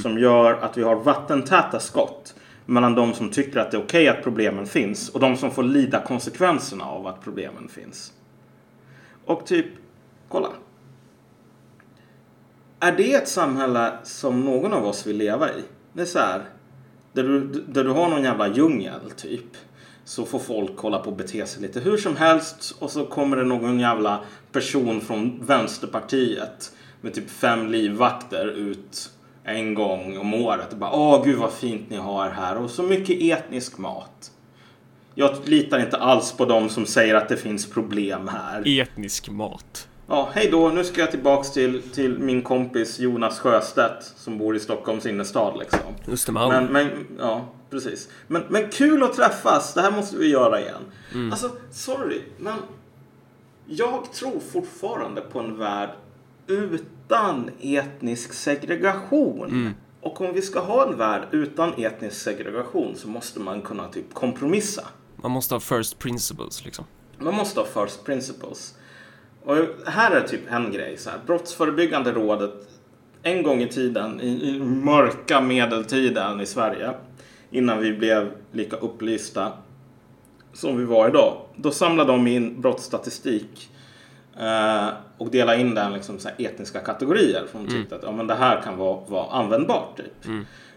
Som 0.03 0.19
gör 0.19 0.55
att 0.55 0.79
vi 0.79 0.83
har 0.83 0.97
vattentäta 0.97 1.81
skott 1.81 2.35
mellan 2.67 2.95
de 2.95 3.15
som 3.15 3.31
tycker 3.31 3.61
att 3.61 3.71
det 3.71 3.77
är 3.77 3.83
okej 3.83 4.09
att 4.09 4.23
problemen 4.23 4.67
finns 4.67 5.09
och 5.09 5.21
de 5.21 5.37
som 5.37 5.51
får 5.51 5.63
lida 5.63 6.01
konsekvenserna 6.01 6.85
av 6.85 7.07
att 7.07 7.25
problemen 7.25 7.69
finns. 7.69 8.13
Och 9.25 9.47
typ, 9.47 9.67
kolla. 10.29 10.49
Är 12.81 12.93
det 12.93 13.15
ett 13.15 13.29
samhälle 13.29 13.93
som 14.03 14.45
någon 14.45 14.73
av 14.73 14.87
oss 14.87 15.07
vill 15.07 15.17
leva 15.17 15.51
i? 15.51 15.63
Det 15.93 16.03
är 16.03 16.07
så 16.07 16.19
här, 16.19 16.45
där 17.23 17.29
du, 17.29 17.65
där 17.69 17.85
du 17.85 17.91
har 17.91 18.09
någon 18.09 18.23
jävla 18.23 18.49
djungel 18.49 19.11
typ. 19.17 19.57
Så 20.05 20.25
får 20.25 20.39
folk 20.39 20.77
kolla 20.77 20.99
på 20.99 21.11
och 21.11 21.17
bete 21.17 21.47
sig 21.47 21.63
lite 21.63 21.81
hur 21.81 21.97
som 21.97 22.17
helst 22.17 22.77
och 22.79 22.91
så 22.91 23.07
kommer 23.07 23.37
det 23.37 23.45
någon 23.45 23.81
jävla 23.81 24.21
person 24.53 25.01
från 25.01 25.47
Vänsterpartiet 25.47 26.73
med 27.01 27.15
typ 27.15 27.31
fem 27.31 27.67
livvakter 27.67 28.47
ut 28.47 29.11
en 29.45 29.75
gång 29.75 30.19
om 30.19 30.35
året. 30.35 30.73
Och 30.73 30.79
bara, 30.79 30.93
åh 30.93 31.25
gud 31.25 31.39
vad 31.39 31.53
fint 31.53 31.91
ni 31.91 31.97
har 31.97 32.31
här 32.31 32.57
och 32.57 32.71
så 32.71 32.83
mycket 32.83 33.23
etnisk 33.23 33.79
mat. 33.79 34.31
Jag 35.15 35.37
litar 35.45 35.79
inte 35.79 35.97
alls 35.97 36.33
på 36.33 36.45
dem 36.45 36.69
som 36.69 36.87
säger 36.87 37.15
att 37.15 37.29
det 37.29 37.37
finns 37.37 37.71
problem 37.71 38.29
här. 38.29 38.81
Etnisk 38.81 39.31
mat. 39.31 39.88
Ja, 40.11 40.29
hej 40.35 40.49
då. 40.51 40.69
Nu 40.69 40.85
ska 40.85 41.01
jag 41.01 41.11
tillbaks 41.11 41.53
till, 41.53 41.83
till 41.83 42.19
min 42.19 42.43
kompis 42.43 42.99
Jonas 42.99 43.39
Sjöstedt 43.39 44.05
som 44.17 44.39
bor 44.39 44.57
i 44.57 44.61
Stockholms 44.61 45.07
innerstad 45.07 45.59
liksom. 45.59 45.81
Östermalm. 46.07 46.53
Men, 46.53 46.73
men, 46.73 47.07
ja, 47.19 47.49
precis. 47.71 48.09
Men, 48.27 48.43
men 48.49 48.69
kul 48.71 49.03
att 49.03 49.13
träffas. 49.13 49.75
Det 49.75 49.81
här 49.81 49.91
måste 49.91 50.17
vi 50.17 50.29
göra 50.29 50.61
igen. 50.61 50.83
Alltså, 51.31 51.51
sorry, 51.71 52.23
men 52.39 52.55
jag 53.67 54.13
tror 54.13 54.41
fortfarande 54.53 55.21
på 55.21 55.39
en 55.39 55.59
värld 55.59 55.91
utan 56.47 57.51
etnisk 57.61 58.33
segregation. 58.33 59.75
Och 60.01 60.21
om 60.21 60.33
vi 60.33 60.43
ska 60.43 60.61
ha 60.61 60.89
en 60.89 60.99
värld 60.99 61.23
utan 61.31 61.73
etnisk 61.85 62.17
segregation 62.17 62.97
så 62.97 63.09
måste 63.09 63.41
man 63.41 63.63
kunna 63.63 63.89
typ 63.89 64.15
kompromissa. 64.15 64.85
Man 65.17 65.31
måste 65.31 65.55
ha 65.55 65.61
first 65.61 65.99
principles 65.99 66.65
liksom. 66.65 66.85
Man 67.19 67.35
måste 67.35 67.61
ha 67.61 67.67
first 67.67 68.05
principles. 68.05 68.75
Och 69.45 69.57
här 69.87 70.11
är 70.11 70.21
typ 70.21 70.41
en 70.53 70.73
grej. 70.73 70.97
Så 70.97 71.11
här, 71.11 71.19
Brottsförebyggande 71.27 72.13
rådet 72.13 72.69
en 73.23 73.43
gång 73.43 73.63
i 73.63 73.69
tiden, 73.69 74.21
i, 74.21 74.49
i 74.49 74.61
mörka 74.61 75.41
medeltiden 75.41 76.41
i 76.41 76.47
Sverige, 76.47 76.91
innan 77.51 77.81
vi 77.81 77.93
blev 77.93 78.31
lika 78.53 78.77
upplysta 78.77 79.53
som 80.53 80.79
vi 80.79 80.85
var 80.85 81.09
idag. 81.09 81.37
Då 81.57 81.71
samlade 81.71 82.13
de 82.13 82.27
in 82.27 82.61
brottsstatistik 82.61 83.71
eh, 84.41 84.89
och 85.19 85.31
delade 85.31 85.61
in 85.61 85.75
den 85.75 85.93
liksom 85.93 86.19
så 86.19 86.29
här 86.29 86.47
etniska 86.47 86.81
kategorier. 86.81 87.45
För 87.53 87.59
de 87.59 87.69
tyckte 87.69 87.97
att 87.97 88.03
ja, 88.03 88.13
men 88.13 88.27
det 88.27 88.35
här 88.35 88.61
kan 88.63 88.77
vara, 88.77 89.01
vara 89.07 89.31
användbart. 89.31 89.97
Typ. 89.97 90.29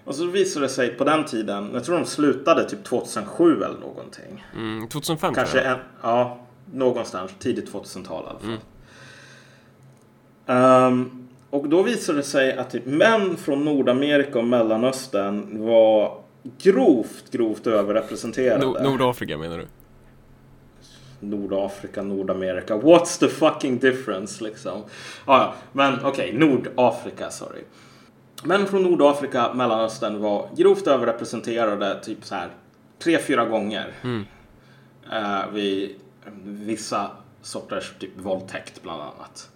Och 0.05 0.15
så 0.15 0.25
visade 0.25 0.65
det 0.65 0.69
sig 0.69 0.89
på 0.89 1.03
den 1.03 1.25
tiden, 1.25 1.69
jag 1.73 1.83
tror 1.83 1.95
de 1.95 2.05
slutade 2.05 2.69
typ 2.69 2.83
2007 2.83 3.55
eller 3.63 3.79
någonting. 3.79 4.45
Mm, 4.55 4.87
2005 4.89 5.33
Kanske 5.33 5.61
en, 5.61 5.77
ja, 6.01 6.39
någonstans 6.73 7.31
tidigt 7.39 7.71
2000-tal 7.73 8.23
i 8.23 8.27
alla 8.29 8.39
fall. 8.39 8.57
Ehm, 10.45 11.27
och 11.49 11.69
då 11.69 11.83
visade 11.83 12.17
det 12.17 12.23
sig 12.23 12.53
att 12.57 12.69
typ 12.69 12.85
män 12.85 13.37
från 13.37 13.65
Nordamerika 13.65 14.39
och 14.39 14.45
Mellanöstern 14.45 15.63
var 15.65 16.17
grovt, 16.57 17.31
grovt 17.31 17.67
överrepresenterade. 17.67 18.65
Nord- 18.65 18.83
Nordafrika 18.83 19.37
menar 19.37 19.57
du? 19.57 19.67
Nordafrika, 21.19 22.03
Nordamerika. 22.03 22.75
What's 22.77 23.19
the 23.19 23.27
fucking 23.27 23.77
difference 23.79 24.43
liksom? 24.43 24.81
Ah, 25.25 25.37
ja, 25.39 25.53
men 25.71 26.05
okej, 26.05 26.33
Nordafrika, 26.33 27.29
sorry. 27.29 27.61
Män 28.43 28.65
från 28.67 28.83
Nordafrika, 28.83 29.53
Mellanöstern 29.53 30.21
var 30.21 30.49
grovt 30.57 30.87
överrepresenterade 30.87 31.99
typ 32.03 32.25
så 32.25 32.35
här 32.35 32.49
tre, 32.99 33.17
fyra 33.19 33.45
gånger. 33.45 33.93
Eh, 35.13 35.49
vid 35.53 35.95
vissa 36.43 37.11
sorters 37.41 37.93
typ 37.99 38.19
våldtäkt 38.19 38.83
bland 38.83 39.01
annat. 39.01 39.49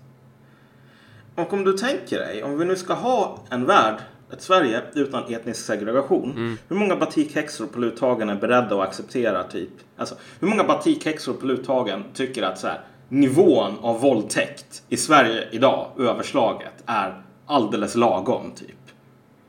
Och 1.35 1.53
om 1.53 1.63
du 1.63 1.73
tänker 1.73 2.19
dig, 2.19 2.43
om 2.43 2.57
vi 2.57 2.65
nu 2.65 2.75
ska 2.75 2.93
ha 2.93 3.39
en 3.49 3.65
värld, 3.65 3.95
ett 4.33 4.41
Sverige 4.41 4.81
utan 4.93 5.33
etnisk 5.33 5.65
segregation. 5.65 6.57
Hur 6.67 6.75
många 6.75 6.95
batikhäxor 6.95 7.67
på 7.67 7.79
Luthagen 7.79 8.29
är 8.29 8.35
beredda 8.35 8.75
att 8.75 8.87
acceptera 8.87 9.43
typ? 9.43 9.69
Alltså, 9.97 10.15
hur 10.39 10.47
många 10.47 10.63
batikhäxor 10.63 11.33
på 11.33 11.45
Luthagen 11.45 12.03
tycker 12.13 12.43
att 12.43 12.59
så 12.59 12.67
här, 12.67 12.81
nivån 13.09 13.79
av 13.81 14.01
våldtäkt 14.01 14.83
i 14.89 14.97
Sverige 14.97 15.47
idag, 15.51 15.87
överslaget, 15.97 16.83
är 16.85 17.21
alldeles 17.45 17.95
lagom 17.95 18.51
typ? 18.51 18.69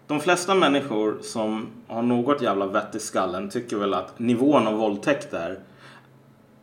De 0.06 0.20
flesta 0.20 0.54
människor 0.54 1.18
som 1.22 1.66
har 1.86 2.02
något 2.02 2.42
jävla 2.42 2.66
vett 2.66 2.94
i 2.94 3.00
skallen 3.00 3.50
tycker 3.50 3.76
väl 3.76 3.94
att 3.94 4.18
nivån 4.18 4.66
av 4.66 4.74
våldtäkter 4.74 5.58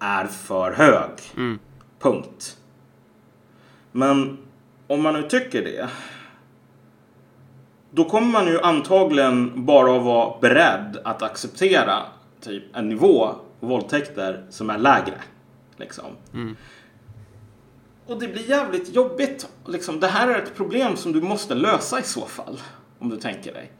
är 0.04 0.26
för 0.26 0.72
hög. 0.72 1.10
Punkt. 2.00 2.58
Men 3.92 4.38
om 4.88 5.02
man 5.02 5.14
nu 5.14 5.24
tycker 5.24 5.64
det. 5.64 5.90
Då 7.92 8.06
kommer 8.06 8.28
man 8.28 8.48
ju 8.48 8.62
antagligen 8.62 9.66
bara 9.66 9.98
att 9.98 10.04
vara 10.04 10.40
beredd 10.42 10.98
att 11.04 11.22
acceptera 11.22 12.00
typ 12.42 12.76
en 12.76 12.90
nivå 12.90 13.30
på 13.60 13.66
våldtäkter 13.68 14.46
som 14.50 14.70
är 14.70 14.78
lägre. 14.78 15.22
Liksom. 15.78 16.06
Och 18.08 18.20
det 18.20 18.28
blir 18.28 18.50
jävligt 18.50 18.96
jobbigt. 18.96 19.48
Liksom, 19.68 20.00
det 20.00 20.08
här 20.08 20.28
är 20.28 20.42
ett 20.42 20.56
problem 20.56 20.96
som 20.96 21.12
du 21.12 21.22
måste 21.22 21.56
lösa 21.56 22.00
i 22.00 22.04
så 22.04 22.26
fall. 22.26 22.60
Om 23.00 23.10
du 23.10 23.18
tänker 23.18 23.54
dig. 23.54 23.72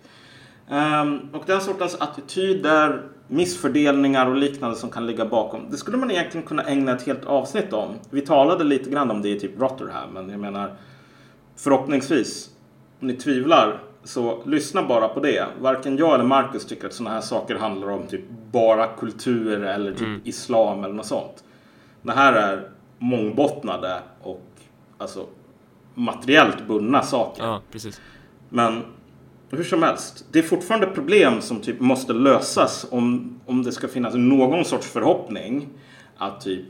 Ehm, 0.70 1.30
och 1.34 1.44
den 1.46 1.62
sortens 1.62 1.96
attityder, 1.96 3.10
missfördelningar 3.34 4.28
och 4.28 4.36
liknande 4.36 4.76
som 4.76 4.90
kan 4.90 5.08
ligga 5.08 5.26
bakom. 5.26 5.62
Det 5.72 5.78
skulle 5.78 5.98
man 5.98 6.12
egentligen 6.12 6.48
kunna 6.48 6.64
ägna 6.64 6.92
ett 6.92 7.02
helt 7.02 7.26
avsnitt 7.26 7.74
om. 7.74 7.96
Vi 8.10 8.22
talade 8.22 8.64
lite 8.64 8.90
grann 8.90 9.12
om 9.12 9.22
det 9.22 9.30
i 9.30 9.40
typ 9.40 9.60
Rotherham. 9.60 10.10
Men 10.14 10.30
jag 10.30 10.40
menar 10.40 10.76
förhoppningsvis, 11.56 12.50
om 13.00 13.08
ni 13.08 13.14
tvivlar 13.14 13.80
så 14.04 14.44
lyssna 14.46 14.84
bara 14.84 15.08
på 15.08 15.20
det. 15.20 15.46
Varken 15.62 15.98
jag 15.98 16.14
eller 16.14 16.24
Marcus 16.24 16.66
tycker 16.66 16.88
att 16.88 16.94
sådana 16.94 17.16
här 17.16 17.22
saker 17.22 17.56
handlar 17.56 17.88
om 17.88 18.08
typ 18.08 18.24
bara 18.52 18.88
kultur 18.88 19.64
eller 19.64 19.92
typ 19.92 20.28
islam 20.28 20.84
eller 20.84 20.94
något 20.94 21.06
sånt. 21.06 21.44
Det 22.02 22.12
här 22.12 22.34
är 22.34 22.70
mångbottnade 23.00 24.00
och 24.22 24.46
alltså 24.98 25.26
materiellt 25.94 26.68
bundna 26.68 27.02
saker. 27.02 27.44
Ja, 27.44 27.62
precis. 27.72 28.02
Men 28.50 28.82
hur 29.56 29.64
som 29.64 29.84
helst, 29.84 30.26
det 30.32 30.40
är 30.40 30.44
fortfarande 30.44 30.88
problem 30.88 31.42
som 31.42 31.60
typ 31.60 31.80
måste 31.80 32.14
lösas 32.14 32.88
om, 32.92 33.40
om 33.46 33.64
det 33.64 33.72
ska 33.72 33.88
finnas 33.88 34.14
någon 34.14 34.66
sorts 34.66 34.88
förhoppning 34.88 35.70
att 36.18 36.42
typ 36.42 36.66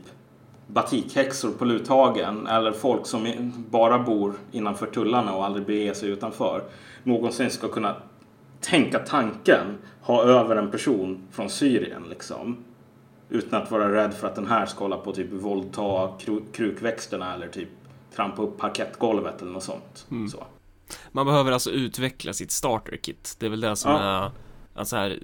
batikhäxor 0.66 1.50
på 1.50 1.64
Luthagen 1.64 2.46
eller 2.46 2.72
folk 2.72 3.06
som 3.06 3.52
bara 3.70 3.98
bor 3.98 4.32
innanför 4.52 4.86
tullarna 4.86 5.34
och 5.34 5.44
aldrig 5.44 5.66
beger 5.66 5.94
sig 5.94 6.08
utanför 6.08 6.62
någonsin 7.02 7.50
ska 7.50 7.68
kunna 7.68 7.96
tänka 8.60 8.98
tanken 8.98 9.78
ha 10.00 10.22
över 10.22 10.56
en 10.56 10.70
person 10.70 11.22
från 11.30 11.50
Syrien 11.50 12.02
liksom. 12.10 12.56
Utan 13.28 13.62
att 13.62 13.70
vara 13.70 13.94
rädd 13.94 14.14
för 14.14 14.26
att 14.26 14.34
den 14.34 14.46
här 14.46 14.66
ska 14.66 14.84
hålla 14.84 14.96
på 14.96 15.12
typ 15.12 15.32
våldta 15.32 15.82
kru- 16.18 16.52
krukväxterna 16.52 17.34
eller 17.34 17.48
typ 17.48 17.68
trampa 18.14 18.42
upp 18.42 18.58
parkettgolvet 18.58 19.42
eller 19.42 19.52
något 19.52 19.62
sånt. 19.62 20.06
Så. 20.30 20.44
Man 21.12 21.26
behöver 21.26 21.52
alltså 21.52 21.70
utveckla 21.70 22.32
sitt 22.32 22.50
starter 22.50 22.96
kit. 22.96 23.36
Det 23.38 23.46
är 23.46 23.50
väl 23.50 23.60
det 23.60 23.76
som 23.76 23.90
Ja. 23.92 23.98
är, 24.24 24.30
alltså 24.74 24.96
här, 24.96 25.18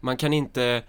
man 0.00 0.16
kan 0.16 0.32
inte 0.32 0.82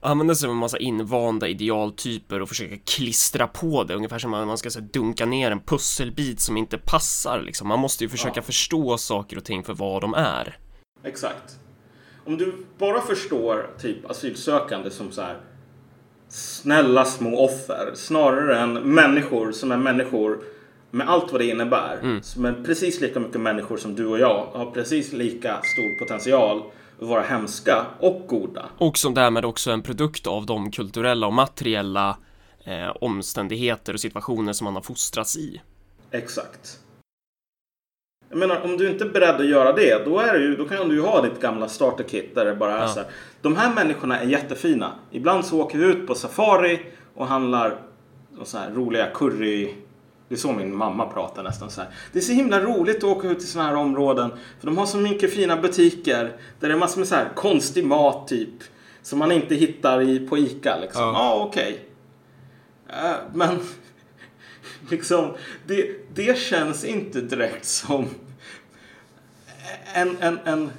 använda 0.00 0.34
sig 0.34 0.46
av 0.46 0.52
en 0.52 0.58
massa 0.58 0.78
invanda 0.78 1.48
idealtyper 1.48 2.42
och 2.42 2.48
försöka 2.48 2.76
klistra 2.84 3.46
på 3.46 3.84
det, 3.84 3.94
ungefär 3.94 4.18
som 4.18 4.30
man 4.30 4.46
man 4.46 4.58
ska 4.58 4.70
så 4.70 4.80
här, 4.80 4.88
dunka 4.92 5.26
ner 5.26 5.50
en 5.50 5.60
pusselbit 5.60 6.40
som 6.40 6.56
inte 6.56 6.78
passar 6.78 7.42
liksom. 7.42 7.68
Man 7.68 7.78
måste 7.78 8.04
ju 8.04 8.10
försöka 8.10 8.36
Ja. 8.40 8.42
förstå 8.42 8.98
saker 8.98 9.36
och 9.36 9.44
ting 9.44 9.64
för 9.64 9.74
vad 9.74 10.00
de 10.02 10.14
är. 10.14 10.58
Exakt. 11.04 11.58
Om 12.26 12.36
du 12.38 12.66
bara 12.78 13.00
förstår 13.00 13.70
typ 13.80 14.10
asylsökande 14.10 14.90
som 14.90 15.12
så 15.12 15.22
här 15.22 15.40
snälla 16.28 17.04
små 17.04 17.44
offer 17.44 17.92
snarare 17.94 18.58
än 18.60 18.72
människor 18.72 19.52
som 19.52 19.72
är 19.72 19.76
människor 19.76 20.38
med 20.96 21.08
allt 21.08 21.32
vad 21.32 21.40
det 21.40 21.44
innebär. 21.46 22.20
Som 22.22 22.44
är 22.44 22.52
precis 22.64 23.00
lika 23.00 23.20
mycket 23.20 23.40
människor 23.40 23.76
som 23.76 23.94
du 23.94 24.06
och 24.06 24.18
jag 24.18 24.46
har 24.52 24.70
precis 24.70 25.12
lika 25.12 25.60
stor 25.62 25.98
potential 25.98 26.62
att 27.00 27.08
vara 27.08 27.22
hemska 27.22 27.86
och 28.00 28.22
goda. 28.26 28.66
Och 28.78 28.98
som 28.98 29.14
därmed 29.14 29.44
också 29.44 29.70
en 29.70 29.82
produkt 29.82 30.26
av 30.26 30.46
de 30.46 30.70
kulturella 30.70 31.26
och 31.26 31.32
materiella 31.32 32.16
eh, 32.64 32.88
omständigheter 33.00 33.94
och 33.94 34.00
situationer 34.00 34.52
som 34.52 34.64
man 34.64 34.74
har 34.74 34.82
fostrats 34.82 35.36
i. 35.36 35.60
Exakt. 36.10 36.78
Jag 38.30 38.38
menar, 38.38 38.60
om 38.64 38.76
du 38.76 38.90
inte 38.90 39.04
är 39.04 39.08
beredd 39.08 39.34
att 39.36 39.46
göra 39.46 39.72
det, 39.72 40.04
då, 40.04 40.18
är 40.18 40.32
det 40.32 40.44
ju, 40.44 40.56
då 40.56 40.64
kan 40.64 40.88
du 40.88 40.94
ju 40.94 41.00
ha 41.00 41.22
ditt 41.22 41.40
gamla 41.40 41.68
starterkit 41.68 42.34
där 42.34 42.44
det 42.44 42.54
bara 42.54 42.72
är 42.78 42.82
Ja. 42.82 42.88
så 42.88 43.00
här. 43.00 43.08
De 43.42 43.56
här 43.56 43.74
människorna 43.74 44.20
är 44.20 44.26
jättefina. 44.26 44.92
Ibland 45.10 45.44
så 45.44 45.60
åker 45.60 45.78
vi 45.78 45.84
ut 45.84 46.06
på 46.06 46.14
safari 46.14 46.80
och 47.14 47.26
handlar 47.26 47.78
och 48.38 48.46
så 48.46 48.58
här 48.58 48.70
roliga 48.70 49.06
curry... 49.14 49.74
Det 50.28 50.34
är 50.34 50.38
så 50.38 50.52
min 50.52 50.76
mamma 50.76 51.06
pratar 51.06 51.42
nästan 51.42 51.70
så 51.70 51.80
här. 51.80 51.90
Det 52.12 52.18
är 52.18 52.22
så 52.22 52.32
himla 52.32 52.60
roligt 52.60 52.96
att 52.96 53.04
åka 53.04 53.28
ut 53.28 53.38
till 53.38 53.48
sådana 53.48 53.68
här 53.68 53.76
områden. 53.76 54.30
För 54.60 54.66
de 54.66 54.78
har 54.78 54.86
så 54.86 54.96
mycket 54.96 55.34
fina 55.34 55.56
butiker. 55.56 56.32
Där 56.60 56.68
det 56.68 56.74
är 56.74 56.78
massor 56.78 56.98
med 56.98 57.08
så 57.08 57.14
här 57.14 57.32
konstig 57.34 57.86
mat 57.86 58.28
typ. 58.28 58.62
Som 59.02 59.18
man 59.18 59.32
inte 59.32 59.54
hittar 59.54 60.02
i, 60.02 60.28
på 60.28 60.38
Ica 60.38 60.78
liksom. 60.78 61.02
Ja, 61.02 61.18
ah, 61.18 61.44
okej. 61.44 61.84
Eh, 62.88 63.14
men 63.34 63.58
liksom, 64.90 65.34
det, 65.66 65.90
det 66.14 66.38
känns 66.38 66.84
inte 66.84 67.20
direkt 67.20 67.64
som 67.64 68.08
en, 69.94 70.16
en, 70.20 70.38
en 70.44 70.70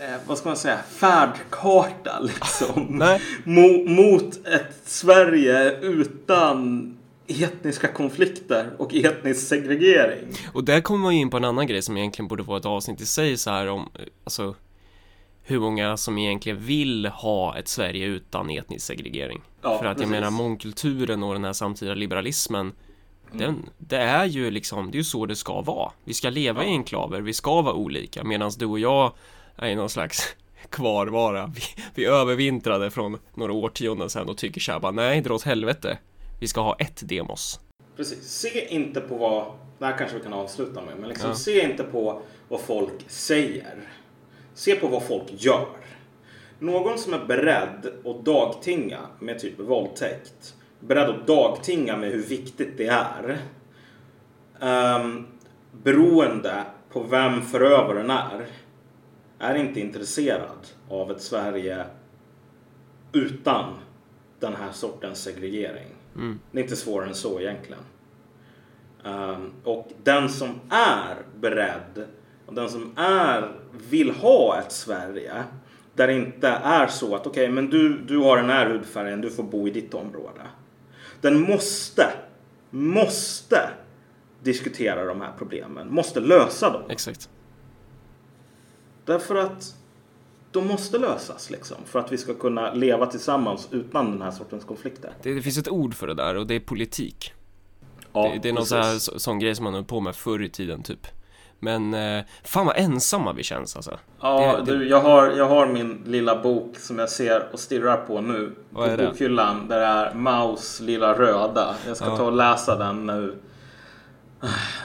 eh, 0.00 0.16
vad 0.26 0.38
ska 0.38 0.48
man 0.48 0.56
säga, 0.56 0.78
färdkarta 0.88 2.20
liksom. 2.22 3.16
Mot 3.86 4.46
ett 4.46 4.80
Sverige 4.84 5.78
utan 5.80 6.96
etniska 7.30 7.88
konflikter 7.88 8.70
och 8.78 8.94
etnisk 8.94 9.48
segregering. 9.48 10.28
Och 10.52 10.64
där 10.64 10.80
kommer 10.80 11.02
man 11.02 11.14
ju 11.14 11.20
in 11.20 11.30
på 11.30 11.36
en 11.36 11.44
annan 11.44 11.66
grej 11.66 11.82
som 11.82 11.96
egentligen 11.96 12.28
borde 12.28 12.42
vara 12.42 12.58
ett 12.58 12.66
avsnitt 12.66 13.00
i 13.00 13.06
sig 13.06 13.36
så 13.36 13.50
här 13.50 13.66
om, 13.66 13.88
eh, 13.94 14.04
alltså 14.24 14.54
hur 15.42 15.60
många 15.60 15.96
som 15.96 16.18
egentligen 16.18 16.64
vill 16.64 17.06
ha 17.06 17.58
ett 17.58 17.68
Sverige 17.68 18.06
utan 18.06 18.50
etnisk 18.50 18.86
segregering. 18.86 19.40
Ja, 19.62 19.78
För 19.78 19.86
att 19.86 19.96
precis. 19.96 20.02
jag 20.02 20.20
menar 20.20 20.30
mångkulturen 20.30 21.22
och 21.22 21.32
den 21.32 21.44
här 21.44 21.52
samtida 21.52 21.94
liberalismen 21.94 22.72
den, 23.32 23.70
det 23.78 23.96
är 23.96 24.24
ju 24.24 24.50
liksom, 24.50 24.90
det 24.90 24.96
är 24.96 24.98
ju 24.98 25.04
så 25.04 25.26
det 25.26 25.36
ska 25.36 25.60
vara. 25.60 25.92
Vi 26.04 26.14
ska 26.14 26.30
leva 26.30 26.64
i 26.64 26.68
enklaver, 26.68 27.20
vi 27.20 27.32
ska 27.32 27.62
vara 27.62 27.74
olika 27.74 28.24
medan 28.24 28.50
du 28.58 28.66
och 28.66 28.78
jag 28.78 29.12
är 29.56 29.76
någon 29.76 29.90
slags 29.90 30.36
kvarvara. 30.70 31.52
Vi, 31.54 31.62
vi 31.94 32.04
övervintrade 32.04 32.90
från 32.90 33.18
några 33.34 33.52
årtionden 33.52 34.10
sedan 34.10 34.28
och 34.28 34.36
tycker 34.36 34.60
såhär 34.60 34.80
bara 34.80 34.92
nej, 34.92 35.20
dra 35.20 35.34
åt 35.34 35.42
helvete. 35.42 35.98
Vi 36.40 36.48
ska 36.48 36.60
ha 36.60 36.76
ett 36.78 37.08
demos. 37.08 37.60
Precis. 37.96 38.30
Se 38.30 38.74
inte 38.74 39.00
på 39.00 39.16
vad, 39.16 39.52
det 39.78 39.84
här 39.84 39.98
kanske 39.98 40.16
vi 40.16 40.22
kan 40.22 40.32
avsluta 40.32 40.82
med, 40.82 40.96
men 40.98 41.08
liksom 41.08 41.28
Ja. 41.28 41.34
se 41.36 41.70
inte 41.70 41.84
på 41.84 42.22
vad 42.48 42.60
folk 42.60 43.04
säger. 43.06 43.88
Se 44.54 44.74
på 44.74 44.86
vad 44.88 45.02
folk 45.02 45.26
gör. 45.28 45.66
Någon 46.58 46.98
som 46.98 47.14
är 47.14 47.24
beredd 47.24 47.92
att 48.04 48.24
dagtinga 48.24 48.98
med 49.18 49.38
typ 49.38 49.58
våldtäkt, 49.60 50.54
beredd 50.80 51.08
att 51.08 51.26
dagtinga 51.26 51.96
med 51.96 52.10
hur 52.10 52.22
viktigt 52.22 52.76
det 52.76 52.86
är, 52.86 53.38
um, 54.60 55.26
beroende 55.72 56.64
på 56.92 57.02
vem 57.02 57.42
förövaren 57.42 58.10
är, 58.10 58.46
är 59.38 59.54
inte 59.54 59.80
intresserad 59.80 60.66
av 60.88 61.10
ett 61.10 61.22
Sverige 61.22 61.84
utan 63.12 63.74
den 64.40 64.54
här 64.54 64.72
sortens 64.72 65.22
segregering. 65.22 65.89
Det 66.52 66.58
är 66.58 66.62
inte 66.62 66.76
svårare 66.76 67.08
än 67.08 67.14
så 67.14 67.40
egentligen. 67.40 67.82
Ehm, 69.04 69.52
och 69.64 69.88
den 70.02 70.28
som 70.28 70.60
är 70.70 71.16
beredd 71.40 72.06
och 72.46 72.54
den 72.54 72.70
som 72.70 72.92
är, 72.96 73.52
vill 73.90 74.10
ha 74.10 74.58
ett 74.58 74.72
Sverige 74.72 75.44
där 75.94 76.06
det 76.06 76.12
inte 76.12 76.48
är 76.48 76.86
så 76.86 77.14
att 77.14 77.26
okej, 77.26 77.48
men 77.48 77.70
du, 77.70 77.98
du 77.98 78.18
har 78.18 78.36
den 78.36 78.50
här 78.50 78.70
hudfärgen, 78.70 79.20
du 79.20 79.30
får 79.30 79.42
bo 79.42 79.68
i 79.68 79.70
ditt 79.70 79.94
område. 79.94 80.40
Den 81.20 81.40
måste, 81.40 82.12
måste 82.70 83.70
diskutera 84.42 85.04
de 85.04 85.20
här 85.20 85.32
problemen, 85.38 85.94
måste 85.94 86.20
lösa 86.20 86.70
dem. 86.70 86.82
Exakt. 86.88 87.28
Därför 89.04 89.34
att 89.34 89.76
de 90.52 90.66
måste 90.66 90.98
lösas 90.98 91.50
liksom, 91.50 91.76
för 91.86 91.98
att 91.98 92.12
vi 92.12 92.18
ska 92.18 92.34
kunna 92.34 92.72
leva 92.74 93.06
tillsammans 93.06 93.68
utan 93.70 94.10
den 94.10 94.22
här 94.22 94.30
sortens 94.30 94.64
konflikter. 94.64 95.10
Det, 95.22 95.34
det 95.34 95.42
finns 95.42 95.58
ett 95.58 95.68
ord 95.68 95.94
för 95.94 96.06
det 96.06 96.14
där 96.14 96.34
och 96.36 96.46
det 96.46 96.54
är 96.54 96.60
politik. 96.60 97.32
Ja, 98.12 98.22
det, 98.22 98.38
det 98.42 98.48
är 98.48 98.52
någon 98.52 98.66
sån, 98.66 98.78
här, 98.78 98.98
så, 98.98 99.18
sån 99.18 99.38
grej 99.38 99.54
som 99.54 99.64
man 99.64 99.74
höll 99.74 99.84
på 99.84 100.00
med 100.00 100.16
förr 100.16 100.42
i 100.42 100.48
tiden 100.48 100.82
typ. 100.82 101.06
Men 101.62 101.94
eh, 101.94 102.24
fan 102.44 102.66
vad 102.66 102.76
ensamma 102.76 103.32
vi 103.32 103.42
känns 103.42 103.76
alltså. 103.76 103.98
Ja, 104.20 104.56
Det- 104.56 104.72
det- 104.72 104.78
du, 104.78 104.88
jag, 104.88 105.00
har, 105.00 105.30
jag 105.30 105.48
har 105.48 105.66
min 105.66 106.02
lilla 106.06 106.42
bok 106.42 106.76
som 106.78 106.98
jag 106.98 107.10
ser 107.10 107.48
och 107.52 107.60
stirrar 107.60 107.96
på 107.96 108.20
nu. 108.20 108.52
Vad 108.70 108.88
är 108.88 108.96
på 108.98 109.04
bokhyllan. 109.04 109.68
Där 109.68 109.78
det 109.80 109.86
är 109.86 110.14
Maus 110.14 110.80
lilla 110.80 111.18
röda. 111.18 111.74
Jag 111.86 111.96
ska 111.96 112.06
Ja. 112.06 112.16
ta 112.16 112.24
och 112.24 112.32
läsa 112.32 112.76
den 112.76 113.06
nu. 113.06 113.34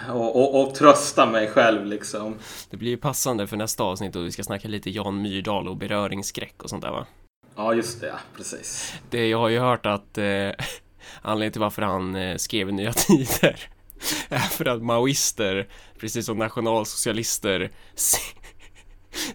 Och, 0.09 0.35
och, 0.35 0.61
och 0.61 0.75
trösta 0.75 1.25
mig 1.25 1.47
själv 1.47 1.85
liksom. 1.85 2.35
Det 2.69 2.77
blir 2.77 2.89
ju 2.89 2.97
passande 2.97 3.47
för 3.47 3.57
nästa 3.57 3.83
avsnitt 3.83 4.15
och 4.15 4.25
vi 4.25 4.31
ska 4.31 4.43
snacka 4.43 4.67
lite 4.67 4.89
Jan 4.89 5.21
Myrdal 5.21 5.67
och 5.67 5.77
beröringsskräck 5.77 6.63
och 6.63 6.69
sånt 6.69 6.81
där 6.81 6.91
va? 6.91 7.05
Ja, 7.55 7.73
just 7.73 8.01
det. 8.01 8.07
Ja, 8.07 8.19
precis. 8.37 8.93
Det, 9.09 9.27
jag 9.27 9.37
har 9.37 9.49
ju 9.49 9.59
hört 9.59 9.85
att 9.85 10.17
eh, 10.17 10.49
anledningen 11.21 11.51
till 11.51 11.61
varför 11.61 11.81
han 11.81 12.15
eh, 12.15 12.37
skrev 12.37 12.73
Nya 12.73 12.93
Tider 12.93 13.69
är 14.29 14.39
för 14.39 14.65
att 14.65 14.81
maoister, 14.81 15.67
precis 15.99 16.25
som 16.25 16.37
nationalsocialister, 16.37 17.71
se, 17.95 18.19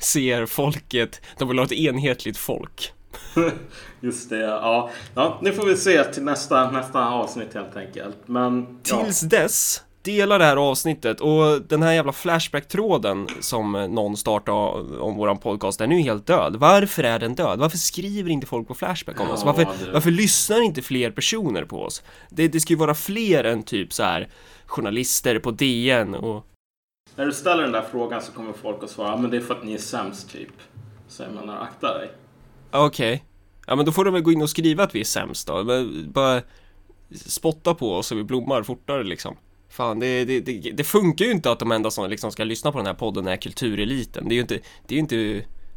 ser 0.00 0.46
folket, 0.46 1.20
de 1.38 1.48
vill 1.48 1.58
ha 1.58 1.64
ett 1.64 1.72
enhetligt 1.72 2.36
folk. 2.36 2.92
Just 4.00 4.30
det. 4.30 4.40
Ja, 4.40 4.90
ja 5.14 5.38
nu 5.42 5.52
får 5.52 5.66
vi 5.66 5.76
se 5.76 6.04
till 6.04 6.22
nästa, 6.22 6.70
nästa 6.70 7.08
avsnitt 7.08 7.54
helt 7.54 7.76
enkelt. 7.76 8.16
Men 8.26 8.80
ja. 8.88 9.02
Tills 9.02 9.20
dess, 9.20 9.84
dela 10.16 10.38
det 10.38 10.44
här 10.44 10.56
avsnittet 10.56 11.20
och 11.20 11.62
den 11.68 11.82
här 11.82 11.92
jävla 11.92 12.12
Flashback-tråden 12.12 13.26
som 13.40 13.72
någon 13.72 14.16
startade 14.16 14.58
om 15.00 15.16
våran 15.16 15.38
podcast, 15.38 15.78
den 15.78 15.92
är 15.92 15.96
ju 15.96 16.02
helt 16.02 16.26
död. 16.26 16.56
Varför 16.56 17.02
är 17.04 17.18
den 17.18 17.34
död? 17.34 17.58
Varför 17.58 17.78
skriver 17.78 18.30
inte 18.30 18.46
folk 18.46 18.68
på 18.68 18.74
Flashback 18.74 19.20
om 19.20 19.30
oss? 19.30 19.44
Varför, 19.44 19.64
det- 19.64 19.92
varför 19.92 20.10
lyssnar 20.10 20.60
inte 20.62 20.82
fler 20.82 21.10
personer 21.10 21.64
på 21.64 21.82
oss? 21.82 22.02
Det, 22.30 22.48
det 22.48 22.60
ska 22.60 22.72
ju 22.72 22.78
vara 22.78 22.94
fler 22.94 23.44
än 23.44 23.62
typ 23.62 23.92
så 23.92 24.02
här 24.02 24.28
journalister 24.66 25.38
på 25.38 25.50
DN 25.50 26.14
och 26.14 26.46
När 27.16 27.26
du 27.26 27.32
ställer 27.32 27.62
den 27.62 27.72
där 27.72 27.84
frågan 27.90 28.22
så 28.22 28.32
kommer 28.32 28.52
folk 28.52 28.82
att 28.84 28.90
svara 28.90 29.16
men 29.16 29.30
det 29.30 29.36
är 29.36 29.40
för 29.40 29.54
att 29.54 29.64
ni 29.64 29.74
är 29.74 29.78
sämst 29.78 30.30
typ. 30.32 30.52
Säger 31.08 31.30
man 31.30 31.46
när 31.46 31.62
akta 31.62 31.98
dig. 31.98 32.10
Okej. 32.70 33.24
Ja 33.66 33.76
men 33.76 33.84
då 33.84 33.92
får 33.92 34.04
de 34.04 34.14
väl 34.14 34.22
gå 34.22 34.32
in 34.32 34.42
och 34.42 34.50
skriva 34.50 34.84
att 34.84 34.94
vi 34.94 35.00
är 35.00 35.04
sämst 35.04 35.46
då. 35.46 35.64
Men 35.64 36.12
Bara 36.12 36.40
spotta 37.26 37.74
på 37.74 37.94
oss 37.96 38.06
så 38.06 38.14
vi 38.14 38.24
blommar 38.24 38.62
fortare 38.62 39.04
liksom. 39.04 39.36
Fan, 39.70 40.00
det, 40.00 40.24
det, 40.24 40.40
det, 40.40 40.70
det 40.70 40.84
funkar 40.84 41.24
ju 41.24 41.30
inte 41.30 41.50
att 41.50 41.58
de 41.58 41.72
enda 41.72 41.90
som 41.90 42.10
liksom 42.10 42.32
ska 42.32 42.44
lyssna 42.44 42.72
på 42.72 42.78
den 42.78 42.86
här 42.86 42.94
podden 42.94 43.26
är 43.26 43.36
kultureliten. 43.36 44.28
Det 44.28 44.32
är 44.32 44.36
ju 44.36 44.40
inte, 44.40 44.58
det 44.86 44.94
är 44.94 44.96
ju 44.96 45.00
inte, 45.00 45.16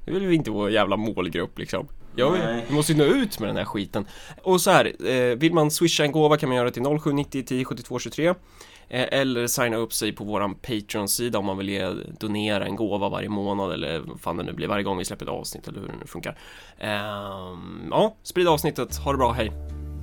det 0.06 0.12
är 0.12 0.14
väl 0.14 0.34
inte 0.34 0.52
vår 0.52 0.72
jävla 0.72 0.98
målgrupp 0.98 1.60
liksom. 1.60 1.88
Ja, 2.16 2.30
vi, 2.70 2.76
måste 2.76 2.92
ju 2.92 2.98
nå 2.98 3.04
ut 3.04 3.40
med 3.40 3.50
den 3.50 3.58
här 3.58 3.66
skiten. 3.66 4.06
Och 4.44 4.62
så 4.62 4.72
här, 4.72 5.08
eh, 5.08 5.36
vill 5.36 5.54
man 5.54 5.72
swisha 5.72 6.04
en 6.04 6.12
gåva 6.12 6.38
kan 6.38 6.50
man 6.50 6.56
göra 6.56 6.72
till 6.72 6.84
0790 6.84 7.44
10 7.48 7.66
72 7.66 8.00
23. 8.00 8.28
Eh, 8.28 8.36
eller 8.90 9.48
signa 9.48 9.78
upp 9.78 9.94
sig 9.94 10.12
på 10.12 10.24
våran 10.24 10.56
Patreon-sida 10.56 11.40
om 11.40 11.46
man 11.46 11.58
vill 11.58 11.70
ge, 11.70 11.90
donera 12.20 12.66
en 12.66 12.76
gåva 12.76 13.10
varje 13.10 13.30
månad 13.30 13.74
eller 13.74 14.00
vad 14.00 14.22
fan 14.22 14.38
det 14.38 14.44
nu 14.44 14.54
blir 14.54 14.68
varje 14.68 14.84
gång 14.84 14.98
vi 14.98 15.06
släpper 15.06 15.26
ett 15.26 15.32
avsnitt 15.32 15.68
eller 15.68 15.80
hur 15.80 15.88
det 15.88 15.94
nu 16.02 16.08
funkar. 16.08 16.38
Ehm, 16.80 17.88
ja, 17.92 18.16
sprid 18.24 18.48
avsnittet. 18.48 18.98
Ha 18.98 19.12
det 19.12 19.18
bra, 19.18 19.32
hej! 19.32 19.52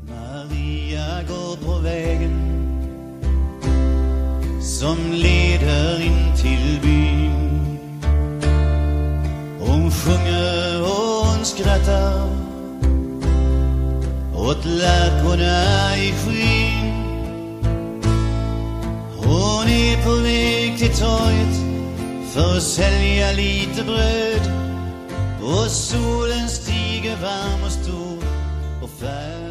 Maria 0.09 1.23
går 1.29 1.67
på 1.67 1.83
vägen 1.83 2.61
som 4.61 5.13
leder 5.13 6.01
in 6.01 6.37
till 6.37 6.81
byn. 6.83 7.79
Hon 9.61 9.91
sjunger 9.91 10.83
och 10.83 11.27
hon 11.27 11.45
skrattar 11.45 12.31
åt 14.35 14.65
lärkorna 14.65 15.97
i 15.97 16.13
skyn. 16.13 16.91
Hon 19.17 19.69
är 19.69 20.05
på 20.05 20.15
väg 20.23 20.79
till 20.79 20.97
torget 20.97 21.57
för 22.33 22.57
att 22.57 22.63
sälja 22.63 23.33
lite 23.33 23.85
bröd 23.85 24.53
och 25.43 25.71
solen 25.71 26.49
stiger 26.49 27.17
varm 27.17 27.65
och 27.65 27.73
stor 27.73 28.25
och 28.83 28.91
färg 28.91 29.50